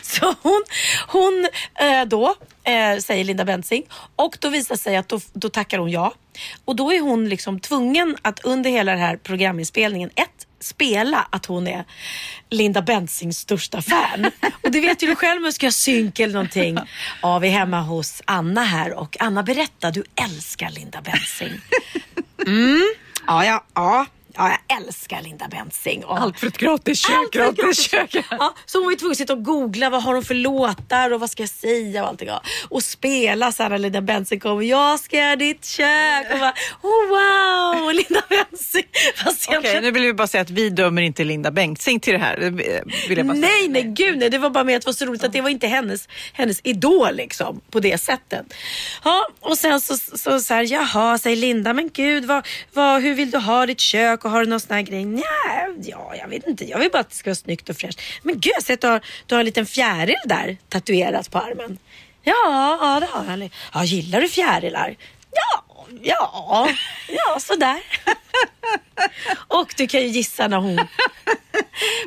Så 0.01 0.35
hon, 0.41 0.63
hon 1.07 1.47
eh, 1.79 2.05
då 2.07 2.35
eh, 2.63 2.97
säger 2.99 3.23
Linda 3.23 3.45
Bensing 3.45 3.83
och 4.15 4.37
då 4.39 4.49
visar 4.49 4.75
sig 4.75 4.95
att 4.95 5.09
då, 5.09 5.19
då 5.33 5.49
tackar 5.49 5.77
hon 5.77 5.89
ja. 5.89 6.13
Och 6.65 6.75
då 6.75 6.93
är 6.93 6.99
hon 7.01 7.29
liksom 7.29 7.59
tvungen 7.59 8.17
att 8.21 8.39
under 8.39 8.69
hela 8.69 8.91
den 8.91 9.01
här 9.01 9.17
programinspelningen, 9.17 10.09
ett, 10.15 10.47
spela 10.61 11.27
att 11.29 11.45
hon 11.45 11.67
är 11.67 11.85
Linda 12.49 12.81
Bensings 12.81 13.37
största 13.37 13.81
fan. 13.81 14.31
Och 14.63 14.71
det 14.71 14.81
vet 14.81 15.03
ju 15.03 15.07
du 15.07 15.15
själv 15.15 15.45
om 15.45 15.51
ska 15.51 15.65
jag 15.65 15.73
synk 15.73 16.19
eller 16.19 16.33
någonting. 16.33 16.77
Ja, 17.21 17.39
vi 17.39 17.47
är 17.47 17.51
hemma 17.51 17.81
hos 17.81 18.21
Anna 18.25 18.63
här 18.63 18.93
och 18.93 19.17
Anna 19.19 19.43
berätta, 19.43 19.91
du 19.91 20.03
älskar 20.15 20.69
Linda 20.69 21.01
Bensing. 21.01 21.61
Mm. 22.47 22.93
Ja, 23.27 23.45
ja, 23.45 23.63
ja. 23.73 24.05
Ja, 24.35 24.57
jag 24.67 24.77
älskar 24.77 25.21
Linda 25.21 25.47
Bensing. 25.47 26.03
Och 26.05 26.19
Allt 26.19 26.39
för 26.39 26.47
ett 26.47 26.57
gratis 26.57 26.99
kök, 27.07 27.35
allt 27.35 27.55
för 27.55 27.63
gratis 27.63 27.79
kök. 27.91 28.15
Ja, 28.29 28.53
så 28.65 28.77
hon 28.77 28.85
var 28.85 28.91
ju 28.91 28.97
tvungen 28.97 29.11
att 29.11 29.17
sitta 29.17 29.33
och 29.33 29.43
googla 29.43 29.89
vad 29.89 30.03
har 30.03 30.13
hon 30.13 30.23
för 30.23 30.33
låtar 30.33 31.11
och 31.13 31.19
vad 31.19 31.29
ska 31.29 31.43
jag 31.43 31.49
säga 31.49 32.03
och 32.03 32.09
allting. 32.09 32.27
Ja. 32.27 32.43
Och 32.69 32.83
spela 32.83 33.51
så 33.51 33.63
här 33.63 33.69
när 33.69 33.77
Linda 33.77 34.01
Bensing 34.01 34.39
kommer. 34.39 34.63
Jag 34.63 34.99
ska 34.99 35.17
göra 35.17 35.35
ditt 35.35 35.65
kök. 35.65 36.27
Och 36.33 36.39
bara, 36.39 36.53
oh 36.81 37.07
wow, 37.09 37.93
Linda 37.93 38.21
Bensing. 38.29 38.83
Fast 39.23 39.47
Okej, 39.47 39.53
egentligen- 39.59 39.83
nu 39.83 39.91
vill 39.91 40.03
vi 40.03 40.13
bara 40.13 40.27
säga 40.27 40.41
att 40.41 40.49
vi 40.49 40.69
dömer 40.69 41.01
inte 41.01 41.23
Linda 41.23 41.51
Bengtzing 41.51 41.99
till 41.99 42.13
det 42.13 42.19
här. 42.19 42.37
Vill 43.07 43.17
jag 43.17 43.27
bara 43.27 43.35
säga. 43.35 43.47
Nej, 43.47 43.67
nej, 43.67 43.83
gud 43.83 44.17
nej. 44.17 44.29
Det 44.29 44.37
var 44.37 44.49
bara 44.49 44.63
med 44.63 44.75
att 44.75 44.81
det 44.81 44.87
var 44.87 44.93
så 44.93 45.05
roligt 45.05 45.23
att 45.23 45.33
det 45.33 45.41
var 45.41 45.49
inte 45.49 45.67
hennes, 45.67 46.07
hennes 46.33 46.61
idol 46.63 47.15
liksom 47.15 47.61
på 47.71 47.79
det 47.79 47.97
sättet. 48.01 48.45
Ja, 49.03 49.27
och 49.39 49.57
sen 49.57 49.81
så, 49.81 49.97
så, 49.97 50.39
så 50.39 50.53
här, 50.53 50.71
jaha, 50.71 51.17
säger 51.17 51.37
Linda, 51.37 51.73
men 51.73 51.89
gud, 51.93 52.25
vad, 52.25 52.47
vad, 52.73 53.01
hur 53.01 53.13
vill 53.13 53.31
du 53.31 53.37
ha 53.37 53.65
ditt 53.65 53.79
kök 53.79 54.20
och 54.25 54.31
har 54.31 54.41
du 54.43 54.49
någon 54.49 54.59
sån 54.59 54.75
här 54.75 54.81
grej? 54.81 55.05
Nja, 55.05 55.23
ja, 55.83 56.15
jag 56.15 56.27
vet 56.27 56.47
inte. 56.47 56.65
Jag 56.65 56.79
vill 56.79 56.91
bara 56.91 56.99
att 56.99 57.09
det 57.09 57.15
ska 57.15 57.29
vara 57.29 57.35
snyggt 57.35 57.69
och 57.69 57.77
fräscht. 57.77 58.01
Men 58.23 58.39
gud, 58.39 58.53
jag 58.55 58.63
ser 58.63 58.73
att 58.73 58.81
du 58.81 58.87
har, 58.87 59.01
du 59.25 59.35
har 59.35 59.39
en 59.39 59.45
liten 59.45 59.65
fjäril 59.65 60.15
där 60.25 60.57
tatuerat 60.69 61.31
på 61.31 61.39
armen. 61.39 61.77
Ja, 62.23 62.77
ja, 62.81 62.99
det 62.99 63.05
har 63.05 63.37
jag. 63.37 63.51
Ja, 63.73 63.83
gillar 63.83 64.21
du 64.21 64.29
fjärilar? 64.29 64.95
Ja, 65.31 65.63
ja, 66.01 66.69
ja, 67.07 67.39
sådär. 67.39 67.79
Och 69.47 69.73
du 69.77 69.87
kan 69.87 70.01
ju 70.01 70.07
gissa 70.07 70.47
när 70.47 70.57
hon 70.57 70.87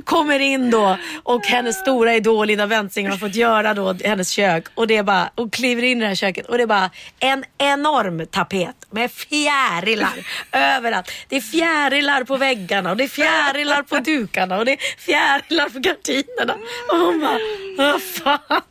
kommer 0.05 0.41
in 0.41 0.71
då 0.71 0.99
och 1.23 1.47
hennes 1.47 1.77
stora 1.81 2.15
idol 2.15 2.47
Linda 2.47 2.67
Bensing 2.67 3.09
har 3.09 3.17
fått 3.17 3.35
göra 3.35 3.75
då 3.75 3.93
hennes 4.05 4.31
kök 4.31 4.65
och 4.75 4.87
det 4.87 4.97
är 4.97 5.03
bara, 5.03 5.31
och 5.35 5.53
kliver 5.53 5.83
in 5.83 5.99
i 5.99 6.01
det 6.01 6.07
här 6.07 6.15
köket 6.15 6.47
och 6.47 6.57
det 6.57 6.62
är 6.62 6.67
bara 6.67 6.91
en 7.19 7.45
enorm 7.59 8.27
tapet 8.27 8.77
med 8.91 9.12
fjärilar 9.12 10.27
överallt. 10.53 11.11
Det 11.29 11.37
är 11.37 11.41
fjärilar 11.41 12.25
på 12.25 12.37
väggarna 12.37 12.91
och 12.91 12.97
det 12.97 13.05
är 13.05 13.09
fjärilar 13.09 13.83
på 13.83 13.99
dukarna 13.99 14.59
och 14.59 14.65
det 14.65 14.73
är 14.73 14.79
fjärilar 14.99 15.69
på 15.69 15.79
gardinerna. 15.79 16.55
Och 16.93 16.99
hon 16.99 17.21
bara, 17.21 17.39
vad 17.77 18.03
fan. 18.03 18.62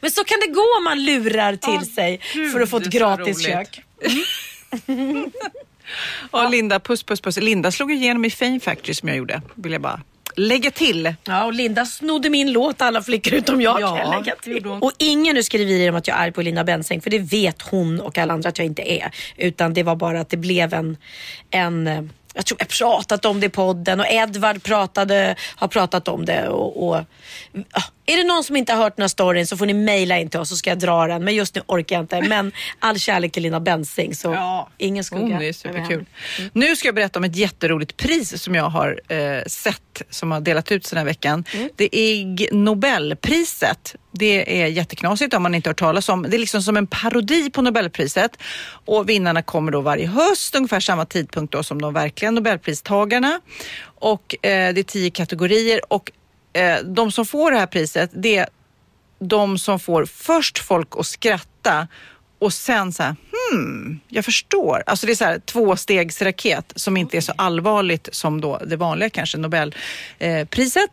Men 0.00 0.10
så 0.10 0.24
kan 0.24 0.40
det 0.40 0.46
gå 0.46 0.76
om 0.78 0.84
man 0.84 1.04
lurar 1.04 1.56
till 1.56 1.94
sig 1.94 2.20
för 2.52 2.60
att 2.60 2.70
få 2.70 2.76
ett 2.76 2.90
gratis 2.90 3.44
kök. 3.46 3.82
Ja, 6.32 6.48
Linda, 6.48 6.80
puss 6.80 7.02
puss 7.02 7.20
puss. 7.20 7.36
Linda 7.36 7.70
slog 7.70 7.92
igenom 7.92 8.24
i 8.24 8.30
Fame 8.30 8.60
Factory 8.60 8.94
som 8.94 9.08
jag 9.08 9.18
gjorde. 9.18 9.42
Vill 9.54 9.72
jag 9.72 9.82
bara 9.82 10.00
lägga 10.36 10.70
till. 10.70 11.14
Ja, 11.24 11.44
och 11.44 11.52
Linda 11.52 11.86
snodde 11.86 12.30
min 12.30 12.52
låt 12.52 12.82
alla 12.82 13.02
flickor 13.02 13.34
utom 13.34 13.60
jag 13.60 13.80
Ja, 13.80 13.96
kan 13.96 14.10
lägga 14.10 14.36
till. 14.36 14.66
Och 14.66 14.92
ingen 14.98 15.34
nu 15.34 15.42
skriver 15.42 15.90
om 15.90 15.96
att 15.96 16.08
jag 16.08 16.16
är 16.16 16.22
arg 16.22 16.32
på 16.32 16.42
Linda 16.42 16.64
Bensing 16.64 17.00
för 17.00 17.10
det 17.10 17.18
vet 17.18 17.62
hon 17.62 18.00
och 18.00 18.18
alla 18.18 18.34
andra 18.34 18.48
att 18.48 18.58
jag 18.58 18.66
inte 18.66 18.92
är. 18.92 19.10
Utan 19.36 19.74
det 19.74 19.82
var 19.82 19.96
bara 19.96 20.20
att 20.20 20.28
det 20.28 20.36
blev 20.36 20.74
en, 20.74 20.96
en 21.50 21.86
eh, 21.86 22.02
jag 22.34 22.46
tror 22.46 22.60
jag 22.60 22.68
pratat 22.68 23.24
om 23.24 23.40
det 23.40 23.46
i 23.46 23.50
podden 23.50 24.00
och 24.00 24.06
Edvard 24.06 24.62
pratade, 24.62 25.36
har 25.56 25.68
pratat 25.68 26.08
om 26.08 26.24
det. 26.24 26.48
Och, 26.48 26.88
och, 26.88 27.04
ja, 27.52 27.82
är 28.06 28.16
det 28.16 28.24
någon 28.24 28.44
som 28.44 28.56
inte 28.56 28.72
har 28.72 28.82
hört 28.82 28.96
den 28.96 29.02
här 29.02 29.08
storyn 29.08 29.46
så 29.46 29.56
får 29.56 29.66
ni 29.66 29.74
mejla 29.74 30.18
in 30.18 30.30
till 30.30 30.40
oss 30.40 30.48
så 30.48 30.56
ska 30.56 30.70
jag 30.70 30.78
dra 30.78 31.06
den. 31.06 31.24
Men 31.24 31.34
just 31.34 31.54
nu 31.54 31.62
orkar 31.66 31.96
jag 31.96 32.02
inte. 32.02 32.22
Men 32.22 32.52
all 32.78 32.98
kärlek 32.98 33.32
till 33.32 33.42
Linda 33.42 33.60
Bensing 33.60 34.14
så 34.14 34.68
ingen 34.78 35.04
skugga. 35.04 35.22
Hon 35.22 35.42
är 35.42 35.52
superkul. 35.52 36.06
henne. 36.36 36.50
Nu 36.52 36.76
ska 36.76 36.88
jag 36.88 36.94
berätta 36.94 37.18
om 37.18 37.24
ett 37.24 37.36
jätteroligt 37.36 37.96
pris 37.96 38.42
som 38.42 38.54
jag 38.54 38.64
har 38.64 39.00
eh, 39.08 39.42
sett 39.46 40.02
som 40.10 40.30
har 40.30 40.40
delat 40.40 40.72
ut 40.72 40.90
den 40.90 40.98
här 40.98 41.04
veckan. 41.04 41.44
Mm. 41.52 41.68
Det 41.76 41.84
är 41.84 41.98
Ig 41.98 42.48
Nobelpriset. 42.52 43.94
Det 44.10 44.62
är 44.62 44.66
jätteknasigt 44.66 45.34
om 45.34 45.42
man 45.42 45.54
inte 45.54 45.68
har 45.68 45.70
hört 45.70 45.78
talas 45.78 46.08
om. 46.08 46.22
Det 46.22 46.36
är 46.36 46.38
liksom 46.38 46.62
som 46.62 46.76
en 46.76 46.86
parodi 46.86 47.50
på 47.50 47.62
Nobelpriset 47.62 48.36
och 48.68 49.08
vinnarna 49.08 49.42
kommer 49.42 49.72
då 49.72 49.80
varje 49.80 50.06
höst 50.06 50.54
ungefär 50.54 50.80
samma 50.80 51.04
tidpunkt 51.06 51.52
då 51.52 51.62
som 51.62 51.82
de 51.82 51.94
verkliga 51.94 52.30
Nobelpristagarna. 52.30 53.40
Och 53.84 54.46
eh, 54.46 54.74
det 54.74 54.80
är 54.80 54.82
tio 54.82 55.10
kategorier 55.10 55.92
och 55.92 56.10
eh, 56.56 56.78
de 56.84 57.12
som 57.12 57.26
får 57.26 57.50
det 57.50 57.58
här 57.58 57.66
priset 57.66 58.10
det 58.12 58.36
är 58.36 58.48
de 59.18 59.58
som 59.58 59.80
får 59.80 60.04
först 60.06 60.58
folk 60.58 60.88
att 60.98 61.06
skratta 61.06 61.88
och 62.38 62.52
sen 62.52 62.92
så 62.92 63.02
här, 63.02 63.16
hmm, 63.32 64.00
jag 64.08 64.24
förstår. 64.24 64.82
Alltså 64.86 65.06
det 65.06 65.12
är 65.12 65.16
så 65.16 65.24
här 65.24 65.38
tvåstegsraket 65.38 66.72
som 66.76 66.96
inte 66.96 67.16
är 67.16 67.20
så 67.20 67.32
allvarligt 67.36 68.08
som 68.12 68.40
då 68.40 68.58
det 68.66 68.76
vanliga 68.76 69.10
kanske 69.10 69.38
Nobelpriset. 69.38 70.90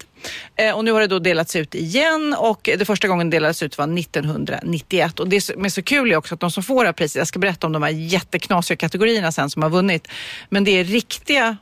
Eh, 0.55 0.75
och 0.75 0.85
nu 0.85 0.91
har 0.91 1.01
det 1.01 1.07
då 1.07 1.19
delats 1.19 1.55
ut 1.55 1.75
igen 1.75 2.35
och 2.37 2.69
det 2.77 2.85
första 2.85 3.07
gången 3.07 3.29
delades 3.29 3.63
ut 3.63 3.77
var 3.77 3.97
1991. 3.99 5.19
Och 5.19 5.27
det 5.27 5.41
som 5.41 5.65
är 5.65 5.69
så 5.69 5.83
kul 5.83 6.11
är 6.11 6.15
också 6.15 6.33
att 6.33 6.39
de 6.39 6.51
som 6.51 6.63
får 6.63 6.83
det 6.83 6.87
här 6.87 6.93
priset, 6.93 7.15
jag 7.15 7.27
ska 7.27 7.39
berätta 7.39 7.67
om 7.67 7.73
de 7.73 7.83
här 7.83 7.89
jätteknasiga 7.89 8.77
kategorierna 8.77 9.31
sen 9.31 9.49
som 9.49 9.63
har 9.63 9.69
vunnit, 9.69 10.07
men 10.49 10.63
det 10.63 10.71
är 10.71 10.83
riktiga 10.83 11.57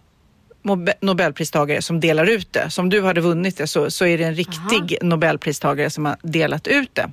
Nobelpristagare 1.02 1.82
som 1.82 2.00
delar 2.00 2.26
ut 2.26 2.54
det. 2.54 2.70
Som 2.70 2.90
du 2.90 3.02
hade 3.02 3.22
vunnit 3.22 3.58
det 3.58 3.68
så, 3.68 3.92
så 3.92 4.06
är 4.06 4.18
det 4.18 4.24
en 4.24 4.36
riktig 4.36 4.98
Nobelpristagare 5.02 5.90
som 5.90 6.06
har 6.06 6.18
delat 6.22 6.68
ut 6.68 6.96
det. 6.96 7.12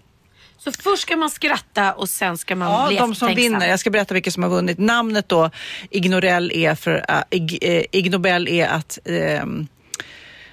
Så 0.58 0.72
först 0.72 1.02
ska 1.02 1.16
man 1.16 1.30
skratta 1.30 1.92
och 1.92 2.08
sen 2.08 2.38
ska 2.38 2.56
man 2.56 2.68
Ja, 2.70 2.88
bli 2.88 2.96
de 2.96 3.14
som 3.14 3.34
vinner. 3.34 3.68
Jag 3.68 3.80
ska 3.80 3.90
berätta 3.90 4.14
vilka 4.14 4.30
som 4.30 4.42
har 4.42 4.50
vunnit. 4.50 4.78
Namnet 4.78 5.28
då, 5.28 5.50
Ig 5.90 6.10
Nobel 6.10 6.52
är, 6.54 6.74
för, 6.74 7.04
äh, 7.08 7.20
Ig, 7.30 7.58
eh, 7.62 7.82
Ig 7.92 8.10
Nobel 8.10 8.48
är 8.48 8.68
att 8.68 8.98
ehm, 9.04 9.66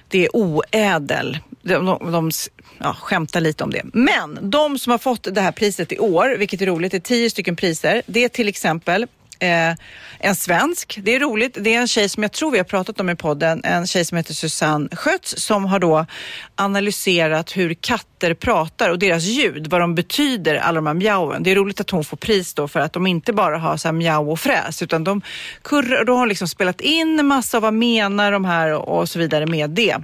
det 0.08 0.24
är 0.24 0.36
oädel. 0.36 1.38
De, 1.62 1.86
de, 1.86 2.12
de 2.12 2.30
ja, 2.78 2.94
skämtar 2.94 3.40
lite 3.40 3.64
om 3.64 3.70
det. 3.70 3.82
Men 3.92 4.50
de 4.50 4.78
som 4.78 4.90
har 4.90 4.98
fått 4.98 5.34
det 5.34 5.40
här 5.40 5.52
priset 5.52 5.92
i 5.92 5.98
år, 5.98 6.36
vilket 6.38 6.62
är 6.62 6.66
roligt, 6.66 6.92
det 6.92 6.98
är 6.98 7.00
tio 7.00 7.30
stycken 7.30 7.56
priser. 7.56 8.02
Det 8.06 8.24
är 8.24 8.28
till 8.28 8.48
exempel 8.48 9.06
Eh, 9.38 9.74
en 10.18 10.36
svensk, 10.36 10.98
det 11.02 11.14
är 11.14 11.20
roligt. 11.20 11.56
Det 11.60 11.74
är 11.74 11.80
en 11.80 11.88
tjej 11.88 12.08
som 12.08 12.22
jag 12.22 12.32
tror 12.32 12.50
vi 12.50 12.58
har 12.58 12.64
pratat 12.64 13.00
om 13.00 13.10
i 13.10 13.16
podden, 13.16 13.60
en 13.64 13.86
tjej 13.86 14.04
som 14.04 14.16
heter 14.16 14.34
Susanne 14.34 14.88
Schötz 14.96 15.34
som 15.38 15.64
har 15.64 15.78
då 15.78 16.06
analyserat 16.54 17.56
hur 17.56 17.74
katter 17.74 18.34
pratar 18.34 18.90
och 18.90 18.98
deras 18.98 19.22
ljud, 19.22 19.66
vad 19.66 19.80
de 19.80 19.94
betyder, 19.94 20.54
alla 20.54 20.74
de 20.74 20.86
här 20.86 20.94
mjauen. 20.94 21.42
Det 21.42 21.50
är 21.50 21.56
roligt 21.56 21.80
att 21.80 21.90
hon 21.90 22.04
får 22.04 22.16
pris 22.16 22.54
då 22.54 22.68
för 22.68 22.80
att 22.80 22.92
de 22.92 23.06
inte 23.06 23.32
bara 23.32 23.58
har 23.58 23.76
så 23.76 23.88
här 23.88 23.92
mjau 23.92 24.30
och 24.30 24.40
fräs 24.40 24.82
utan 24.82 25.04
de 25.04 25.22
kurrar, 25.62 26.04
då 26.04 26.12
har 26.12 26.18
hon 26.18 26.28
liksom 26.28 26.48
spelat 26.48 26.80
in 26.80 27.18
en 27.18 27.26
massa 27.26 27.56
av 27.56 27.62
vad 27.62 27.74
menar 27.74 28.32
de 28.32 28.44
här 28.44 28.72
och, 28.72 28.98
och 28.98 29.08
så 29.08 29.18
vidare 29.18 29.46
med 29.46 29.70
det. 29.70 29.96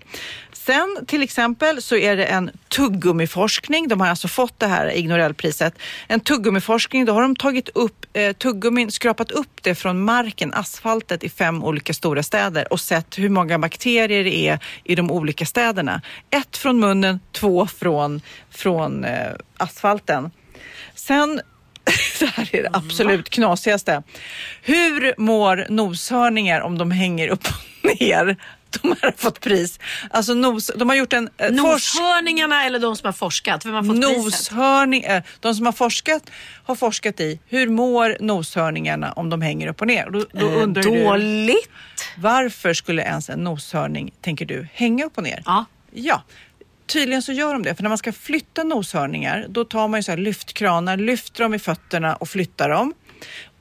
Sen 0.66 1.04
till 1.06 1.22
exempel 1.22 1.82
så 1.82 1.96
är 1.96 2.16
det 2.16 2.24
en 2.24 2.50
tuggummiforskning. 2.68 3.88
De 3.88 4.00
har 4.00 4.08
alltså 4.08 4.28
fått 4.28 4.60
det 4.60 4.66
här 4.66 4.90
Ignorellpriset. 4.96 5.74
En 6.08 6.20
tuggummiforskning, 6.20 7.04
då 7.04 7.12
har 7.12 7.22
de 7.22 7.36
tagit 7.36 7.68
upp 7.68 8.06
eh, 8.12 8.32
tuggummin, 8.32 8.90
skrapat 8.90 9.21
upp 9.30 9.62
det 9.62 9.74
från 9.74 10.04
marken, 10.04 10.54
asfaltet 10.54 11.24
i 11.24 11.28
fem 11.28 11.64
olika 11.64 11.94
stora 11.94 12.22
städer 12.22 12.72
och 12.72 12.80
sett 12.80 13.18
hur 13.18 13.28
många 13.28 13.58
bakterier 13.58 14.24
det 14.24 14.48
är 14.48 14.58
i 14.84 14.94
de 14.94 15.10
olika 15.10 15.46
städerna. 15.46 16.02
Ett 16.30 16.56
från 16.56 16.80
munnen, 16.80 17.20
två 17.32 17.66
från, 17.66 18.20
från 18.50 19.04
eh, 19.04 19.32
asfalten. 19.56 20.30
Sen 20.94 21.40
det 22.20 22.26
här 22.26 22.48
är 22.52 22.62
det 22.62 22.70
absolut 22.72 23.30
knasigaste. 23.30 24.02
Hur 24.62 25.14
mår 25.18 25.66
noshörningar 25.68 26.60
om 26.60 26.78
de 26.78 26.90
hänger 26.90 27.28
upp 27.28 27.46
och 27.46 28.00
ner? 28.00 28.36
De 28.82 28.88
här 28.88 29.02
har 29.02 29.12
fått 29.16 29.40
pris. 29.40 29.78
Alltså 30.10 30.34
nos, 30.34 30.70
de 30.76 30.88
har 30.88 30.96
gjort 30.96 31.12
en 31.12 31.28
eh, 31.38 31.50
Noshörningarna 31.52 32.64
eller 32.64 32.78
de 32.78 32.96
som 32.96 33.06
har 33.06 33.12
forskat? 33.12 33.66
Vem 33.66 33.74
har 33.74 33.82
fått 33.82 33.96
priset? 34.00 34.52
Noshörning, 34.52 35.02
eh, 35.04 35.22
de 35.40 35.54
som 35.54 35.66
har 35.66 35.72
forskat 35.72 36.22
har 36.64 36.74
forskat 36.74 37.20
i 37.20 37.40
hur 37.48 37.68
mår 37.68 38.16
noshörningarna 38.20 39.12
om 39.12 39.30
de 39.30 39.42
hänger 39.42 39.66
upp 39.66 39.80
och 39.80 39.86
ner. 39.86 40.06
Och 40.06 40.12
Då, 40.12 40.24
då 40.32 40.46
Eh, 40.48 40.62
undrar 40.62 40.82
du, 40.82 41.04
Dåligt. 41.04 41.68
varför 42.16 42.74
skulle 42.74 43.02
ens 43.02 43.30
en 43.30 43.44
noshörning, 43.44 44.12
tänker 44.20 44.46
du, 44.46 44.68
hänga 44.74 45.04
upp 45.04 45.16
och 45.18 45.22
ner? 45.24 45.42
Ja. 45.46 45.64
Ja, 45.94 46.22
tydligen 46.86 47.22
så 47.22 47.32
gör 47.32 47.52
de 47.52 47.62
det. 47.62 47.74
För 47.74 47.82
när 47.82 47.88
man 47.88 47.98
ska 47.98 48.12
flytta 48.12 48.62
noshörningar, 48.62 49.46
då 49.48 49.64
tar 49.64 49.88
man 49.88 49.98
ju 49.98 50.02
så 50.04 50.16
lyftkranar, 50.16 50.96
lyfter 50.96 51.42
dem 51.42 51.54
i 51.54 51.58
fötterna 51.58 52.14
och 52.16 52.28
flyttar 52.28 52.68
dem. 52.68 52.94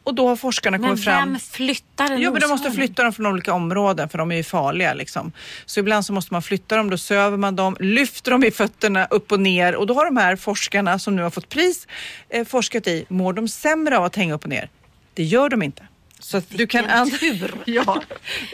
Och 0.04 0.16
då 0.16 0.28
har 0.28 0.36
forskarna 0.36 0.78
Men 0.78 0.90
kommit 0.90 1.04
fram... 1.04 1.32
vem 1.32 1.40
flyttar 1.40 2.12
en 2.12 2.22
Jo, 2.22 2.32
men 2.32 2.42
de 2.42 2.48
måste 2.48 2.72
flytta 2.72 3.04
dem 3.04 3.14
från 3.14 3.26
olika 3.26 3.54
områden 3.54 4.10
för 4.10 4.18
de 4.18 4.32
är 4.32 4.36
ju 4.36 4.44
farliga. 4.44 4.94
Liksom. 4.94 5.32
Så 5.66 5.80
ibland 5.80 6.06
så 6.06 6.14
måste 6.14 6.34
man 6.34 6.42
flytta 6.42 6.78
dem, 6.78 6.90
då 6.90 6.98
söver 6.98 7.38
man 7.38 7.56
dem, 7.56 7.78
lyfter 7.80 8.32
dem 8.32 8.44
i 8.44 8.52
fötterna 8.52 9.06
upp 9.06 9.32
och 9.32 9.40
ner 9.40 9.76
och 9.76 9.88
då 9.88 9.94
har 9.94 10.06
de 10.06 10.18
här 10.18 10.36
forskarna 10.36 11.00
som 11.00 11.16
nu 11.16 11.22
har 11.22 11.30
fått 11.30 11.50
pris 11.50 11.88
eh, 12.30 12.46
forskat 12.46 12.88
i, 12.88 13.06
mår 13.10 13.34
de 13.34 13.48
sämre 13.48 13.98
av 13.98 14.04
att 14.04 14.16
hänga 14.16 14.34
upp 14.34 14.44
och 14.44 14.50
ner? 14.50 14.70
Det 15.14 15.24
gör 15.24 15.50
de 15.50 15.62
inte. 15.62 15.84
Så 16.22 16.38
att 16.38 16.46
du 16.50 16.68
kan 16.68 17.10
tur. 17.10 17.54
ja, 17.66 18.02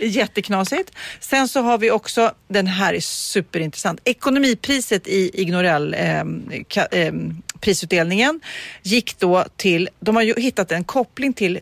jätteknasigt. 0.02 0.92
Sen 1.20 1.48
så 1.48 1.62
har 1.62 1.78
vi 1.78 1.92
också, 1.92 2.32
den 2.48 2.68
här 2.68 2.94
är 2.94 3.00
superintressant, 3.00 4.00
ekonomipriset 4.04 5.08
i 5.08 5.42
Ignorell 5.42 5.94
eh, 5.94 6.24
ka, 6.68 6.86
eh, 6.86 7.14
prisutdelningen 7.58 8.42
gick 8.84 9.20
då 9.20 9.46
till, 9.56 9.90
de 10.00 10.16
har 10.16 10.24
ju 10.24 10.34
hittat 10.38 10.72
en 10.72 10.84
koppling 10.84 11.34
till 11.34 11.60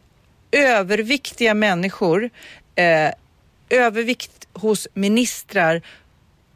överviktiga 0.51 1.53
människor, 1.53 2.29
eh, 2.75 3.11
övervikt 3.69 4.47
hos 4.53 4.87
ministrar 4.93 5.81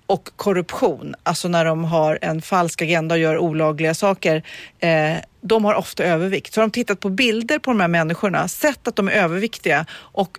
och 0.06 0.30
korruption, 0.36 1.16
alltså 1.24 1.48
när 1.48 1.66
de 1.66 1.84
har 1.84 2.20
en 2.22 2.42
falsk 2.42 2.82
agenda 2.82 3.16
och 3.16 3.20
gör 3.20 3.38
olagliga 3.38 3.94
saker, 3.94 4.44
eh, 4.80 5.18
de 5.42 5.66
har 5.66 5.74
ofta 5.74 6.04
övervikt. 6.04 6.54
Så 6.54 6.62
har 6.62 6.68
de 6.68 6.72
tittat 6.72 7.00
på 7.00 7.10
bilder 7.10 7.60
på 7.60 7.72
de 7.72 7.80
här 7.80 7.88
människorna, 7.88 8.48
sett 8.48 8.88
att 8.88 8.96
de 8.96 9.08
är 9.08 9.12
överviktiga 9.12 9.86
och 9.92 10.38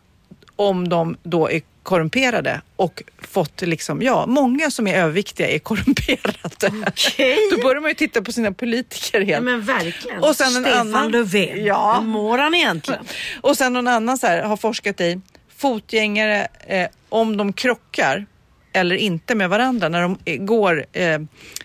om 0.68 0.88
de 0.88 1.16
då 1.22 1.50
är 1.50 1.60
korrumperade 1.82 2.60
och 2.76 3.02
fått 3.18 3.60
liksom, 3.62 4.02
ja, 4.02 4.26
många 4.26 4.70
som 4.70 4.86
är 4.86 4.94
överviktiga 4.94 5.48
är 5.48 5.58
korrumperade. 5.58 6.84
Okej. 6.88 7.36
Då 7.50 7.62
börjar 7.62 7.80
man 7.80 7.90
ju 7.90 7.94
titta 7.94 8.22
på 8.22 8.32
sina 8.32 8.52
politiker 8.52 9.20
Ja, 9.20 9.26
helt. 9.26 9.44
men 9.44 9.60
verkligen. 9.62 10.22
Och 10.24 10.36
sen 10.36 10.56
en 10.56 10.62
Stefan 10.62 10.80
annan- 10.94 11.10
Löfven. 11.10 11.64
Ja. 11.64 11.96
Hur 12.00 12.06
mår 12.08 12.38
han 12.38 12.54
egentligen? 12.54 13.04
Och 13.40 13.56
sen 13.56 13.72
någon 13.72 13.88
annan 13.88 14.18
så 14.18 14.26
här, 14.26 14.42
har 14.42 14.56
forskat 14.56 15.00
i 15.00 15.20
fotgängare, 15.56 16.48
eh, 16.66 16.86
om 17.08 17.36
de 17.36 17.52
krockar 17.52 18.26
eller 18.72 18.96
inte 18.96 19.34
med 19.34 19.50
varandra 19.50 19.88
när 19.88 20.02
de 20.02 20.18
går 20.46 20.86
eh, 20.92 21.18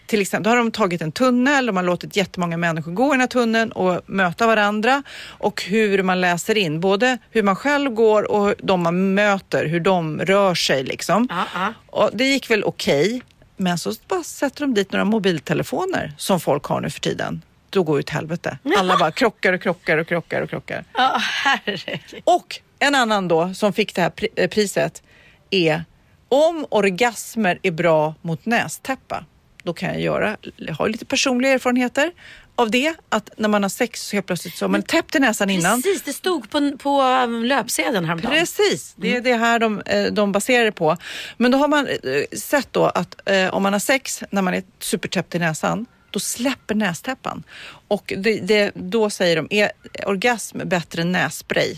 till 0.05 0.21
exempel, 0.21 0.43
då 0.43 0.49
har 0.49 0.57
de 0.57 0.71
tagit 0.71 1.01
en 1.01 1.11
tunnel, 1.11 1.65
de 1.65 1.77
har 1.77 1.83
låtit 1.83 2.15
jättemånga 2.15 2.57
människor 2.57 2.91
gå 2.91 3.07
i 3.07 3.09
den 3.11 3.19
här 3.19 3.27
tunneln 3.27 3.71
och 3.71 4.01
möta 4.05 4.47
varandra 4.47 5.03
och 5.23 5.63
hur 5.63 6.03
man 6.03 6.21
läser 6.21 6.57
in 6.57 6.79
både 6.79 7.17
hur 7.31 7.43
man 7.43 7.55
själv 7.55 7.91
går 7.91 8.31
och 8.31 8.53
de 8.57 8.81
man 8.81 9.13
möter, 9.13 9.65
hur 9.65 9.79
de 9.79 10.19
rör 10.19 10.55
sig 10.55 10.83
liksom. 10.83 11.27
Ja, 11.29 11.45
ja. 11.53 11.73
Och 11.87 12.09
det 12.13 12.25
gick 12.25 12.49
väl 12.49 12.63
okej, 12.63 13.21
men 13.57 13.77
så 13.77 13.93
bara 14.07 14.23
sätter 14.23 14.61
de 14.61 14.73
dit 14.73 14.91
några 14.91 15.05
mobiltelefoner 15.05 16.13
som 16.17 16.39
folk 16.39 16.63
har 16.63 16.81
nu 16.81 16.89
för 16.89 16.99
tiden. 16.99 17.41
Då 17.69 17.83
går 17.83 17.99
åt 17.99 18.09
helvete. 18.09 18.57
Alla 18.77 18.97
bara 18.97 19.11
krockar 19.11 19.53
och 19.53 19.61
krockar 19.61 19.97
och 19.97 20.07
krockar 20.07 20.41
och 20.41 20.49
krockar. 20.49 20.83
Ja, 20.93 21.17
herregud. 21.19 22.21
Och 22.23 22.59
en 22.79 22.95
annan 22.95 23.27
då 23.27 23.53
som 23.53 23.73
fick 23.73 23.95
det 23.95 24.01
här 24.01 24.11
eh, 24.35 24.49
priset 24.49 25.03
är 25.49 25.83
om 26.29 26.65
orgasmer 26.69 27.59
är 27.63 27.71
bra 27.71 28.15
mot 28.21 28.45
nästäppa. 28.45 29.25
Då 29.63 29.73
kan 29.73 29.89
jag 29.89 30.01
göra, 30.01 30.37
jag 30.55 30.73
har 30.73 30.89
lite 30.89 31.05
personliga 31.05 31.51
erfarenheter 31.51 32.11
av 32.55 32.71
det. 32.71 32.93
Att 33.09 33.29
när 33.37 33.49
man 33.49 33.63
har 33.63 33.69
sex 33.69 34.07
så 34.07 34.15
helt 34.15 34.25
plötsligt 34.25 34.55
så 34.55 34.65
har 34.65 34.69
man 34.69 34.83
täppt 34.83 35.15
i 35.15 35.19
näsan 35.19 35.49
innan. 35.49 35.81
Precis, 35.81 36.01
det 36.01 36.13
stod 36.13 36.49
på, 36.49 36.77
på 36.77 37.01
um, 37.01 37.45
löpsedeln 37.45 38.05
häromdagen. 38.05 38.31
Precis, 38.31 38.93
det 38.97 39.15
är 39.15 39.21
det 39.21 39.35
här 39.35 39.59
de, 39.59 39.81
eh, 39.81 40.05
de 40.05 40.31
baserar 40.31 40.65
det 40.65 40.71
på. 40.71 40.97
Men 41.37 41.51
då 41.51 41.57
har 41.57 41.67
man 41.67 41.87
eh, 41.87 42.37
sett 42.37 42.73
då 42.73 42.85
att 42.85 43.29
eh, 43.29 43.53
om 43.53 43.63
man 43.63 43.73
har 43.73 43.79
sex 43.79 44.23
när 44.31 44.41
man 44.41 44.53
är 44.53 44.63
supertäppt 44.79 45.35
i 45.35 45.39
näsan, 45.39 45.85
då 46.11 46.19
släpper 46.19 46.75
nästäppan. 46.75 47.43
Och 47.87 48.13
det, 48.17 48.39
det, 48.39 48.71
då 48.75 49.09
säger 49.09 49.35
de, 49.35 49.47
är 49.49 49.71
orgasm 50.05 50.59
bättre 50.65 51.01
än 51.01 51.11
nässpray? 51.11 51.77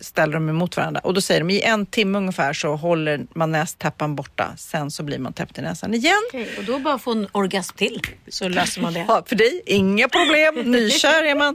Ställer 0.00 0.32
de 0.34 0.48
emot 0.48 0.76
varandra. 0.76 1.00
Och 1.04 1.14
då 1.14 1.20
säger 1.20 1.40
de, 1.40 1.50
i 1.50 1.60
en 1.60 1.86
timme 1.86 2.18
ungefär 2.18 2.52
så 2.52 2.76
håller 2.76 3.26
man 3.34 3.52
nästäppan 3.52 4.16
borta. 4.16 4.52
Sen 4.56 4.90
så 4.90 5.02
blir 5.02 5.18
man 5.18 5.32
täppt 5.32 5.58
i 5.58 5.62
näsan 5.62 5.94
igen. 5.94 6.22
Okej, 6.28 6.48
och 6.58 6.64
då 6.64 6.78
bara 6.78 6.98
få 6.98 7.12
en 7.12 7.28
orgasm 7.32 7.76
till 7.76 8.06
så 8.28 8.48
löser 8.48 8.80
man 8.80 8.92
det. 8.92 9.04
Ja, 9.08 9.22
för 9.26 9.36
dig, 9.36 9.62
inga 9.66 10.08
problem. 10.08 10.54
Nykär 10.72 11.24
är 11.24 11.34
man. 11.34 11.54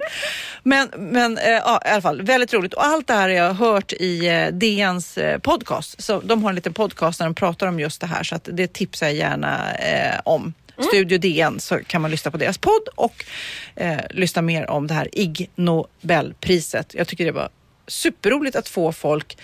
Men, 0.63 0.89
men 0.97 1.37
eh, 1.37 1.49
ja, 1.49 1.81
i 1.85 1.89
alla 1.89 2.01
fall, 2.01 2.21
väldigt 2.21 2.53
roligt. 2.53 2.73
Och 2.73 2.85
allt 2.85 3.07
det 3.07 3.13
här 3.13 3.21
har 3.21 3.29
jag 3.29 3.53
hört 3.53 3.93
i 3.93 4.27
eh, 4.27 4.47
DNs 4.47 5.17
eh, 5.17 5.39
podcast. 5.39 6.03
Så 6.03 6.21
de 6.21 6.43
har 6.43 6.49
en 6.49 6.55
liten 6.55 6.73
podcast 6.73 7.19
där 7.19 7.25
de 7.25 7.35
pratar 7.35 7.67
om 7.67 7.79
just 7.79 8.01
det 8.01 8.07
här. 8.07 8.23
Så 8.23 8.35
att 8.35 8.49
det 8.51 8.73
tipsar 8.73 9.07
jag 9.07 9.15
gärna 9.15 9.61
om. 10.23 10.53
Studio 10.87 11.17
DN 11.17 11.59
så 11.59 11.79
kan 11.79 12.01
man 12.01 12.11
lyssna 12.11 12.31
på 12.31 12.37
deras 12.37 12.57
podd 12.57 12.87
och 12.95 13.25
eh, 13.75 13.99
lyssna 14.09 14.41
mer 14.41 14.69
om 14.69 14.87
det 14.87 14.93
här 14.93 15.09
Ig 15.11 15.49
Nobelpriset. 15.55 16.93
Jag 16.93 17.07
tycker 17.07 17.25
det 17.25 17.31
var 17.31 17.49
superroligt 17.91 18.55
att 18.55 18.69
få 18.69 18.91
folk, 18.91 19.37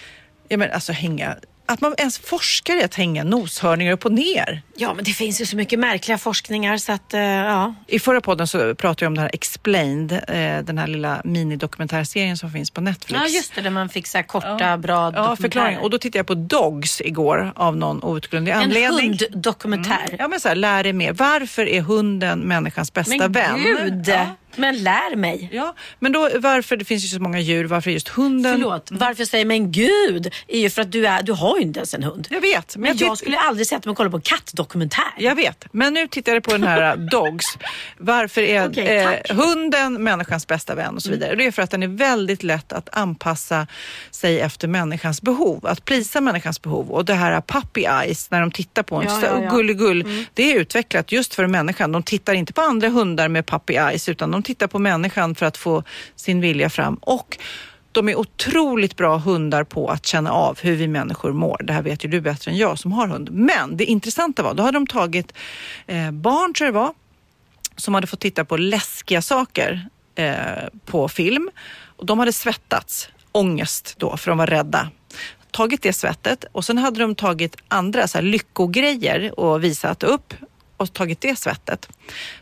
ja 0.47 0.57
men 0.57 0.71
alltså 0.71 0.91
hänga, 0.91 1.35
att 1.69 1.81
man 1.81 1.95
ens 1.97 2.17
forskar 2.19 2.75
i 2.75 2.83
att 2.83 2.95
hänga 2.95 3.23
noshörningar 3.23 3.91
upp 3.93 4.05
och 4.05 4.11
ner. 4.11 4.61
Ja, 4.75 4.93
men 4.93 5.03
det 5.05 5.11
finns 5.11 5.41
ju 5.41 5.45
så 5.45 5.55
mycket 5.55 5.79
märkliga 5.79 6.17
forskningar 6.17 6.77
så 6.77 6.91
att, 6.91 7.13
eh, 7.13 7.21
ja. 7.21 7.75
I 7.87 7.99
förra 7.99 8.21
podden 8.21 8.47
så 8.47 8.75
pratade 8.75 9.05
jag 9.05 9.09
om 9.09 9.15
det 9.15 9.21
här 9.21 9.29
Explained, 9.33 10.11
eh, 10.11 10.63
den 10.63 10.77
här 10.77 10.87
lilla 10.87 11.21
minidokumentärserien 11.23 12.37
som 12.37 12.51
finns 12.51 12.71
på 12.71 12.81
Netflix. 12.81 13.21
Ja, 13.23 13.27
just 13.27 13.55
det, 13.55 13.61
där 13.61 13.69
man 13.69 13.89
fick 13.89 14.07
så 14.07 14.23
korta, 14.23 14.77
bra 14.77 15.11
Ja, 15.15 15.35
förklaring. 15.35 15.77
Och 15.77 15.89
då 15.89 15.97
tittade 15.97 16.19
jag 16.19 16.27
på 16.27 16.33
Dogs 16.35 17.01
igår 17.01 17.51
av 17.55 17.77
någon 17.77 18.03
outgrundlig 18.03 18.51
En 18.53 18.59
anledning. 18.61 19.17
hunddokumentär. 19.31 20.15
Ja 20.19 20.27
men 20.27 20.39
så 20.39 20.47
här, 20.47 20.55
lär 20.55 20.83
dig 20.83 20.93
mer. 20.93 21.13
Varför 21.13 21.65
är 21.69 21.81
hunden 21.81 22.39
människans 22.39 22.93
bästa 22.93 23.15
Men 23.17 23.31
vän? 23.31 23.63
gud! 23.63 24.03
Ja. 24.07 24.25
Men 24.55 24.83
lär 24.83 25.15
mig. 25.15 25.49
Ja, 25.51 25.75
men 25.99 26.11
då 26.11 26.29
varför, 26.39 26.77
det 26.77 26.85
finns 26.85 27.03
ju 27.03 27.07
så 27.07 27.21
många 27.21 27.39
djur, 27.39 27.65
varför 27.65 27.91
just 27.91 28.07
hunden? 28.07 28.53
Förlåt, 28.53 28.89
varför 28.91 29.21
jag 29.21 29.27
säger 29.27 29.45
men 29.45 29.71
gud 29.71 30.33
är 30.47 30.59
ju 30.59 30.69
för 30.69 30.81
att 30.81 30.91
du, 30.91 31.07
är, 31.07 31.23
du 31.23 31.31
har 31.33 31.57
ju 31.57 31.63
inte 31.63 31.79
ens 31.79 31.93
en 31.93 32.03
hund. 32.03 32.27
Jag 32.29 32.41
vet. 32.41 32.75
Men, 32.75 32.81
Men 32.81 32.97
jag, 32.97 33.09
jag 33.09 33.17
skulle 33.17 33.37
aldrig 33.37 33.67
sätta 33.67 33.89
mig 33.89 33.91
och 33.91 33.97
kolla 33.97 34.09
på 34.09 34.17
en 34.17 34.21
kattdokumentär. 34.21 35.03
jag 35.17 35.35
vet. 35.35 35.65
Men 35.71 35.93
nu 35.93 36.07
tittar 36.07 36.33
jag 36.33 36.43
på 36.43 36.51
den 36.51 36.63
här 36.63 36.97
uh, 36.97 37.05
Dogs. 37.05 37.45
Varför 37.97 38.41
är 38.41 38.69
Okej, 38.69 38.97
eh. 38.97 39.07
Mm. 39.07 39.37
hunden 39.37 40.03
människans 40.03 40.47
bästa 40.47 40.75
vän 40.75 40.95
och 40.95 41.03
så 41.03 41.11
vidare. 41.11 41.35
Det 41.35 41.45
är 41.45 41.51
för 41.51 41.61
att 41.61 41.71
den 41.71 41.83
är 41.83 41.87
väldigt 41.87 42.43
lätt 42.43 42.73
att 42.73 42.89
anpassa 42.91 43.67
sig 44.17 44.39
efter 44.39 44.67
människans 44.67 45.21
behov. 45.21 45.67
Att 45.67 45.85
plisa 45.85 46.21
människans 46.21 46.61
behov. 46.61 46.91
Och 46.91 47.05
det 47.05 47.13
här 47.13 47.41
puppy 47.41 47.81
eyes, 47.81 48.31
när 48.31 48.41
de 48.41 48.51
tittar 48.51 48.83
på 48.83 48.95
en 48.95 49.05
Ja, 49.05 49.19
ja, 49.23 49.43
ja. 49.43 49.49
gulligull. 49.49 50.25
Det 50.33 50.51
är 50.51 50.59
utvecklat 50.59 51.11
just 51.11 51.35
för 51.35 51.47
människan. 51.47 51.91
De 51.91 52.03
tittar 52.03 52.33
inte 52.33 52.53
på 52.53 52.61
andra 52.61 52.89
hundar 52.89 53.27
med 53.27 53.45
puppy 53.45 53.73
eyes 53.73 54.09
utan 54.09 54.31
de 54.31 54.43
tittar 54.43 54.67
på 54.67 54.79
människan 54.79 55.35
för 55.35 55.45
att 55.45 55.57
få 55.57 55.83
sin 56.15 56.41
vilja 56.41 56.69
fram. 56.69 56.95
Och 56.95 57.37
de 57.91 58.09
är 58.09 58.15
otroligt 58.15 58.95
bra 58.95 59.17
hundar 59.17 59.63
på 59.63 59.87
att 59.89 60.05
känna 60.05 60.31
av 60.31 60.59
hur 60.61 60.75
vi 60.75 60.87
människor 60.87 61.33
mår. 61.33 61.61
Det 61.63 61.73
här 61.73 61.81
vet 61.81 62.05
ju 62.05 62.09
du 62.09 62.21
bättre 62.21 62.51
än 62.51 62.57
jag 62.57 62.79
som 62.79 62.91
har 62.91 63.07
hund. 63.07 63.29
Men 63.31 63.77
det 63.77 63.85
intressanta 63.85 64.43
var, 64.43 64.53
då 64.53 64.63
hade 64.63 64.75
de 64.75 64.87
tagit 64.87 65.33
eh, 65.87 66.11
barn 66.11 66.53
tror 66.53 66.65
jag 66.65 66.73
det 66.73 66.79
var, 66.79 66.93
som 67.75 67.93
hade 67.93 68.07
fått 68.07 68.19
titta 68.19 68.45
på 68.45 68.57
läskiga 68.57 69.21
saker 69.21 69.87
eh, 70.15 70.35
på 70.85 71.07
film. 71.07 71.49
Och 71.97 72.05
de 72.05 72.19
hade 72.19 72.33
svettats, 72.33 73.09
ångest 73.37 73.95
då, 73.97 74.17
för 74.17 74.31
de 74.31 74.37
var 74.37 74.47
rädda. 74.47 74.89
Tagit 75.51 75.81
det 75.81 75.93
svettet 75.93 76.45
och 76.51 76.65
sen 76.65 76.77
hade 76.77 76.99
de 76.99 77.15
tagit 77.15 77.55
andra 77.67 78.07
så 78.07 78.17
här, 78.17 78.25
lyckogrejer 78.25 79.39
och 79.39 79.63
visat 79.63 80.03
upp 80.03 80.33
och 80.77 80.93
tagit 80.93 81.21
det 81.21 81.39
svettet. 81.39 81.89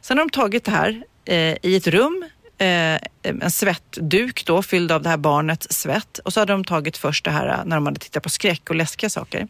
Sen 0.01 0.17
har 0.17 0.25
de 0.25 0.29
tagit 0.29 0.65
det 0.65 0.71
här 0.71 1.03
eh, 1.25 1.55
i 1.61 1.75
ett 1.75 1.87
rum, 1.87 2.25
eh, 2.57 2.99
en 3.21 3.51
svettduk 3.51 4.45
då 4.45 4.61
fylld 4.63 4.91
av 4.91 5.01
det 5.01 5.09
här 5.09 5.17
barnets 5.17 5.67
svett 5.69 6.17
och 6.17 6.33
så 6.33 6.39
hade 6.39 6.53
de 6.53 6.63
tagit 6.63 6.97
först 6.97 7.25
det 7.25 7.31
här 7.31 7.47
eh, 7.47 7.65
när 7.65 7.75
de 7.75 7.85
hade 7.85 7.99
tittat 7.99 8.23
på 8.23 8.29
skräck 8.29 8.69
och 8.69 8.75
läskiga 8.75 9.09
saker. 9.09 9.47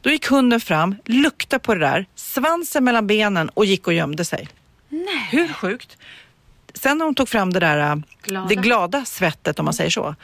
Då 0.00 0.10
gick 0.10 0.26
hunden 0.26 0.60
fram, 0.60 0.96
luktade 1.04 1.60
på 1.60 1.74
det 1.74 1.80
där, 1.80 2.06
svansen 2.14 2.84
mellan 2.84 3.06
benen 3.06 3.48
och 3.48 3.64
gick 3.64 3.86
och 3.86 3.92
gömde 3.92 4.24
sig. 4.24 4.48
Nej. 4.88 5.28
Hur 5.30 5.52
sjukt? 5.52 5.96
Sen 6.80 6.98
när 6.98 7.04
hon 7.04 7.14
tog 7.14 7.28
fram 7.28 7.52
det 7.52 7.60
där 7.60 7.90
äh, 7.90 7.96
Glada. 8.22 8.48
det 8.48 8.54
glada 8.54 9.04
svettet 9.04 9.58
om 9.58 9.64
man 9.64 9.74
säger 9.74 9.90
så. 9.90 10.14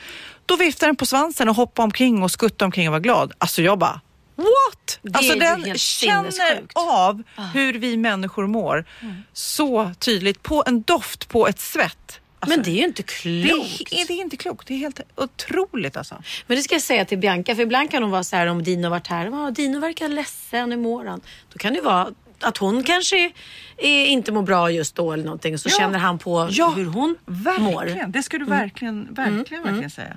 Då 0.46 0.57
viftade 0.57 0.88
den 0.88 0.96
på 0.96 1.07
svansen 1.07 1.48
och 1.48 1.57
hoppade 1.57 1.84
omkring 1.84 2.22
och 2.22 2.30
skuttade 2.30 2.64
omkring 2.64 2.88
och 2.88 2.92
var 2.92 3.00
glad. 3.00 3.32
Alltså 3.38 3.62
jag 3.62 3.78
bara 3.78 4.00
What? 4.36 4.98
Det 5.03 5.16
alltså 5.18 5.34
den 5.38 5.78
känner 5.78 6.62
av 6.74 7.22
hur 7.55 7.72
vi 7.72 7.96
människor 7.96 8.46
mår 8.46 8.84
så 9.32 9.92
tydligt 9.98 10.42
på 10.42 10.64
en 10.66 10.82
doft 10.82 11.28
på 11.28 11.48
ett 11.48 11.61
svett. 11.61 12.20
Alltså, 12.42 12.57
Men 12.57 12.64
det 12.64 12.70
är 12.70 12.76
ju 12.76 12.84
inte 12.84 13.03
det, 13.03 13.09
klokt. 13.09 13.92
är, 13.92 14.07
det 14.07 14.12
är 14.12 14.20
inte 14.20 14.36
klokt. 14.36 14.68
Det 14.68 14.74
är 14.74 14.78
helt 14.78 15.00
otroligt 15.16 15.96
alltså. 15.96 16.22
Men 16.46 16.57
det 16.57 16.62
ska 16.62 16.74
jag 16.74 16.82
säga 16.82 17.05
till 17.05 17.18
Bianca, 17.18 17.55
för 17.55 17.62
ibland 17.62 17.90
kan 17.90 18.03
hon 18.03 18.12
vara 18.12 18.24
så 18.24 18.36
här 18.36 18.46
om 18.46 18.62
Dino 18.62 18.88
varit 18.88 19.07
här. 19.07 19.50
Dino 19.50 19.80
verkar 19.80 20.09
ledsen, 20.09 20.70
hur 20.70 20.78
mår 20.78 21.05
han? 21.05 21.20
Då 21.53 21.59
kan 21.59 21.74
det 21.74 21.80
vara 21.80 22.09
att 22.45 22.57
hon 22.59 22.82
kanske 22.84 23.32
är, 23.76 24.05
inte 24.07 24.32
mår 24.32 24.43
bra 24.43 24.70
just 24.70 24.95
då 24.95 25.12
eller 25.12 25.24
någonting. 25.24 25.59
Så 25.59 25.68
Ja. 25.68 25.76
känner 25.78 25.99
han 25.99 26.18
på 26.18 26.40
hur 26.43 26.84
hon 26.86 27.16
verkligen. 27.26 27.62
mår. 27.72 27.86
Mm. 27.88 28.12
Det 28.12 28.22
ska 28.22 28.38
du 28.38 28.45
verkligen, 28.45 29.14
verkligen, 29.14 29.62
verkligen 29.64 29.90
säga. 29.90 30.16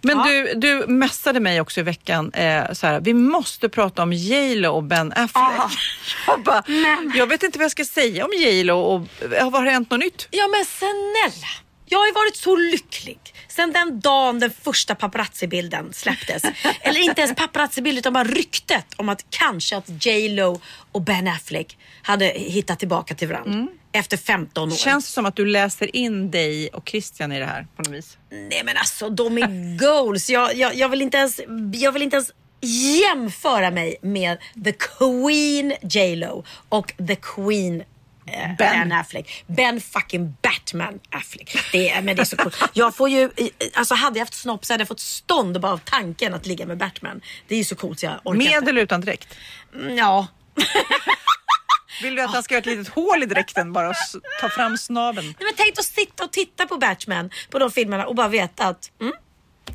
Men 0.00 0.18
du, 0.18 0.52
du 0.56 0.86
messade 0.86 1.40
mig 1.40 1.60
också 1.60 1.80
i 1.80 1.82
veckan, 1.82 2.32
eh, 2.32 2.72
så 2.72 2.86
här, 2.86 3.00
vi 3.00 3.14
måste 3.14 3.68
prata 3.68 4.02
om 4.02 4.12
J 4.12 4.54
Lo 4.56 4.70
och 4.72 4.82
Ben 4.82 5.12
Affleck. 5.12 5.30
Ah. 5.36 5.70
Jag, 6.26 6.42
bara, 6.42 6.62
jag 7.14 7.26
vet 7.26 7.42
inte 7.42 7.58
vad 7.58 7.64
jag 7.64 7.70
ska 7.70 7.84
säga 7.84 8.24
om 8.24 8.30
J 8.38 8.64
Lo 8.64 8.78
och 8.80 9.00
har 9.52 9.64
det 9.64 9.70
hänt 9.70 9.90
något 9.90 10.00
nytt? 10.00 10.28
Ja 10.30 10.48
men 10.48 10.64
snälla. 10.64 11.46
Jag 11.86 11.98
har 11.98 12.06
ju 12.06 12.12
varit 12.12 12.36
så 12.36 12.56
lycklig. 12.56 13.18
Sen 13.56 13.72
den 13.72 14.00
dagen 14.00 14.40
den 14.40 14.50
första 14.62 14.94
paparazzi-bilden 14.94 15.92
släpptes. 15.92 16.42
Eller 16.80 17.00
inte 17.00 17.20
ens 17.20 17.36
paparazzi-bild 17.36 17.98
utan 17.98 18.12
bara 18.12 18.24
ryktet 18.24 18.86
om 18.96 19.08
att 19.08 19.24
kanske 19.30 19.76
att 19.76 20.06
J 20.06 20.28
Lo 20.28 20.60
och 20.92 21.02
Ben 21.02 21.28
Affleck 21.28 21.78
hade 22.02 22.24
hittat 22.26 22.78
tillbaka 22.78 23.14
till 23.14 23.28
varandra. 23.28 23.66
efter 23.92 24.16
15 24.16 24.72
år. 24.72 24.76
Känns 24.76 25.06
det 25.06 25.12
som 25.12 25.26
att 25.26 25.36
du 25.36 25.46
läser 25.46 25.96
in 25.96 26.30
dig 26.30 26.68
och 26.68 26.88
Christian 26.88 27.32
i 27.32 27.38
det 27.38 27.46
här 27.46 27.66
på 27.76 27.82
något 27.82 27.92
vis? 27.92 28.18
Nej 28.30 28.62
men 28.64 28.76
alltså 28.76 29.10
de 29.10 29.38
är 29.38 29.78
goals. 29.78 30.30
Jag, 30.30 30.54
jag, 30.54 30.74
jag, 30.74 30.88
vill 30.88 31.02
inte 31.02 31.16
ens, 31.16 31.40
jag 31.72 31.92
vill 31.92 32.02
inte 32.02 32.16
ens 32.16 32.30
jämföra 32.60 33.70
mig 33.70 33.96
med 34.02 34.38
the 34.64 34.72
Queen 34.72 35.74
J 35.82 36.16
Lo 36.16 36.44
och 36.68 36.92
the 37.08 37.16
Queen 37.16 37.82
eh, 38.26 38.56
ben. 38.58 38.92
Affleck. 38.92 39.44
Ben 39.46 39.80
fucking 39.80 40.36
Batman 40.42 41.00
Affleck. 41.10 41.56
Det 41.72 41.90
är, 41.90 42.02
men 42.02 42.16
det 42.16 42.22
är 42.22 42.24
så 42.24 42.36
coolt. 42.36 42.56
Jag 42.72 42.96
får 42.96 43.08
ju, 43.08 43.30
alltså 43.74 43.94
hade 43.94 44.18
jag 44.18 44.24
haft 44.26 44.34
snopp 44.34 44.64
så 44.64 44.72
hade 44.72 44.80
jag 44.80 44.88
fått 44.88 45.00
stånd 45.00 45.60
bara 45.60 45.72
av 45.72 45.78
tanken 45.84 46.34
att 46.34 46.46
ligga 46.46 46.66
med 46.66 46.78
Batman. 46.78 47.20
Det 47.48 47.56
är 47.56 47.64
så 47.64 47.74
coolt 47.74 48.00
så 48.00 48.06
jag 48.06 48.20
orkar 48.24 48.38
Med 48.38 48.46
inte. 48.52 48.70
eller 48.70 48.82
utan 48.82 49.00
dräkt? 49.00 49.28
Mm, 49.74 49.96
Ja. 49.96 50.26
Vill 52.02 52.14
du 52.16 52.22
att 52.22 52.30
han 52.30 52.42
ska 52.42 52.54
göra 52.54 52.60
ett 52.60 52.66
litet 52.66 52.88
hål 52.94 53.22
i 53.22 53.26
dräkten 53.26 53.72
bara 53.72 53.88
och 53.88 53.94
ta 54.40 54.48
fram 54.48 54.76
snaben? 54.78 55.24
Nej, 55.24 55.34
men 55.38 55.52
tänk 55.56 55.78
att 55.78 55.84
sitta 55.84 56.24
och 56.24 56.32
titta 56.32 56.66
på 56.66 56.76
Batman 56.76 57.30
på 57.50 57.58
de 57.58 57.70
filmerna 57.70 58.06
och 58.06 58.14
bara 58.14 58.28
veta 58.28 58.64
att 58.66 58.90
mm, 59.00 59.12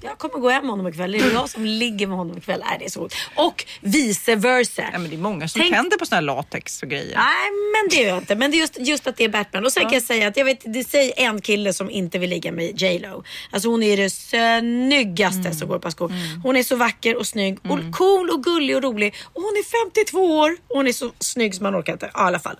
jag 0.03 0.17
kommer 0.17 0.39
gå 0.39 0.49
hem 0.49 0.61
med 0.61 0.69
honom 0.71 0.87
ikväll. 0.87 1.11
Det 1.11 1.17
är 1.17 1.31
jag 1.33 1.49
som 1.49 1.65
ligger 1.65 2.07
med 2.07 2.17
honom 2.17 2.37
ikväll. 2.37 2.63
Nej, 2.69 2.75
det 2.79 2.85
är 2.85 2.89
så 2.89 2.99
coolt. 2.99 3.13
Och 3.35 3.65
vice 3.81 4.35
versa. 4.35 4.81
Ja, 4.93 4.99
men 4.99 5.09
det 5.09 5.15
är 5.15 5.17
många 5.17 5.47
som 5.47 5.61
Tänk- 5.61 5.73
tänder 5.73 5.97
på 5.97 6.05
såna 6.05 6.15
här 6.15 6.21
latex 6.21 6.83
och 6.83 6.89
grejer. 6.89 7.15
Nej, 7.15 7.49
men 7.73 7.89
det 7.89 7.95
gör 7.95 8.09
jag 8.09 8.17
inte. 8.17 8.35
Men 8.35 8.51
det 8.51 8.57
är 8.57 8.59
just, 8.59 8.77
just 8.79 9.07
att 9.07 9.17
det 9.17 9.23
är 9.23 9.29
Batman. 9.29 9.65
Och 9.65 9.71
sen 9.71 9.83
kan 9.83 9.93
jag 9.93 10.03
säga 10.03 10.27
att 10.27 10.37
jag 10.37 10.45
vet, 10.45 10.73
det 10.73 10.83
säger 10.83 11.13
en 11.17 11.41
kille 11.41 11.73
som 11.73 11.89
inte 11.89 12.19
vill 12.19 12.29
ligga 12.29 12.51
med 12.51 12.81
J 12.81 12.99
Lo. 12.99 13.23
Alltså 13.51 13.69
hon 13.69 13.83
är 13.83 13.97
det 13.97 14.09
snyggaste 14.09 15.53
som 15.55 15.67
går 15.67 15.79
på 15.79 15.91
skor. 15.91 16.13
Hon 16.43 16.55
är 16.55 16.63
så 16.63 16.75
vacker 16.75 17.15
och 17.17 17.27
snygg 17.27 17.57
och 17.69 17.79
cool 17.97 18.29
och 18.29 18.43
gullig 18.43 18.75
och 18.75 18.83
rolig. 18.83 19.15
Och 19.33 19.41
hon 19.41 19.51
är 19.57 19.89
52 20.05 20.37
år 20.39 20.57
och 20.67 20.75
hon 20.77 20.87
är 20.87 20.91
så 20.93 21.11
snygg 21.19 21.55
som 21.55 21.63
man 21.63 21.75
orkar 21.75 21.93
inte. 21.93 22.09
Ja, 22.13 22.19
i 22.23 22.27
alla 22.27 22.39
fall. 22.39 22.55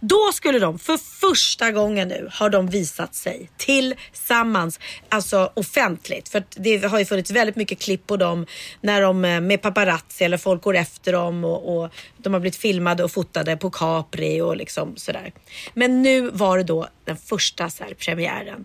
Då 0.00 0.30
skulle 0.34 0.58
de 0.58 0.78
för 0.78 0.96
första 0.96 1.70
gången 1.72 2.08
nu 2.08 2.28
har 2.32 2.50
de 2.50 2.66
visat 2.68 3.14
sig 3.14 3.50
tillsammans, 3.56 4.80
alltså 5.08 5.52
offentligt. 5.54 6.28
För 6.28 6.38
att 6.38 6.56
det 6.76 6.88
har 6.88 6.98
ju 6.98 7.04
funnits 7.04 7.30
väldigt 7.30 7.56
mycket 7.56 7.78
klipp 7.78 8.06
på 8.06 8.16
dem 8.16 8.46
när 8.80 9.02
de 9.02 9.24
eh, 9.24 9.40
med 9.40 9.62
paparazzi 9.62 10.24
eller 10.24 10.36
folk 10.36 10.62
går 10.62 10.76
efter 10.76 11.12
dem 11.12 11.44
och, 11.44 11.76
och 11.76 11.90
de 12.16 12.32
har 12.32 12.40
blivit 12.40 12.56
filmade 12.56 13.04
och 13.04 13.12
fotade 13.12 13.56
på 13.56 13.70
Capri 13.70 14.40
och 14.40 14.56
liksom 14.56 14.96
sådär. 14.96 15.32
Men 15.74 16.02
nu 16.02 16.30
var 16.30 16.58
det 16.58 16.64
då 16.64 16.88
den 17.04 17.16
första 17.16 17.70
så 17.70 17.84
här, 17.84 17.94
premiären 17.94 18.64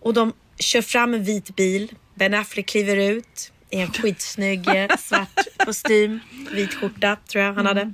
och 0.00 0.14
de 0.14 0.32
kör 0.58 0.82
fram 0.82 1.14
en 1.14 1.24
vit 1.24 1.56
bil. 1.56 1.92
Ben 2.14 2.34
Affleck 2.34 2.66
kliver 2.66 2.96
ut 2.96 3.52
i 3.70 3.80
en 3.80 3.92
skitsnygg 3.92 4.64
svart 4.98 5.46
kostym, 5.58 6.20
vit 6.52 6.74
skjorta 6.74 7.16
tror 7.28 7.44
jag 7.44 7.52
han 7.52 7.66
hade. 7.66 7.92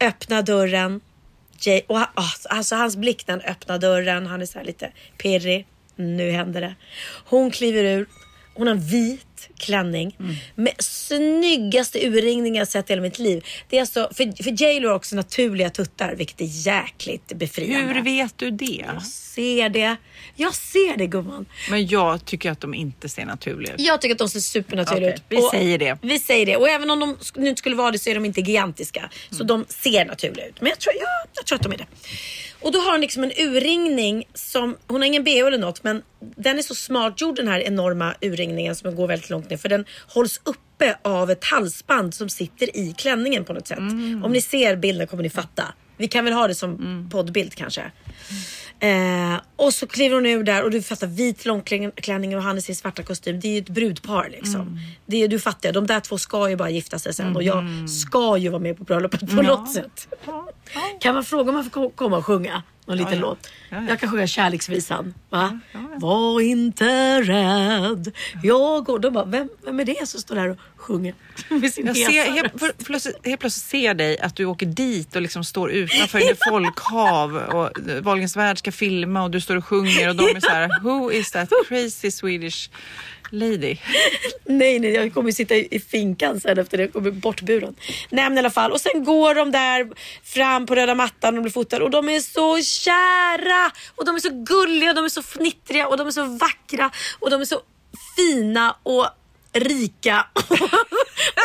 Öppnar 0.00 0.42
dörren. 0.42 1.00
Jay, 1.60 1.82
och 1.86 1.98
han, 1.98 2.08
ah, 2.14 2.30
alltså 2.48 2.76
hans 2.76 2.96
blick 2.96 3.26
när 3.26 3.34
han 3.34 3.50
öppnar 3.50 3.78
dörren, 3.78 4.26
han 4.26 4.42
är 4.42 4.46
så 4.46 4.58
här 4.58 4.66
lite 4.66 4.92
pirrig. 5.18 5.66
Nu 5.96 6.30
händer 6.30 6.60
det. 6.60 6.74
Hon 7.24 7.50
kliver 7.50 7.84
ur. 7.84 8.06
Hon 8.58 8.66
har 8.66 8.74
en 8.74 8.80
vit 8.80 9.48
klänning 9.58 10.16
med 10.54 10.72
snyggaste 10.78 12.06
urringningar 12.06 12.60
jag 12.60 12.68
sett 12.68 12.90
i 12.90 12.92
hela 12.92 13.02
mitt 13.02 13.18
liv. 13.18 13.44
Det 13.68 13.76
är 13.76 13.80
alltså, 13.80 14.10
för, 14.14 14.42
för 14.42 14.50
J 14.62 14.80
Lo 14.80 14.88
har 14.88 14.94
också 14.96 15.16
naturliga 15.16 15.70
tuttar, 15.70 16.14
vilket 16.14 16.40
är 16.40 16.44
jäkligt 16.44 17.32
befriande. 17.36 17.94
Hur 17.94 18.02
vet 18.02 18.38
du 18.38 18.50
det? 18.50 18.84
Jag 18.94 19.02
ser 19.02 19.68
det. 19.68 19.96
Jag 20.36 20.54
ser 20.54 20.96
det 20.96 21.06
gumman. 21.06 21.46
Men 21.70 21.86
jag 21.86 22.24
tycker 22.24 22.50
att 22.50 22.60
de 22.60 22.74
inte 22.74 23.08
ser 23.08 23.24
naturliga 23.24 23.74
ut. 23.74 23.80
Jag 23.80 24.00
tycker 24.00 24.14
att 24.14 24.18
de 24.18 24.28
ser 24.28 24.40
supernaturliga 24.40 25.08
Okej, 25.10 25.14
ut. 25.14 25.22
vi 25.28 25.58
säger 25.58 25.78
det. 25.78 25.98
Vi 26.02 26.18
säger 26.18 26.46
det. 26.46 26.56
Och 26.56 26.68
även 26.68 26.90
om 26.90 27.00
de 27.00 27.16
nu 27.36 27.48
inte 27.48 27.58
skulle 27.58 27.76
vara 27.76 27.90
det 27.90 27.98
så 27.98 28.10
är 28.10 28.14
de 28.14 28.24
inte 28.24 28.40
gigantiska. 28.40 29.10
Så 29.30 29.34
Mm. 29.34 29.46
de 29.46 29.64
ser 29.68 30.04
naturliga 30.04 30.46
ut. 30.46 30.60
Men 30.60 30.68
jag 30.70 30.78
tror, 30.78 30.94
ja, 31.00 31.06
jag 31.34 31.46
tror 31.46 31.56
att 31.56 31.62
de 31.62 31.72
är 31.72 31.76
det. 31.78 31.86
Och 32.60 32.72
då 32.72 32.78
har 32.78 32.92
hon 32.92 33.00
liksom 33.00 33.24
en 33.24 33.32
urringning 33.38 34.28
som, 34.34 34.76
hon 34.86 35.00
har 35.00 35.06
ingen 35.06 35.24
bh 35.24 35.46
eller 35.46 35.58
något 35.58 35.84
men 35.84 36.02
den 36.20 36.58
är 36.58 36.62
så 36.62 36.74
smart 36.74 37.20
gjord 37.20 37.36
den 37.36 37.48
här 37.48 37.60
enorma 37.60 38.14
urringningen 38.20 38.74
som 38.74 38.96
går 38.96 39.08
väldigt 39.08 39.30
långt 39.30 39.50
ner. 39.50 39.56
För 39.56 39.68
den 39.68 39.84
hålls 40.08 40.40
uppe 40.44 40.98
av 41.02 41.30
ett 41.30 41.44
halsband 41.44 42.14
som 42.14 42.28
sitter 42.28 42.76
i 42.76 42.94
klänningen 42.98 43.44
på 43.44 43.52
något 43.52 43.66
sätt. 43.66 43.78
Mm. 43.78 44.24
Om 44.24 44.32
ni 44.32 44.40
ser 44.40 44.76
bilden 44.76 45.06
kommer 45.06 45.22
ni 45.22 45.30
fatta. 45.30 45.64
Vi 45.96 46.08
kan 46.08 46.24
väl 46.24 46.34
ha 46.34 46.48
det 46.48 46.54
som 46.54 47.08
poddbild 47.12 47.54
kanske. 47.54 47.82
Eh, 48.80 49.40
och 49.56 49.74
så 49.74 49.86
kliver 49.86 50.14
hon 50.14 50.26
ur 50.26 50.42
där 50.44 50.62
och 50.64 50.70
du 50.70 50.82
fattar 50.82 51.06
vit 51.06 51.44
långklänning 51.46 52.36
och 52.36 52.42
han 52.42 52.58
i 52.58 52.62
sin 52.62 52.76
svarta 52.76 53.02
kostym. 53.02 53.40
Det 53.40 53.48
är 53.48 53.52
ju 53.52 53.58
ett 53.58 53.68
brudpar 53.68 54.28
liksom. 54.32 54.80
Det 55.06 55.16
är, 55.24 55.28
du 55.28 55.38
fattar, 55.38 55.72
de 55.72 55.86
där 55.86 56.00
två 56.00 56.18
ska 56.18 56.50
ju 56.50 56.56
bara 56.56 56.70
gifta 56.70 56.98
sig 56.98 57.14
sen 57.14 57.36
och 57.36 57.42
jag 57.42 57.64
ska 57.88 58.36
ju 58.36 58.48
vara 58.48 58.60
med 58.62 58.78
på 58.78 58.84
bröllopet 58.84 59.20
på 59.20 59.42
något 59.42 59.72
sätt. 59.72 60.08
Kan 61.00 61.14
man 61.14 61.24
fråga 61.24 61.48
om 61.50 61.54
man 61.54 61.64
får 61.64 61.70
ko- 61.70 61.90
komma 61.94 62.16
och 62.16 62.26
sjunga 62.26 62.62
någon 62.88 62.96
liten 62.96 63.14
ja. 63.14 63.20
låt? 63.20 63.50
Ja, 63.70 63.76
ja. 63.76 63.88
Jag 63.88 64.00
kan 64.00 64.10
sjunga 64.10 64.26
kärleksvisan. 64.26 65.14
Va? 65.30 65.60
Var 65.96 66.40
inte 66.40 67.20
rädd. 67.22 68.12
Jag 68.42 68.84
går. 68.84 68.98
De 68.98 69.12
bara, 69.12 69.24
vem, 69.24 69.48
vem 69.64 69.80
är 69.80 69.84
det 69.84 70.08
som 70.08 70.20
står 70.20 70.34
där 70.34 70.48
och 70.48 70.58
sjunger? 70.76 71.14
Med 71.48 71.72
sin 71.72 71.86
Jag 71.86 71.96
ser, 71.96 72.32
helt, 72.32 72.60
för, 72.60 72.84
plötsligt, 72.84 73.26
helt 73.26 73.40
plötsligt 73.40 73.64
ser 73.64 73.94
dig 73.94 74.18
att 74.18 74.36
du 74.36 74.44
åker 74.44 74.66
dit 74.66 75.16
och 75.16 75.22
liksom 75.22 75.44
står 75.44 75.70
utanför 75.70 76.30
ett 76.30 76.38
folkhav 76.48 77.36
och 77.36 77.70
Wahlgrens 78.02 78.36
värld 78.36 78.58
ska 78.58 78.72
filma 78.72 79.22
och 79.22 79.30
du 79.30 79.40
står 79.40 79.56
och 79.56 79.64
sjunger 79.64 80.08
och 80.08 80.16
de 80.16 80.24
är 80.36 80.40
så 80.40 80.50
här 80.50 80.82
Who 80.82 81.12
is 81.12 81.30
that 81.30 81.50
crazy 81.68 82.10
Swedish 82.10 82.70
lady? 83.30 83.76
Nej, 84.44 84.78
nej, 84.78 84.90
jag 84.90 85.14
kommer 85.14 85.32
sitta 85.32 85.54
i 85.54 85.80
finkan 85.80 86.40
sen 86.40 86.58
efter 86.58 86.76
det. 86.78 86.82
Jag 86.84 86.92
kommer 86.92 87.10
bortburen. 87.10 87.74
Nej, 88.10 88.24
men 88.24 88.34
i 88.34 88.38
alla 88.38 88.50
fall. 88.50 88.72
Och 88.72 88.80
sen 88.80 89.04
går 89.04 89.34
de 89.34 89.50
där 89.50 89.88
fram 90.22 90.66
på 90.66 90.74
röda 90.74 90.94
mattan 90.94 91.36
och 91.36 91.42
blir 91.42 91.52
fotade 91.52 91.84
och 91.84 91.90
de 91.90 92.08
är 92.08 92.20
så 92.20 92.62
kära 92.62 93.72
och 93.94 94.04
de 94.04 94.14
är 94.14 94.20
så 94.20 94.30
gulliga, 94.30 94.92
de 94.92 95.04
är 95.04 95.08
så 95.08 95.22
fnittriga 95.22 95.88
och 95.88 95.96
de 95.96 96.06
är 96.06 96.10
så 96.10 96.24
vackra 96.24 96.90
och 97.18 97.30
de 97.30 97.40
är 97.40 97.44
så 97.44 97.60
fina 98.16 98.76
och 98.82 99.06
rika. 99.52 100.26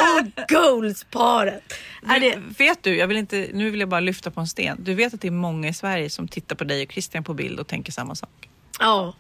och 0.02 0.50
goalsparet. 0.50 1.74
Är 2.08 2.20
det... 2.20 2.40
Vet 2.58 2.84
du, 2.84 2.98
jag 2.98 3.08
vill 3.08 3.18
inte, 3.18 3.50
nu 3.54 3.70
vill 3.70 3.80
jag 3.80 3.90
bara 3.90 4.00
lyfta 4.00 4.32
på 4.32 4.40
en 4.40 4.48
sten. 4.48 4.78
Du 4.84 4.94
vet 4.94 5.14
att 5.14 5.22
det 5.22 5.28
är 5.28 5.32
många 5.32 5.68
i 5.68 5.74
Sverige 5.74 6.10
som 6.10 6.28
tittar 6.28 6.56
på 6.56 6.64
dig 6.64 6.84
och 6.84 6.92
Christian 6.92 7.24
på 7.24 7.34
bild 7.34 7.60
och 7.60 7.68
tänker 7.68 7.92
samma 7.92 8.16
sak. 8.16 8.50
Ja. 8.80 9.14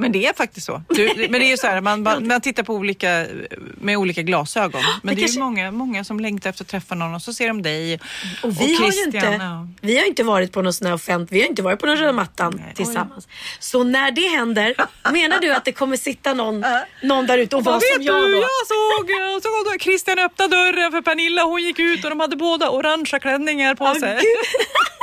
Men 0.00 0.12
det 0.12 0.26
är 0.26 0.32
faktiskt 0.32 0.66
så. 0.66 0.82
Du, 0.88 1.14
men 1.16 1.32
det 1.32 1.46
är 1.46 1.50
ju 1.50 1.56
så 1.56 1.66
här, 1.66 1.80
man, 1.80 2.02
man, 2.02 2.40
tittar 2.40 2.62
på 2.62 2.74
olika, 2.74 3.26
med 3.74 3.96
olika 3.96 4.22
glasögon. 4.22 4.82
Men 5.02 5.14
det 5.14 5.20
är 5.20 5.22
kanske- 5.22 5.38
ju 5.38 5.44
många, 5.44 5.70
många 5.70 6.04
som 6.04 6.20
längtar 6.20 6.50
efter 6.50 6.64
att 6.64 6.68
träffa 6.68 6.94
någon 6.94 7.14
och 7.14 7.22
så 7.22 7.32
ser 7.32 7.48
de 7.48 7.62
dig 7.62 8.00
Och 8.42 8.50
vi, 8.52 8.54
har 8.54 8.68
ju 8.68 8.76
Christian, 8.76 9.14
inte, 9.14 9.44
ja. 9.44 9.68
vi 9.80 9.98
har 9.98 10.06
inte 10.06 10.22
varit 10.22 10.52
på 10.52 10.62
någon 10.62 10.72
sån 10.72 10.86
här 10.86 10.94
offent, 10.94 11.32
vi 11.32 11.40
har 11.40 11.48
inte 11.48 11.62
varit 11.62 11.80
på 11.80 11.86
någon 11.86 11.96
röda 11.96 12.12
mattan 12.12 12.60
Nej. 12.64 12.74
tillsammans. 12.74 13.28
Så 13.58 13.84
när 13.84 14.10
det 14.10 14.28
händer, 14.28 14.74
menar 15.12 15.40
du 15.40 15.52
att 15.52 15.64
det 15.64 15.72
kommer 15.72 15.96
sitta 15.96 16.34
någon, 16.34 16.64
någon 17.02 17.26
där 17.26 17.38
ute 17.38 17.56
och 17.56 17.64
vara 17.64 17.80
som 17.80 18.02
jag 18.02 18.24
du? 18.24 18.32
då? 18.32 18.38
Jag 18.38 18.66
såg, 18.68 19.10
jag 19.10 19.42
såg 19.42 19.72
då 19.72 19.78
Christian 19.80 20.18
öppna 20.18 20.48
dörren 20.48 20.90
för 20.92 21.02
Pernilla. 21.02 21.42
Hon 21.44 21.62
gick 21.62 21.78
ut 21.78 22.04
och 22.04 22.10
de 22.10 22.20
hade 22.20 22.36
båda 22.36 22.70
orangea 22.70 23.18
klänningar 23.20 23.74
på 23.74 23.94
sig. 23.94 24.14
gud. 24.14 24.22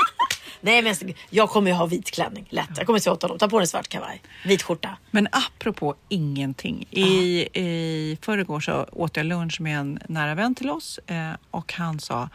Nej 0.66 0.82
men 0.82 1.14
jag 1.30 1.50
kommer 1.50 1.72
ju 1.72 1.78
ha 1.78 1.86
vit 1.86 2.12
klänning, 2.12 2.48
lätt. 2.50 2.70
Jag 2.78 2.86
kommer 2.86 3.00
säga 3.00 3.14
åt 3.14 3.22
honom, 3.22 3.38
ta 3.38 3.48
på 3.48 3.60
dig 3.60 3.68
svart 3.68 3.88
kavaj, 3.88 4.22
vit 4.46 4.64
skjorta. 4.64 4.98
Men 5.12 5.28
apropå 5.32 5.96
ingenting. 6.10 6.88
I, 6.92 7.40
I 7.54 8.18
förrgår 8.22 8.60
så 8.60 8.86
åt 8.92 9.18
jag 9.18 9.26
lunch 9.26 9.62
med 9.62 9.80
en 9.80 10.00
nära 10.10 10.36
vän 10.36 10.56
till 10.56 10.70
oss 10.70 11.00
eh, 11.08 11.32
och 11.52 11.74
han 11.74 12.00
sa 12.00 12.30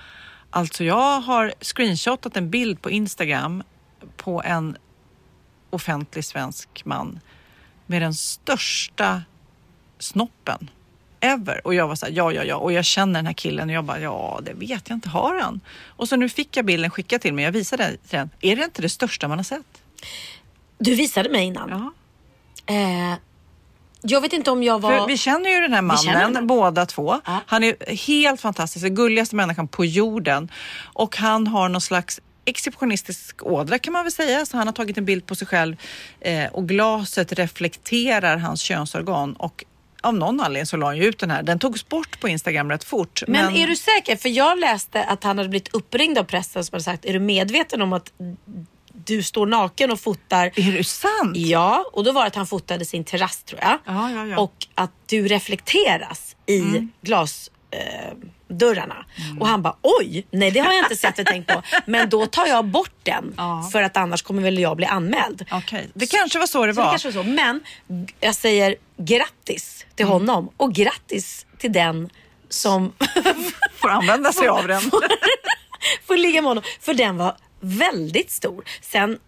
Alltså 0.50 0.84
jag 0.84 1.20
har 1.20 1.54
screenshotat 1.60 2.36
en 2.36 2.50
bild 2.50 2.82
på 2.82 2.90
Instagram 2.90 3.62
på 4.16 4.42
en 4.44 4.76
offentlig 5.70 6.24
svensk 6.24 6.84
man 6.84 7.20
med 7.86 8.02
den 8.02 8.14
största 8.14 9.22
snoppen 9.98 10.70
ever. 11.20 11.66
Och 11.66 11.74
jag 11.74 11.88
var 11.88 11.94
så 11.94 12.06
här, 12.06 12.12
ja, 12.12 12.32
ja, 12.32 12.44
ja. 12.44 12.56
Och 12.56 12.72
jag 12.72 12.84
känner 12.84 13.14
den 13.14 13.26
här 13.26 13.32
killen 13.32 13.68
och 13.68 13.74
jag 13.74 13.84
bara, 13.84 14.00
ja, 14.00 14.40
det 14.42 14.52
vet 14.52 14.88
jag 14.88 14.96
inte. 14.96 15.08
Har 15.08 15.40
han? 15.40 15.60
Och 15.86 16.08
så 16.08 16.16
nu 16.16 16.28
fick 16.28 16.56
jag 16.56 16.64
bilden 16.64 16.90
skickad 16.90 17.20
till 17.20 17.34
mig. 17.34 17.44
Jag 17.44 17.52
visade 17.52 17.84
den 17.84 17.96
till 17.96 18.18
den. 18.18 18.30
Är 18.40 18.56
det 18.56 18.64
inte 18.64 18.82
det 18.82 18.88
största 18.88 19.28
man 19.28 19.38
har 19.38 19.44
sett? 19.44 19.82
Du 20.78 20.94
visade 20.94 21.28
mig 21.28 21.44
innan. 21.44 21.68
Ja. 21.70 21.92
Eh, 22.74 23.18
jag 24.02 24.20
vet 24.20 24.32
inte 24.32 24.50
om 24.50 24.62
jag 24.62 24.78
var... 24.78 24.98
För 24.98 25.06
vi 25.06 25.16
känner 25.16 25.50
ju 25.50 25.60
den 25.60 25.72
här 25.72 25.82
mannen, 25.82 26.46
båda 26.46 26.86
två. 26.86 27.20
Ja. 27.24 27.40
Han 27.46 27.64
är 27.64 27.96
helt 28.06 28.40
fantastisk, 28.40 28.84
den 28.84 28.94
gulligaste 28.94 29.36
människan 29.36 29.68
på 29.68 29.84
jorden. 29.84 30.50
Och 30.82 31.16
han 31.16 31.46
har 31.46 31.68
någon 31.68 31.80
slags 31.80 32.20
exhibitionistisk 32.44 33.42
ådra 33.42 33.78
kan 33.78 33.92
man 33.92 34.04
väl 34.04 34.12
säga. 34.12 34.46
Så 34.46 34.56
han 34.56 34.66
har 34.66 34.74
tagit 34.74 34.98
en 34.98 35.04
bild 35.04 35.26
på 35.26 35.34
sig 35.34 35.46
själv 35.46 35.76
eh, 36.20 36.46
och 36.52 36.68
glaset 36.68 37.32
reflekterar 37.32 38.36
hans 38.36 38.60
könsorgan. 38.60 39.32
Och 39.32 39.64
av 40.00 40.14
någon 40.14 40.40
anledning 40.40 40.66
så 40.66 40.76
la 40.76 40.86
han 40.86 40.96
ju 40.96 41.04
ut 41.04 41.18
den 41.18 41.30
här. 41.30 41.42
Den 41.42 41.58
togs 41.58 41.88
bort 41.88 42.20
på 42.20 42.28
Instagram 42.28 42.70
rätt 42.70 42.84
fort. 42.84 43.22
men, 43.26 43.56
är 43.56 43.66
du 43.66 43.76
säker? 43.76 44.16
För 44.16 44.28
jag 44.28 44.58
läste 44.58 45.04
att 45.04 45.24
han 45.24 45.38
hade 45.38 45.48
blivit 45.48 45.74
uppringd 45.74 46.18
av 46.18 46.24
pressen 46.24 46.64
som 46.64 46.74
hade 46.74 46.84
sagt, 46.84 47.04
är 47.04 47.12
du 47.12 47.18
medveten 47.18 47.82
om 47.82 47.92
att 47.92 48.12
du 48.92 49.22
står 49.22 49.46
naken 49.46 49.90
och 49.90 50.00
fotar? 50.00 50.46
Är 50.56 50.72
det 50.72 50.84
sant? 50.84 51.36
Ja, 51.36 51.84
och 51.92 52.04
då 52.04 52.12
var 52.12 52.20
det 52.20 52.26
att 52.26 52.34
han 52.34 52.46
fotade 52.46 52.84
sin 52.84 53.04
terrass 53.04 53.42
tror 53.42 53.60
jag. 53.60 53.78
Ja, 53.84 54.10
ja, 54.10 54.26
ja. 54.26 54.38
Och 54.38 54.66
att 54.74 54.92
du 55.06 55.28
reflekteras 55.28 56.36
i 56.46 56.88
glas... 57.02 57.50
Eh, 57.70 58.14
dörrarna. 58.50 59.04
Och 59.40 59.46
han 59.48 59.62
bara 59.62 59.76
oj, 59.82 60.26
nej 60.30 60.50
det 60.50 60.60
har 60.60 60.72
jag 60.72 60.84
inte 60.84 60.96
sett 60.96 61.18
och 61.18 61.26
tänkt 61.26 61.52
på. 61.54 61.62
Men 61.86 62.08
då 62.08 62.26
tar 62.26 62.46
jag 62.46 62.64
bort 62.64 62.94
den 63.02 63.34
Ja. 63.36 63.68
för 63.72 63.82
att 63.82 63.96
annars 63.96 64.22
kommer 64.22 64.42
väl 64.42 64.58
jag 64.58 64.76
bli 64.76 64.86
anmäld. 64.86 65.46
Okej, 65.50 65.88
det 65.94 66.06
kanske 66.06 66.38
var 66.38 66.46
så 66.46 66.66
det 66.66 66.74
Så 66.74 66.80
det 66.80 66.84
var. 66.84 66.90
kanske 66.92 67.10
var 67.10 67.22
så. 67.24 67.28
Men 67.30 67.60
jag 68.20 68.34
säger 68.34 68.74
grattis 68.96 69.86
till 69.94 70.06
Mm. 70.06 70.12
honom 70.12 70.50
och 70.56 70.72
grattis 70.74 71.46
till 71.58 71.72
den 71.72 72.10
som 72.48 72.92
Får 73.76 73.88
använda 73.88 74.32
sig 74.32 74.48
av 74.48 74.66
den. 74.68 74.80
får 76.06 76.16
ligga 76.16 76.42
med 76.42 76.48
honom. 76.48 76.64
För 76.80 76.94
den 76.94 77.16
var 77.16 77.36
väldigt 77.60 78.30
stor. 78.30 78.64
Sen, 78.80 79.18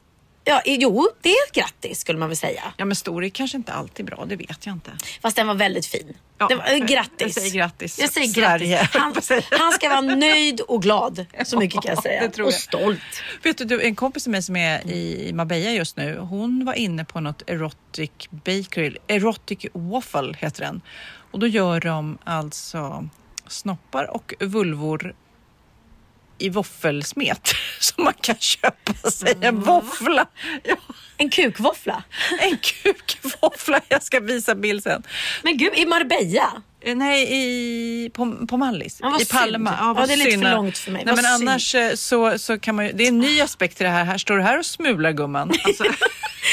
ja, 0.45 0.63
jo, 0.65 1.09
det 1.23 1.29
är 1.29 1.53
grattis 1.53 2.01
skulle 2.01 2.19
man 2.19 2.29
väl 2.29 2.37
säga. 2.37 2.63
Ja 2.77 2.85
men 2.85 2.97
stor 2.97 3.25
är 3.25 3.29
kanske 3.29 3.57
inte 3.57 3.73
alltid 3.73 4.07
bra, 4.07 4.25
det 4.27 4.37
vet 4.37 4.67
jag 4.67 4.73
inte. 4.75 4.91
Fast 5.23 5.37
den 5.37 5.47
var 5.47 5.55
väldigt 5.55 5.87
fin. 5.87 6.17
Ja, 6.39 6.47
det 6.49 6.55
var, 6.57 6.87
grattis. 6.87 7.19
jag 7.19 7.33
säger 7.33 7.51
grattis. 7.51 7.99
Jag 7.99 8.11
säger 8.11 8.35
grattis. 8.35 8.91
Han, 8.95 9.15
han 9.51 9.73
ska 9.73 9.89
vara 9.89 10.01
nöjd 10.01 10.61
och 10.61 10.83
glad. 10.83 11.27
Så 11.45 11.59
mycket 11.59 11.83
kan 11.83 11.89
jag 11.91 11.97
Ja, 11.99 12.03
säga. 12.03 12.23
det 12.23 12.29
tror 12.29 12.47
och 12.47 12.53
jag. 12.53 12.61
stolt. 12.61 13.01
Vet 13.43 13.59
du, 13.59 13.65
du, 13.65 13.83
en 13.83 13.95
kompis 13.95 14.23
till 14.23 14.33
mig 14.33 14.43
som 14.43 14.57
är 14.57 14.91
i 14.91 15.31
Marbella 15.35 15.71
just 15.71 15.97
nu, 15.97 16.19
hon 16.19 16.65
var 16.65 16.75
inne 16.75 17.05
på 17.05 17.21
något 17.21 17.43
erotic 17.47 18.11
bakery, 18.31 18.97
erotic 19.09 19.67
waffle 19.73 20.35
heter 20.39 20.65
den. 20.65 20.81
Och 21.31 21.39
då 21.39 21.47
gör 21.47 21.81
de 21.81 22.19
alltså 22.25 23.09
snoppar 23.47 24.11
och 24.11 24.35
vulvor 24.41 25.15
i 26.43 26.49
våffelsmet 26.49 27.55
som 27.81 28.05
man 28.05 28.13
kan 28.21 28.37
köpa 28.39 29.11
sig 29.11 29.35
en 29.41 29.61
våffla. 29.61 30.27
Ja, 30.65 30.77
En 31.17 31.31
kukvåffla. 31.31 32.03
en 32.41 32.59
kukvåffla. 32.59 33.81
Jag 33.89 34.03
ska 34.03 34.21
visa 34.21 34.55
bild 34.55 34.83
sen. 34.83 35.03
Men 35.43 35.57
gud, 35.57 35.73
i 35.77 35.87
Marbella? 35.87 36.53
Eh, 36.85 36.97
Nej, 36.97 37.29
i, 37.31 38.11
på, 38.11 38.47
på 38.49 38.57
Mallis. 38.57 38.99
Ja, 39.01 39.19
I 39.21 39.25
Palma. 39.25 39.71
synd. 39.71 39.79
Ja, 39.81 39.95
Ja, 40.01 40.07
det 40.07 40.13
är 40.13 40.17
lite 40.17 40.31
synd. 40.31 40.43
för 40.45 40.51
långt 40.55 40.79
för 40.79 40.91
mig. 40.91 41.05
Nej, 41.05 41.15
Vad 41.15 41.25
men 41.25 41.39
synd. 41.39 41.49
annars 41.49 41.75
eh, 41.75 41.95
så, 41.95 42.39
så 42.39 42.59
kan 42.59 42.75
man 42.75 42.87
ju, 42.87 42.93
det 42.93 43.05
är 43.05 43.09
en 43.09 43.19
ny 43.19 43.41
aspekt 43.41 43.77
till 43.77 43.85
det 43.85 43.91
här. 43.93 44.05
Här 44.05 44.19
står 44.19 44.37
du 44.37 44.43
här 44.43 44.59
och 44.59 44.67
smular 44.67 45.13
gumman. 45.13 45.51
Alltså, 45.65 45.85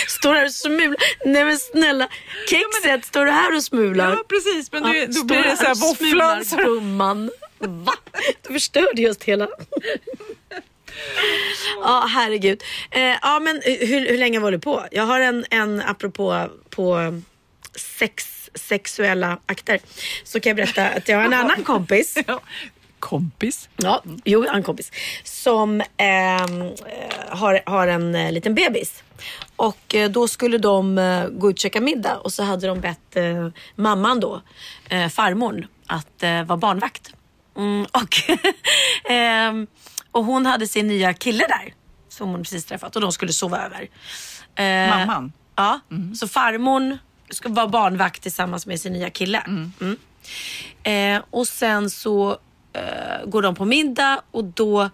Står 0.07 0.33
här 0.35 0.45
och 0.45 0.51
smular. 0.51 0.97
Nej 1.25 1.45
men 1.45 1.57
snälla. 1.57 2.07
Kexet, 2.49 3.05
står 3.05 3.25
du 3.25 3.31
här 3.31 3.55
och 3.55 3.63
smular? 3.63 4.09
ja, 4.11 4.23
precis. 4.29 4.71
Men 4.71 4.83
du, 4.83 4.97
Ja, 4.99 5.05
då 5.07 5.23
blir 5.23 5.43
det 5.43 5.57
så 5.57 5.63
här 5.63 5.75
våfflan. 5.75 6.45
smular, 6.45 6.65
gumman. 6.65 7.31
Va? 7.59 7.93
Du 8.47 8.53
förstörde 8.53 9.01
just 9.01 9.23
hela... 9.23 9.47
Ja, 11.81 12.07
herregud. 12.09 12.63
Eh, 12.91 13.01
ja, 13.01 13.39
men 13.39 13.61
hur, 13.65 14.07
hur 14.07 14.17
länge 14.17 14.39
var 14.39 14.51
du 14.51 14.59
på? 14.59 14.85
Jag 14.91 15.03
har 15.03 15.19
en, 15.19 15.45
en 15.49 15.81
apropå 15.81 16.47
på 16.69 17.21
sex, 17.75 18.49
sexuella 18.55 19.39
akter. 19.45 19.79
Så 20.23 20.39
kan 20.39 20.49
jag 20.49 20.57
berätta 20.57 20.87
att 20.87 21.07
jag 21.07 21.17
har 21.17 21.25
en 21.25 21.33
annan 21.33 21.63
kompis. 21.63 22.17
Kompis. 22.99 23.69
Ja, 23.77 24.03
jo, 24.23 24.45
en 24.45 24.63
kompis. 24.63 24.91
Som 25.23 25.81
ehm, 25.97 26.61
eh, 26.61 26.67
har, 27.29 27.61
har 27.65 27.87
en 27.87 28.15
eh, 28.15 28.31
liten 28.31 28.55
bebis. 28.55 29.03
Och 29.55 29.95
eh, 29.95 30.09
då 30.09 30.27
skulle 30.27 30.57
de 30.57 30.97
eh, 30.97 31.27
gå 31.27 31.49
ut 31.49 31.55
och 31.55 31.59
käka 31.59 31.81
middag 31.81 32.17
och 32.17 32.33
så 32.33 32.43
hade 32.43 32.67
de 32.67 32.79
bett 32.81 33.15
eh, 33.15 33.49
mamman 33.75 34.19
då, 34.19 34.41
eh, 34.89 35.07
farmorn, 35.07 35.67
att 35.87 36.23
eh, 36.23 36.43
vara 36.43 36.57
barnvakt. 36.57 37.13
Mm, 37.59 37.85
och, 37.91 38.15
ehm, 39.11 39.67
och 40.11 40.25
hon 40.25 40.45
hade 40.45 40.67
sin 40.67 40.87
nya 40.87 41.13
kille 41.13 41.47
där 41.47 41.73
som 42.09 42.29
hon 42.29 42.43
precis 42.43 42.65
träffat 42.65 42.95
och 42.95 43.01
de 43.01 43.11
skulle 43.11 43.33
sova 43.33 43.65
över. 43.65 43.89
Eh, 44.55 44.97
Mamman? 44.97 45.33
Ja, 45.55 45.79
så 46.15 46.27
farmorn 46.27 46.97
ska 47.29 47.49
vara 47.49 47.67
barnvakt 47.67 48.21
tillsammans 48.21 48.65
med 48.65 48.81
sin 48.81 48.93
nya 48.93 49.09
kille. 49.09 49.43
Mm. 49.47 49.97
Eh, 50.83 51.23
och 51.29 51.47
sen 51.47 51.89
så 51.89 52.37
eh, 52.73 53.25
går 53.25 53.41
de 53.41 53.55
på 53.55 53.65
middag 53.65 54.21
och 54.31 54.43
då 54.43 54.89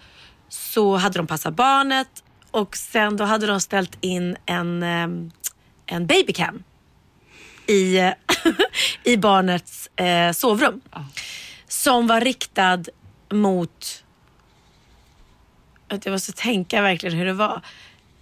så 0.49 0.95
hade 0.95 1.19
de 1.19 1.27
passat 1.27 1.53
barnet 1.53 2.23
och 2.51 2.77
sen 2.77 3.17
då 3.17 3.23
hade 3.23 3.47
de 3.47 3.61
ställt 3.61 3.97
in 4.01 4.37
en, 4.45 4.83
eh, 4.83 5.07
en 5.85 6.07
babycam 6.07 6.63
i, 7.67 8.11
i 9.03 9.17
barnets 9.17 9.87
eh, 9.87 10.31
sovrum. 10.31 10.81
Som 11.75 12.07
var 12.07 12.21
riktad 12.21 12.83
mot 13.29 14.03
att 15.87 16.05
jag 16.05 16.11
måste 16.11 16.31
tänka 16.31 16.81
verkligen 16.81 17.17
hur 17.17 17.25
det 17.25 17.33
var. 17.33 17.61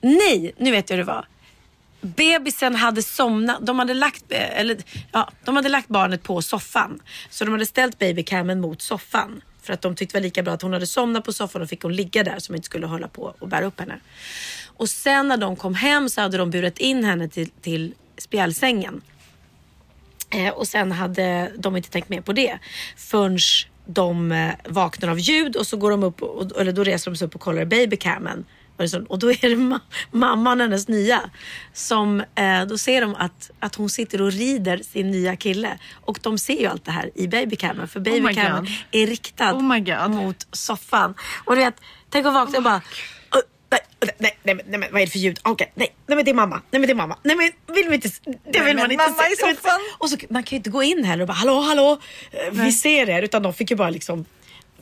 Nej, 0.02 0.54
nu 0.58 0.72
vet 0.72 0.90
jag 0.90 0.98
hur 0.98 1.04
det 1.04 1.12
var. 1.12 1.28
Bebisen 2.02 2.76
hade 2.76 3.04
somnat. 3.04 3.66
De 3.66 3.80
hade 3.80 3.94
lagt, 3.94 4.32
eller, 4.32 4.78
ja, 5.12 5.30
de 5.46 5.56
hade 5.56 5.70
lagt 5.70 5.88
barnet 5.88 6.24
på 6.24 6.42
soffan. 6.42 7.02
Så 7.30 7.46
de 7.46 7.52
hade 7.52 7.66
ställt 7.66 8.00
babycamen 8.00 8.62
mot 8.62 8.82
soffan. 8.82 9.42
För 9.62 9.74
att 9.74 9.82
de 9.82 9.96
tyckte 9.96 10.18
det 10.18 10.20
var 10.20 10.24
lika 10.24 10.44
bra 10.44 10.54
att 10.54 10.62
hon 10.62 10.74
hade 10.74 10.88
somnat 10.88 11.24
på 11.24 11.34
soffan 11.34 11.62
och 11.62 11.70
fick 11.70 11.84
hon 11.84 11.96
ligga 11.96 12.24
där 12.24 12.40
så 12.40 12.52
de 12.52 12.56
inte 12.56 12.66
skulle 12.66 12.86
hålla 12.86 13.08
på 13.08 13.36
och 13.40 13.48
bära 13.48 13.66
upp 13.66 13.80
henne. 13.80 14.00
Och 14.66 14.90
sen 14.90 15.28
när 15.28 15.38
de 15.38 15.56
kom 15.56 15.76
hem 15.76 16.10
så 16.10 16.22
hade 16.22 16.38
de 16.38 16.52
burit 16.52 16.78
in 16.78 17.04
henne 17.04 17.30
till, 17.30 17.50
till 17.50 17.94
spjälsängen. 18.18 19.02
Eh, 20.34 20.50
och 20.50 20.68
sen 20.68 20.92
hade 20.92 21.52
de 21.58 21.78
inte 21.78 21.90
tänkt 21.90 22.10
mer 22.10 22.22
på 22.22 22.34
det 22.34 22.60
förrän 22.98 23.38
de 23.86 24.32
eh, 24.32 24.52
vaknar 24.66 25.10
av 25.10 25.20
ljud 25.20 25.56
och 25.56 25.68
så 25.68 25.78
går 25.78 25.92
de 25.92 26.04
upp, 26.04 26.22
och, 26.22 26.62
eller 26.62 26.72
då 26.72 26.84
reser 26.84 27.12
de 27.12 27.18
sig 27.18 27.26
upp 27.28 27.36
och 27.36 27.42
kollar 27.42 27.66
babycamen. 27.66 28.46
Och, 29.08 29.20
då 29.20 29.32
är 29.32 29.50
det 29.50 29.56
ma- 29.56 29.80
mamman, 30.12 30.60
hennes 30.62 30.88
nya, 30.88 31.22
som 31.74 32.20
eh, 32.36 32.66
då 32.66 32.78
ser 32.78 33.02
de 33.02 33.16
att, 33.16 33.52
att 33.60 33.76
hon 33.76 33.90
sitter 33.90 34.22
och 34.22 34.32
rider 34.32 34.78
sin 34.78 35.12
nya 35.12 35.36
kille. 35.36 35.78
Och 36.06 36.20
de 36.22 36.38
ser 36.38 36.60
ju 36.60 36.66
allt 36.68 36.86
det 36.86 36.92
här 36.92 37.12
i 37.16 37.28
babycamen 37.28 37.88
för 37.88 38.00
my 38.00 38.04
babycamen 38.22 38.64
God. 38.66 38.74
är 38.92 39.08
riktad 39.08 39.54
Oh 39.54 40.08
mot 40.10 40.48
soffan. 40.52 41.14
Och 41.46 41.56
du 41.56 41.62
vet, 41.62 41.76
tänk 42.10 42.26
att 42.26 42.34
vakna 42.34 42.58
och 42.58 42.64
bara 42.64 42.76
"Åh, 42.76 42.82
Nej, 44.18 44.38
nej, 44.44 44.56
nej, 44.56 44.56
men- 44.70 44.80
nej, 44.82 44.90
vad 44.92 45.02
är 45.02 45.06
det 45.06 45.12
för 45.12 45.20
ljud? 45.20 45.40
Okej, 45.44 45.72
nej, 45.76 45.88
nej 46.08 46.16
men 46.16 46.26
det 46.26 46.32
är 46.32 46.36
mamma. 46.36 46.56
Nej 46.72 46.80
men 46.80 46.82
det 46.88 46.92
är 46.94 46.96
mamma. 46.96 47.18
Nej 47.24 47.36
men 47.36 47.76
vill 47.76 47.90
vi 47.90 47.96
inte, 47.96 48.10
det 48.26 48.34
vill 48.60 48.64
men 48.64 48.76
man 48.76 48.92
inte 48.92 49.04
mamma 49.10 49.28
i 49.28 49.36
se. 49.36 49.46
Nej, 49.46 49.54
men- 49.54 49.56
soffan. 49.56 49.80
Och 49.98 50.10
så, 50.10 50.18
man 50.30 50.44
kan 50.44 50.56
ju 50.56 50.58
inte 50.58 50.70
gå 50.70 50.84
in 50.84 51.04
heller 51.04 51.22
och 51.22 51.28
bara 51.28 51.34
hallå, 51.34 51.60
hallå, 51.62 51.98
eh, 52.32 52.40
vi 52.52 52.72
ser 52.72 53.10
er. 53.10 53.22
Utan 53.22 53.44
de 53.44 53.54
fick 53.54 53.72
ju 53.72 53.78
bara 53.78 53.90
liksom 53.90 54.26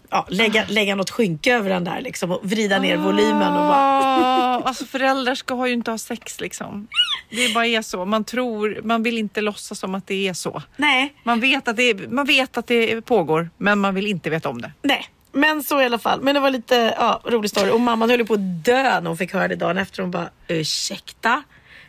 ja, 0.09 0.25
lägga, 0.29 0.65
lägga 0.69 0.95
något 0.95 1.09
skynke 1.09 1.53
över 1.55 1.69
den 1.69 1.83
där 1.83 2.01
liksom 2.01 2.31
och 2.31 2.39
vrida 2.43 2.79
ner 2.79 2.97
volymen 2.97 3.47
och 3.47 3.67
bara 3.67 4.01
Ah, 4.01 4.61
alltså 4.65 4.85
föräldrar 4.85 5.35
ska 5.35 5.53
ha 5.53 5.67
ju 5.67 5.73
inte 5.73 5.91
ha 5.91 5.97
sex 5.97 6.39
liksom. 6.41 6.87
Det 7.29 7.53
bara 7.53 7.65
är 7.67 7.81
så. 7.81 8.05
Man 8.05 8.23
tror, 8.23 8.79
man 8.83 9.03
vill 9.03 9.17
inte 9.17 9.41
låtsas 9.41 9.79
som 9.79 9.95
att 9.95 10.07
det 10.07 10.27
är 10.27 10.33
så. 10.33 10.61
nej, 10.77 11.13
Man 11.23 11.39
vet 11.39 11.67
att 11.67 11.77
det, 11.77 12.09
man 12.11 12.25
vet 12.25 12.57
att 12.57 12.67
det 12.67 13.01
pågår, 13.01 13.49
men 13.57 13.79
man 13.79 13.95
vill 13.95 14.07
inte 14.07 14.29
veta 14.29 14.49
om 14.49 14.61
det. 14.61 14.71
nej. 14.81 15.05
Men 15.31 15.63
så 15.63 15.81
i 15.81 15.85
alla 15.85 15.99
fall. 15.99 16.21
Men 16.21 16.35
det 16.35 16.41
var 16.41 16.49
lite 16.49 16.95
ja, 16.97 17.21
rolig 17.25 17.49
story. 17.49 17.71
Och 17.71 17.81
mamman 17.81 18.09
höll 18.09 18.19
ju 18.19 18.25
på 18.25 18.33
att 18.33 18.65
dö 18.65 18.83
när 18.83 19.07
hon 19.07 19.17
fick 19.17 19.33
höra 19.33 19.47
det 19.47 19.55
dagen 19.55 19.77
efter. 19.77 20.01
Hon 20.01 20.11
bara 20.11 20.29
ursäkta? 20.47 21.43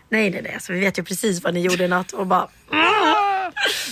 Nej, 0.09 0.30
nej, 0.30 0.43
nej. 0.43 0.55
Alltså, 0.55 0.72
vi 0.72 0.80
vet 0.80 0.99
ju 0.99 1.03
precis 1.03 1.43
vad 1.45 1.55
ni 1.55 1.61
gjorde 1.61 1.84
i 1.84 1.88
natt. 1.88 2.12
Och 2.12 2.26
bara 2.26 2.49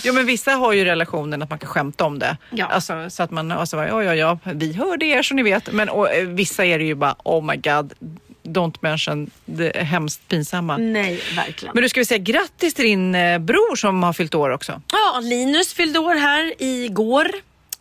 Jo 0.03 0.13
men 0.13 0.25
vissa 0.25 0.51
har 0.51 0.73
ju 0.73 0.85
relationen 0.85 1.41
att 1.41 1.49
man 1.49 1.59
kan 1.59 1.69
skämta 1.69 2.05
om 2.05 2.19
det. 2.19 2.37
Ja. 2.49 2.65
Alltså, 2.65 3.09
så 3.09 3.23
att 3.23 3.31
man, 3.31 3.51
alltså, 3.51 3.77
ja, 3.77 4.03
ja, 4.03 4.15
ja, 4.15 4.39
vi 4.43 4.73
hörde 4.73 5.05
er 5.05 5.23
så 5.23 5.33
ni 5.33 5.43
vet. 5.43 5.73
Men 5.73 5.89
och, 5.89 6.11
eh, 6.11 6.27
vissa 6.27 6.65
är 6.65 6.79
det 6.79 6.85
ju 6.85 6.95
bara, 6.95 7.15
oh 7.23 7.45
my 7.45 7.55
god, 7.55 7.93
don't 8.43 8.75
mention 8.79 9.31
det 9.45 9.77
hemskt 9.77 10.27
pinsamma. 10.27 10.77
nej, 10.77 11.21
verkligen. 11.35 11.73
Men 11.73 11.83
du 11.83 11.89
ska 11.89 11.99
vi 11.99 12.05
säga 12.05 12.17
grattis 12.17 12.73
till 12.73 12.85
din 12.85 13.15
eh, 13.15 13.39
bror 13.39 13.75
som 13.75 14.03
har 14.03 14.13
fyllt 14.13 14.35
år 14.35 14.49
också. 14.49 14.81
Ja, 14.91 15.19
Linus 15.23 15.73
fyllde 15.73 15.99
år 15.99 16.15
här 16.15 16.53
igår. 16.57 17.31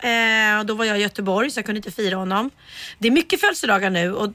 Eh, 0.03 0.65
då 0.65 0.75
var 0.75 0.85
jag 0.85 0.99
i 0.99 1.03
Göteborg 1.03 1.51
så 1.51 1.59
jag 1.59 1.67
kunde 1.67 1.77
inte 1.79 1.91
fira 1.91 2.17
honom. 2.17 2.51
Det 2.99 3.09
är 3.09 3.13
mycket 3.13 3.41
födelsedagar 3.41 3.91
nu 3.91 4.13
och 4.13 4.33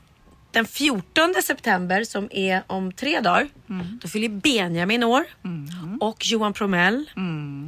den 0.52 0.66
14 0.66 1.34
september 1.44 2.04
som 2.04 2.28
är 2.32 2.64
om 2.68 2.92
tre 2.92 3.20
dagar. 3.20 3.48
Då 4.02 4.08
fyller 4.08 4.30
Benjamin 4.30 5.04
år. 5.04 5.24
Och 6.00 6.26
Johan 6.26 6.54
Promell. 6.54 7.10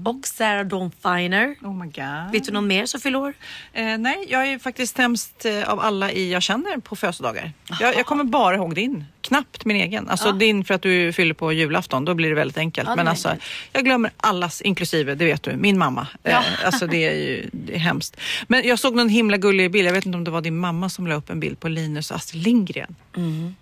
Och 0.05 0.27
Sarah 0.27 0.65
Dawn 0.65 0.91
Finer. 0.91 1.55
Oh 1.61 1.73
my 1.73 1.85
god. 1.85 2.31
Vet 2.31 2.43
du 2.45 2.51
någon 2.51 2.67
mer 2.67 2.85
som 2.85 2.99
fyller 3.01 3.19
år? 3.19 3.33
Eh, 3.73 3.97
nej, 3.97 4.25
jag 4.29 4.47
är 4.47 4.59
faktiskt 4.59 4.95
sämst 4.95 5.45
eh, 5.45 5.69
av 5.69 5.79
alla 5.79 6.11
i 6.11 6.31
jag 6.31 6.41
känner 6.43 6.77
på 6.77 6.95
födelsedagar. 6.95 7.51
Jag, 7.79 7.95
jag 7.95 8.05
kommer 8.05 8.23
bara 8.23 8.55
ihåg 8.55 8.75
din. 8.75 9.05
Knappt 9.27 9.65
min 9.65 9.77
egen. 9.77 10.09
Alltså 10.09 10.31
din 10.31 10.65
för 10.65 10.73
att 10.73 10.81
du 10.81 11.13
fyller 11.13 11.33
på 11.33 11.53
julafton, 11.53 12.05
då 12.05 12.13
blir 12.13 12.29
det 12.29 12.35
väldigt 12.35 12.57
enkelt. 12.57 12.89
Ja, 12.89 12.95
Men 12.95 13.07
alltså, 13.07 13.29
enkelt. 13.29 13.49
jag 13.73 13.85
glömmer 13.85 14.11
allas, 14.17 14.61
inklusive, 14.61 15.15
det 15.15 15.25
vet 15.25 15.43
du, 15.43 15.55
min 15.55 15.77
mamma. 15.77 16.07
Eh, 16.23 16.65
alltså 16.65 16.87
det 16.87 17.07
är 17.07 17.13
ju 17.13 17.49
det 17.51 17.75
är 17.75 17.79
hemskt. 17.79 18.17
Men 18.47 18.67
jag 18.67 18.79
såg 18.79 18.95
någon 18.95 19.09
himla 19.09 19.37
gullig 19.37 19.71
bild, 19.71 19.87
jag 19.87 19.93
vet 19.93 20.05
inte 20.05 20.17
om 20.17 20.23
det 20.23 20.31
var 20.31 20.41
din 20.41 20.57
mamma 20.57 20.89
som 20.89 21.07
la 21.07 21.15
upp 21.15 21.29
en 21.29 21.39
bild 21.39 21.59
på 21.59 21.67
Linus 21.67 22.11
och 22.11 22.17
Astrid 22.17 22.43
Lindgren. 22.43 22.95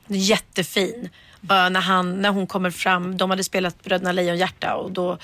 Jättefin. 0.08 1.10
Uh, 1.44 1.70
när, 1.70 1.82
han, 1.82 2.22
när 2.22 2.30
hon 2.30 2.48
kommer 2.48 2.72
fram, 2.72 3.18
de 3.18 3.30
hade 3.30 3.44
spelat 3.44 3.84
Bröderna 3.84 4.12
Lejonhjärta 4.12 4.76
och 4.76 4.92
då 4.92 5.18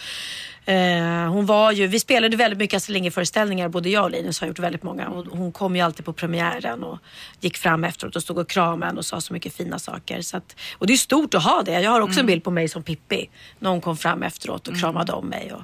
eh, 0.72 1.32
hon 1.32 1.45
var 1.45 1.72
ju, 1.72 1.88
vi 1.88 1.99
spelade 1.99 2.38
väldigt 2.38 2.59
mycket 2.59 2.78
Astrid 2.78 2.93
Lindgren-föreställningar, 2.93 3.69
både 3.69 3.89
jag 3.89 4.03
och 4.03 4.11
Linus 4.11 4.39
har 4.39 4.47
gjort 4.47 4.59
väldigt 4.59 4.84
många 4.84 5.07
och 5.07 5.26
hon 5.26 5.51
kom 5.51 5.76
ju 5.76 5.82
alltid 5.82 6.05
på 6.05 6.13
premiären 6.13 6.84
och 6.84 6.99
gick 7.39 7.57
fram 7.57 7.84
efteråt 7.84 8.15
och 8.15 8.22
stod 8.22 8.37
och 8.37 8.50
kramade 8.50 8.97
och 8.97 9.05
sa 9.05 9.21
så 9.21 9.33
mycket 9.33 9.55
fina 9.55 9.79
saker. 9.79 10.21
Så 10.21 10.37
att, 10.37 10.55
och 10.78 10.87
det 10.87 10.93
är 10.93 10.97
stort 10.97 11.33
att 11.33 11.43
ha 11.43 11.62
det. 11.66 11.82
Jag 11.82 11.91
har 11.91 12.01
också 12.01 12.20
en 12.20 12.25
bild 12.25 12.43
på 12.43 12.51
mig 12.51 12.67
som 12.67 12.83
Pippi 12.83 13.29
när 13.59 13.70
hon 13.70 13.82
kom 13.82 13.97
fram 13.97 14.24
efteråt 14.24 14.67
och 14.67 14.79
kramade 14.79 15.12
om 15.12 15.28
mig 15.28 15.54
och 15.54 15.62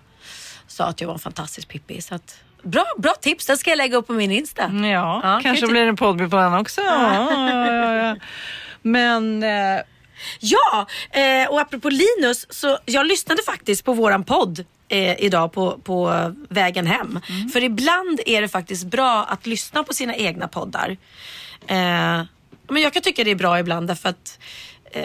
sa 0.68 0.86
att 0.86 1.02
jag 1.02 1.08
var 1.08 1.14
en 1.14 1.20
fantastisk 1.20 1.68
Pippi. 1.68 2.02
Så 2.02 2.16
att, 2.16 2.38
bra, 2.64 2.86
bra 2.98 3.14
tips, 3.22 3.46
den 3.46 3.58
ska 3.58 3.70
jag 3.70 3.78
lägga 3.78 3.98
upp 3.98 4.08
på 4.08 4.14
min 4.14 4.32
Insta. 4.32 4.72
Ja, 4.74 4.88
Ja, 4.88 5.22
kan 5.22 5.44
kanske 5.44 5.68
blir 5.68 5.82
det 5.82 5.90
en 5.90 5.96
poddbild 5.96 6.32
på 6.32 6.38
den 6.38 6.54
också. 6.54 6.82
Ja, 6.86 7.32
ja, 7.32 7.96
ja. 7.96 8.16
Men 8.82 9.44
eh, 9.44 9.82
Ja, 10.40 10.88
eh, 11.12 11.50
och 11.50 11.62
apropå 11.62 11.90
Linus, 11.90 12.46
så 12.50 12.78
jag 12.86 13.06
lyssnade 13.06 13.42
faktiskt 13.46 13.86
på 13.86 13.94
våran 13.94 14.24
podd 14.24 14.66
eh, 14.90 15.24
idag 15.24 15.54
på, 15.54 15.78
på 15.84 16.32
vägen 16.50 16.88
hem. 16.88 17.20
För 17.54 17.64
ibland 17.64 18.20
är 18.26 18.42
det 18.42 18.48
faktiskt 18.48 18.86
bra 18.86 19.24
att 19.24 19.46
lyssna 19.46 19.84
på 19.84 19.94
sina 19.94 20.16
egna 20.16 20.48
poddar. 20.48 20.98
Eh, 21.68 22.22
men 22.70 22.82
jag 22.82 22.94
kan 22.94 23.02
tycka 23.02 23.24
det 23.24 23.32
är 23.32 23.36
bra 23.36 23.60
ibland 23.60 23.88
därför 23.88 24.10
att 24.10 24.40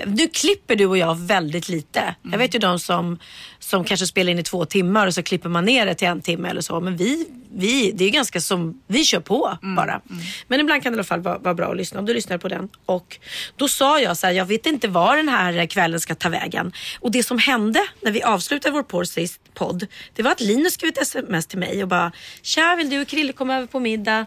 nu 0.07 0.29
klipper 0.29 0.77
du 0.77 0.87
och 0.87 0.99
jag 0.99 1.19
väldigt 1.19 1.69
lite. 1.69 2.15
Jag 2.23 2.39
vet 2.39 2.55
ju 2.55 2.59
de 2.59 2.79
som, 2.79 3.19
som 3.59 3.85
kanske 3.85 4.07
spelar 4.07 4.33
in 4.33 4.39
i 4.39 4.43
två 4.43 4.65
timmar 4.65 5.07
och 5.07 5.15
så 5.15 5.23
klipper 5.23 5.49
man 5.49 5.65
ner 5.65 5.87
det 5.87 5.95
till 5.95 6.09
en 6.09 6.21
timme 6.21 6.49
eller 6.49 6.61
så. 6.61 6.81
Men 6.81 6.97
vi, 6.97 7.27
vi 7.55 7.93
det 7.93 8.05
är 8.05 8.11
ganska 8.11 8.41
som, 8.41 8.83
vi 8.87 9.05
kör 9.05 9.21
på 9.21 9.59
bara. 9.77 10.01
Men 10.49 10.61
ibland 10.61 10.83
kan 10.83 10.93
det 10.93 10.97
i 10.97 10.99
alla 10.99 11.05
fall 11.05 11.21
vara, 11.21 11.39
vara 11.39 11.55
bra 11.55 11.71
att 11.71 11.77
lyssna. 11.77 12.01
Och 12.01 12.07
du 12.07 12.15
lyssnade 12.15 12.39
på 12.39 12.49
den. 12.49 12.69
Och 12.87 13.19
då 13.57 13.69
sa 13.69 14.01
jag 14.01 14.17
så 14.17 14.27
här, 14.27 14.35
jag 14.35 14.45
vet 14.45 14.67
inte 14.67 14.89
var 14.89 15.17
den 15.17 15.29
här 15.29 15.67
kvällen 15.67 16.01
ska 16.01 16.15
ta 16.15 16.29
vägen. 16.29 16.73
Och 17.01 17.11
det 17.11 17.23
som 17.23 17.39
hände 17.39 17.81
när 18.01 18.13
vi 18.13 18.23
avslutade 18.23 18.75
vår 18.75 18.83
podd 18.83 19.09
sist, 19.09 19.41
podd, 19.55 19.87
det 20.15 20.23
var 20.23 20.31
att 20.31 20.41
Linus 20.41 20.75
skrev 20.75 20.89
ett 20.89 21.03
sms 21.03 21.47
till 21.47 21.59
mig 21.59 21.83
och 21.83 21.89
bara, 21.89 22.13
tja 22.43 22.75
vill 22.77 22.91
du 22.91 23.01
och 23.01 23.09
Krille 23.09 23.33
komma 23.33 23.57
över 23.57 23.67
på 23.67 23.81
middag? 23.81 24.27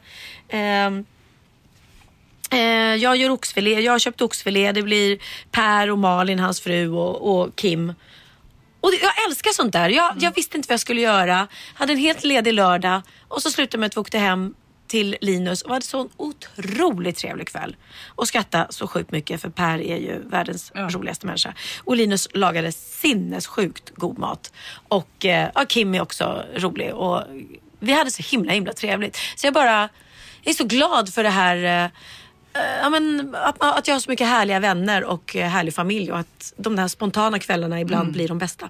Eh, 0.50 0.90
jag 3.00 3.18
gör 3.18 3.30
oxfilé, 3.30 3.80
jag 3.80 3.92
har 3.92 4.00
köpt 4.00 4.22
oxfilé. 4.22 4.72
Det 4.72 4.82
blir 4.82 5.20
Per 5.52 5.92
och 5.92 5.98
Malin, 5.98 6.40
hans 6.40 6.62
fru 6.62 6.90
och, 6.90 7.40
och 7.40 7.56
Kim. 7.56 7.94
Och 8.82 8.92
det, 8.92 8.98
jag 9.02 9.26
älskar 9.28 9.52
sånt 9.52 9.74
där. 9.74 9.90
Jag, 9.90 10.16
jag 10.20 10.36
visste 10.36 10.58
inte 10.58 10.68
vad 10.68 10.74
jag 10.74 10.80
skulle 10.80 11.02
göra. 11.02 11.48
Hade 11.74 11.94
en 11.94 12.00
helt 12.00 12.24
ledig 12.24 12.54
lördag 12.54 13.02
och 13.28 13.42
så 13.42 13.52
slutade 13.52 13.80
med 13.80 13.88
att 13.88 13.98
vi 13.98 14.02
åkte 14.02 14.18
hem 14.18 14.54
till 14.88 15.18
Linus 15.22 15.62
och 15.62 15.74
hade 15.74 15.86
så 15.86 16.02
en 16.02 16.10
otroligt 16.18 17.18
trevlig 17.18 17.48
kväll. 17.48 17.76
Och 18.08 18.28
skratta 18.28 18.68
så 18.70 18.88
sjukt 18.88 19.12
mycket 19.12 19.42
för 19.42 19.50
Per 19.50 19.82
är 19.82 19.98
ju 19.98 20.30
världens 20.30 20.72
roligaste 20.76 21.26
människa. 21.26 21.54
Och 21.84 21.96
Linus 21.96 22.28
lagade 22.34 22.72
sinnessjukt 22.72 23.92
god 23.96 24.18
mat. 24.18 24.54
Och 24.88 25.26
eh, 25.26 25.50
ja, 25.56 25.66
Kim 25.66 25.96
är 25.96 26.02
också 26.02 26.44
rolig. 26.56 26.94
Och 26.94 27.24
vi 27.80 27.94
hade 27.94 28.12
så 28.12 28.24
himla 28.24 28.52
himla 28.52 28.74
trevligt. 28.74 29.18
Så 29.36 29.48
jag 29.48 29.54
bara 29.54 29.90
jag 30.42 30.52
är 30.52 30.56
så 30.56 30.64
glad 30.64 31.14
för 31.14 31.24
det 31.24 31.30
här 31.30 31.64
eh, 31.64 31.84
eh, 31.84 31.90
ja, 32.82 32.90
men, 32.90 33.36
att, 33.36 33.56
att 33.60 33.88
jag 33.88 33.96
har 33.96 34.00
så 34.00 34.10
mycket 34.10 34.28
härliga 34.28 34.60
vänner 34.60 35.04
och 35.04 35.36
eh, 35.36 35.48
härlig 35.48 35.74
familj 35.74 36.12
och 36.12 36.20
att 36.20 36.54
de 36.58 36.76
där 36.76 36.88
spontana 36.88 37.40
kvällarna 37.40 37.82
ibland 37.82 38.12
blir 38.12 38.28
de 38.28 38.38
bästa. 38.38 38.70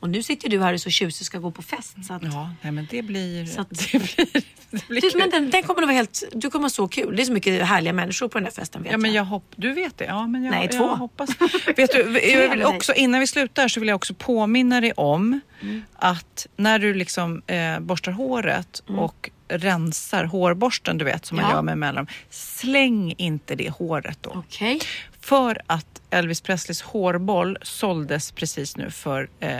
Och 0.00 0.08
nu 0.10 0.22
sitter 0.22 0.48
du 0.48 0.58
här 0.60 0.66
och 0.68 0.74
är 0.74 0.78
så 0.78 0.90
tjusig 0.90 1.22
och 1.22 1.26
ska 1.26 1.38
gå 1.38 1.50
på 1.50 1.62
fest. 1.62 1.96
Så 2.06 2.12
att, 2.14 2.22
ja, 2.22 2.50
nej, 2.62 2.72
men 2.72 2.86
det 2.90 3.02
blir, 3.02 3.46
Så 3.54 3.60
att- 3.60 3.70
det 3.92 3.98
blir, 3.98 4.42
det 4.70 4.88
blir 4.88 5.00
du, 5.00 5.18
men 5.18 5.30
den, 5.30 5.50
den 5.50 5.62
kommer 5.62 5.82
att 5.82 5.88
vara 5.88 5.96
helt, 5.96 6.22
du 6.32 6.50
kommer 6.50 6.64
ha 6.64 6.70
så 6.70 6.88
kul. 6.88 7.16
Det 7.16 7.22
är 7.22 7.24
så 7.24 7.32
mycket 7.32 7.66
härliga 7.66 7.92
människor 7.92 8.28
på 8.28 8.38
den 8.38 8.44
här 8.44 8.52
festen 8.52 8.82
vet 8.82 8.92
Ja, 8.92 8.98
men 8.98 9.12
jag. 9.12 9.20
jag 9.22 9.24
hopp, 9.26 9.52
du 9.56 9.72
vet 9.72 9.98
det? 9.98 10.04
Ja, 10.04 10.26
men 10.26 10.44
jag, 10.44 10.50
Nej, 10.50 10.68
jag 10.70 10.78
två. 10.80 10.86
hoppas. 10.86 11.30
vet 11.76 11.92
du, 11.92 12.20
jag 12.32 12.50
vill 12.50 12.62
också, 12.64 12.94
innan 12.94 13.20
vi 13.20 13.26
slutar 13.26 13.68
så 13.68 13.80
vill 13.80 13.88
jag 13.88 13.96
också 13.96 14.14
påminna 14.14 14.80
dig 14.80 14.92
om 14.96 15.40
Mm. 15.62 15.82
att 15.96 16.46
när 16.56 16.78
du 16.78 16.94
liksom 16.94 17.42
eh, 17.46 17.80
borstar 17.80 18.12
håret 18.12 18.82
och 18.86 19.30
rensar 19.48 20.24
hårborsten, 20.24 20.98
du 20.98 21.04
vet, 21.04 21.26
som 21.26 21.36
man. 21.36 21.46
Ja. 21.50 21.56
gör 21.56 21.62
med 21.62 21.78
mellan, 21.78 22.06
släng 22.30 23.14
inte 23.18 23.54
det 23.54 23.70
håret 23.70 24.18
då. 24.20 24.30
Okej. 24.30 24.80
För 25.20 25.60
att 25.66 26.00
Elvis 26.10 26.40
Presleys 26.40 26.82
hårboll 26.82 27.58
såldes 27.62 28.32
precis 28.32 28.76
nu 28.76 28.90
för 28.90 29.28
eh, 29.40 29.50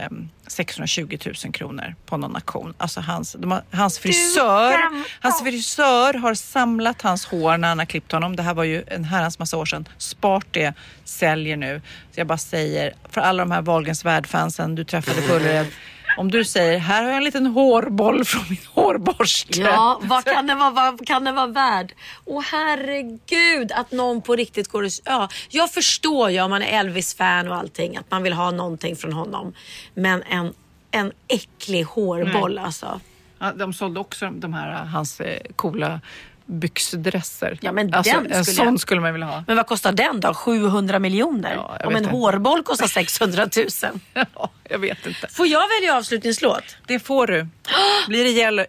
620 0.47 1.17
000 1.25 1.53
kronor 1.53 1.95
på 2.05 2.17
någon 2.17 2.35
auktion. 2.35 2.73
Alltså 2.77 3.01
hans, 3.01 3.35
har, 3.43 3.63
hans, 3.71 3.99
frisör, 3.99 4.73
hans 5.19 5.43
frisör 5.43 6.13
har 6.13 6.33
samlat 6.33 7.01
hans 7.01 7.25
hår 7.25 7.57
när 7.57 7.67
han 7.67 7.79
har 7.79 7.85
klippt 7.85 8.11
honom. 8.11 8.35
Det 8.35 8.43
här 8.43 8.53
var 8.53 8.63
ju 8.63 8.83
en 8.87 9.03
herrans 9.03 9.39
massa 9.39 9.57
år 9.57 9.65
sedan. 9.65 9.87
Spart 9.97 10.47
det, 10.51 10.73
säljer 11.03 11.57
nu. 11.57 11.81
Så 12.11 12.19
jag 12.19 12.27
bara 12.27 12.37
säger, 12.37 12.93
för 13.09 13.21
alla 13.21 13.43
de 13.43 13.51
här 13.51 13.61
Wahlgrens 13.61 14.05
värld-fansen 14.05 14.75
du 14.75 14.83
träffade 14.83 15.21
på. 15.21 15.39
Om 16.19 16.31
du 16.31 16.45
säger, 16.45 16.77
här 16.77 17.03
har 17.03 17.09
jag 17.09 17.17
en 17.17 17.23
liten 17.23 17.45
hårboll 17.45 18.25
från 18.25 18.43
min 18.49 18.59
hårborste. 18.73 19.59
Ja, 19.59 19.99
vad 20.03 20.25
kan 20.25 20.47
den 20.47 20.59
vara, 20.59 20.71
vad 20.71 21.07
kan 21.07 21.23
den 21.23 21.35
vara 21.35 21.47
värd? 21.47 21.93
Åh 22.25 22.43
herregud 22.51 23.71
att 23.71 23.91
någon 23.91 24.21
på 24.21 24.35
riktigt 24.35 24.67
går 24.67 24.83
och... 24.83 24.91
Ja, 25.05 25.29
jag 25.49 25.71
förstår 25.71 26.29
ju 26.29 26.41
om 26.41 26.49
man 26.49 26.61
är 26.61 26.79
Elvis-fan 26.79 27.47
och 27.47 27.55
allting 27.55 27.97
att 27.97 28.11
man 28.11 28.23
vill 28.23 28.33
ha 28.33 28.51
någonting 28.51 28.95
från 28.95 29.13
honom. 29.13 29.53
Men 29.93 30.23
en, 30.23 30.53
en 30.91 31.11
äcklig 31.27 31.83
hårboll 31.83 32.57
alltså. 32.57 32.99
Ja, 33.39 33.51
de 33.53 33.73
sålde 33.73 33.99
också 33.99 34.29
de 34.29 34.53
här, 34.53 34.85
hans 34.85 35.19
eh, 35.19 35.41
coola 35.55 36.01
byxdresser. 36.49 37.57
Ja, 37.61 37.71
men 37.71 37.93
alltså, 37.93 38.13
den 38.21 38.31
en 38.31 38.45
skulle 38.45 38.55
sån 38.55 38.65
jag- 38.65 38.79
skulle 38.79 39.01
man 39.01 39.13
vilja 39.13 39.27
ha. 39.27 39.43
Men 39.47 39.57
vad 39.57 39.67
kostar 39.67 39.91
den 39.91 40.19
då? 40.19 40.33
700 40.33 40.99
miljoner? 40.99 41.53
Ja, 41.55 41.77
Om 41.85 41.95
en 41.95 41.97
inte. 42.03 42.09
hårboll 42.15 42.63
kostar 42.63 42.87
600 42.87 43.49
000. 43.55 43.67
Ja, 44.35 44.49
jag 44.69 44.79
vet 44.79 45.05
inte. 45.05 45.27
Får 45.29 45.47
jag 45.47 45.63
välja 45.79 45.97
avslutningslåt? 45.97 46.63
Det 46.87 46.99
får 46.99 47.27
du. 47.27 47.47
Blir 48.07 48.23
det 48.23 48.29
yellow? 48.29 48.65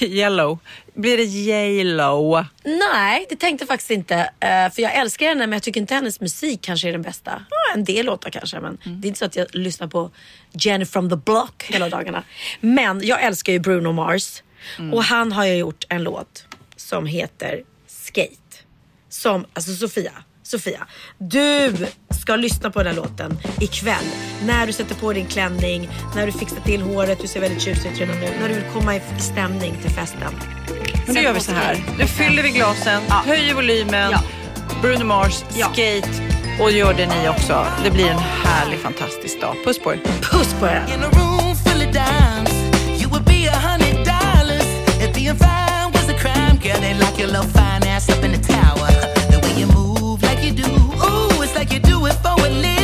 yellow? 0.00 0.58
Blir 0.94 1.16
det 1.16 1.22
yellow? 1.24 2.44
Nej, 2.64 3.26
det 3.30 3.36
tänkte 3.36 3.62
jag 3.62 3.68
faktiskt 3.68 3.90
inte. 3.90 4.14
Eh, 4.40 4.70
för 4.72 4.82
jag 4.82 4.94
älskar 4.94 5.26
henne 5.28 5.46
men 5.46 5.52
jag 5.52 5.62
tycker 5.62 5.80
inte 5.80 5.94
hennes 5.94 6.20
musik 6.20 6.60
kanske 6.62 6.88
är 6.88 6.92
den 6.92 7.02
bästa. 7.02 7.42
Ja, 7.50 7.74
en 7.74 7.84
del 7.84 8.06
låtar 8.06 8.30
kanske 8.30 8.60
men 8.60 8.78
det 8.84 9.06
är 9.06 9.08
inte 9.08 9.18
så 9.18 9.24
att 9.24 9.36
jag 9.36 9.46
lyssnar 9.54 9.86
på 9.86 10.10
Jenny 10.52 10.84
from 10.84 11.10
the 11.10 11.16
block 11.16 11.64
hela 11.68 11.88
dagarna. 11.88 12.22
Men 12.60 13.00
jag 13.06 13.22
älskar 13.22 13.52
ju 13.52 13.58
Bruno 13.58 13.92
Mars 13.92 14.42
och 14.92 15.04
han 15.04 15.32
har 15.32 15.44
ju 15.46 15.54
gjort 15.54 15.84
en 15.88 16.02
låt 16.02 16.46
som 16.84 17.06
heter 17.06 17.62
Skate. 17.86 18.30
Som, 19.08 19.46
alltså 19.52 19.72
Sofia, 19.74 20.12
Sofia, 20.42 20.86
du 21.18 21.76
ska 22.22 22.36
lyssna 22.36 22.70
på 22.70 22.78
den 22.82 22.94
här 22.94 23.02
låten 23.02 23.38
ikväll. 23.60 24.04
När 24.46 24.66
du 24.66 24.72
sätter 24.72 24.94
på 24.94 25.12
din 25.12 25.26
klänning, 25.26 25.88
när 26.16 26.26
du 26.26 26.32
fixar 26.32 26.60
till 26.60 26.82
håret, 26.82 27.18
du 27.20 27.26
ser 27.28 27.40
väldigt 27.40 27.62
tjusig 27.62 27.92
ut 27.92 28.00
redan 28.00 28.20
nu. 28.20 28.28
När 28.40 28.48
du 28.48 28.54
vill 28.54 28.64
komma 28.72 28.96
i 28.96 29.00
stämning 29.18 29.76
till 29.82 29.90
festen. 29.90 30.34
Men 31.06 31.14
då 31.14 31.20
gör 31.20 31.32
vi 31.32 31.40
så 31.40 31.52
här. 31.52 31.84
Nu 31.98 32.06
fyller 32.06 32.42
vi 32.42 32.50
glasen, 32.50 33.02
höjer 33.26 33.54
volymen. 33.54 34.10
Ja. 34.12 34.22
Bruno 34.82 35.04
Mars, 35.04 35.44
Ja. 35.56 35.66
skate 35.66 36.08
och 36.60 36.70
gör 36.70 36.94
det 36.94 37.06
ni 37.06 37.28
också. 37.28 37.66
Det 37.84 37.90
blir 37.90 38.06
en 38.10 38.18
härlig, 38.18 38.78
fantastisk 38.78 39.40
dag. 39.40 39.56
Puss 39.64 39.78
på 39.78 39.92
er. 39.92 40.00
Puss 40.22 40.54
på 40.60 40.66
er! 40.66 42.23
Girl, 46.64 46.80
they 46.80 46.94
lock 46.94 47.18
your 47.18 47.28
little 47.28 47.46
fine 47.48 47.84
ass 47.84 48.08
up 48.08 48.24
in 48.24 48.32
the 48.32 48.38
tower. 48.38 48.88
The 49.30 49.38
way 49.42 49.54
you 49.60 49.66
move 49.66 50.22
like 50.22 50.42
you 50.42 50.52
do, 50.52 50.64
ooh, 50.64 51.42
it's 51.42 51.54
like 51.54 51.70
you 51.70 51.78
do 51.78 52.06
it 52.06 52.14
for 52.14 52.32
a 52.32 52.48
living. 52.48 52.83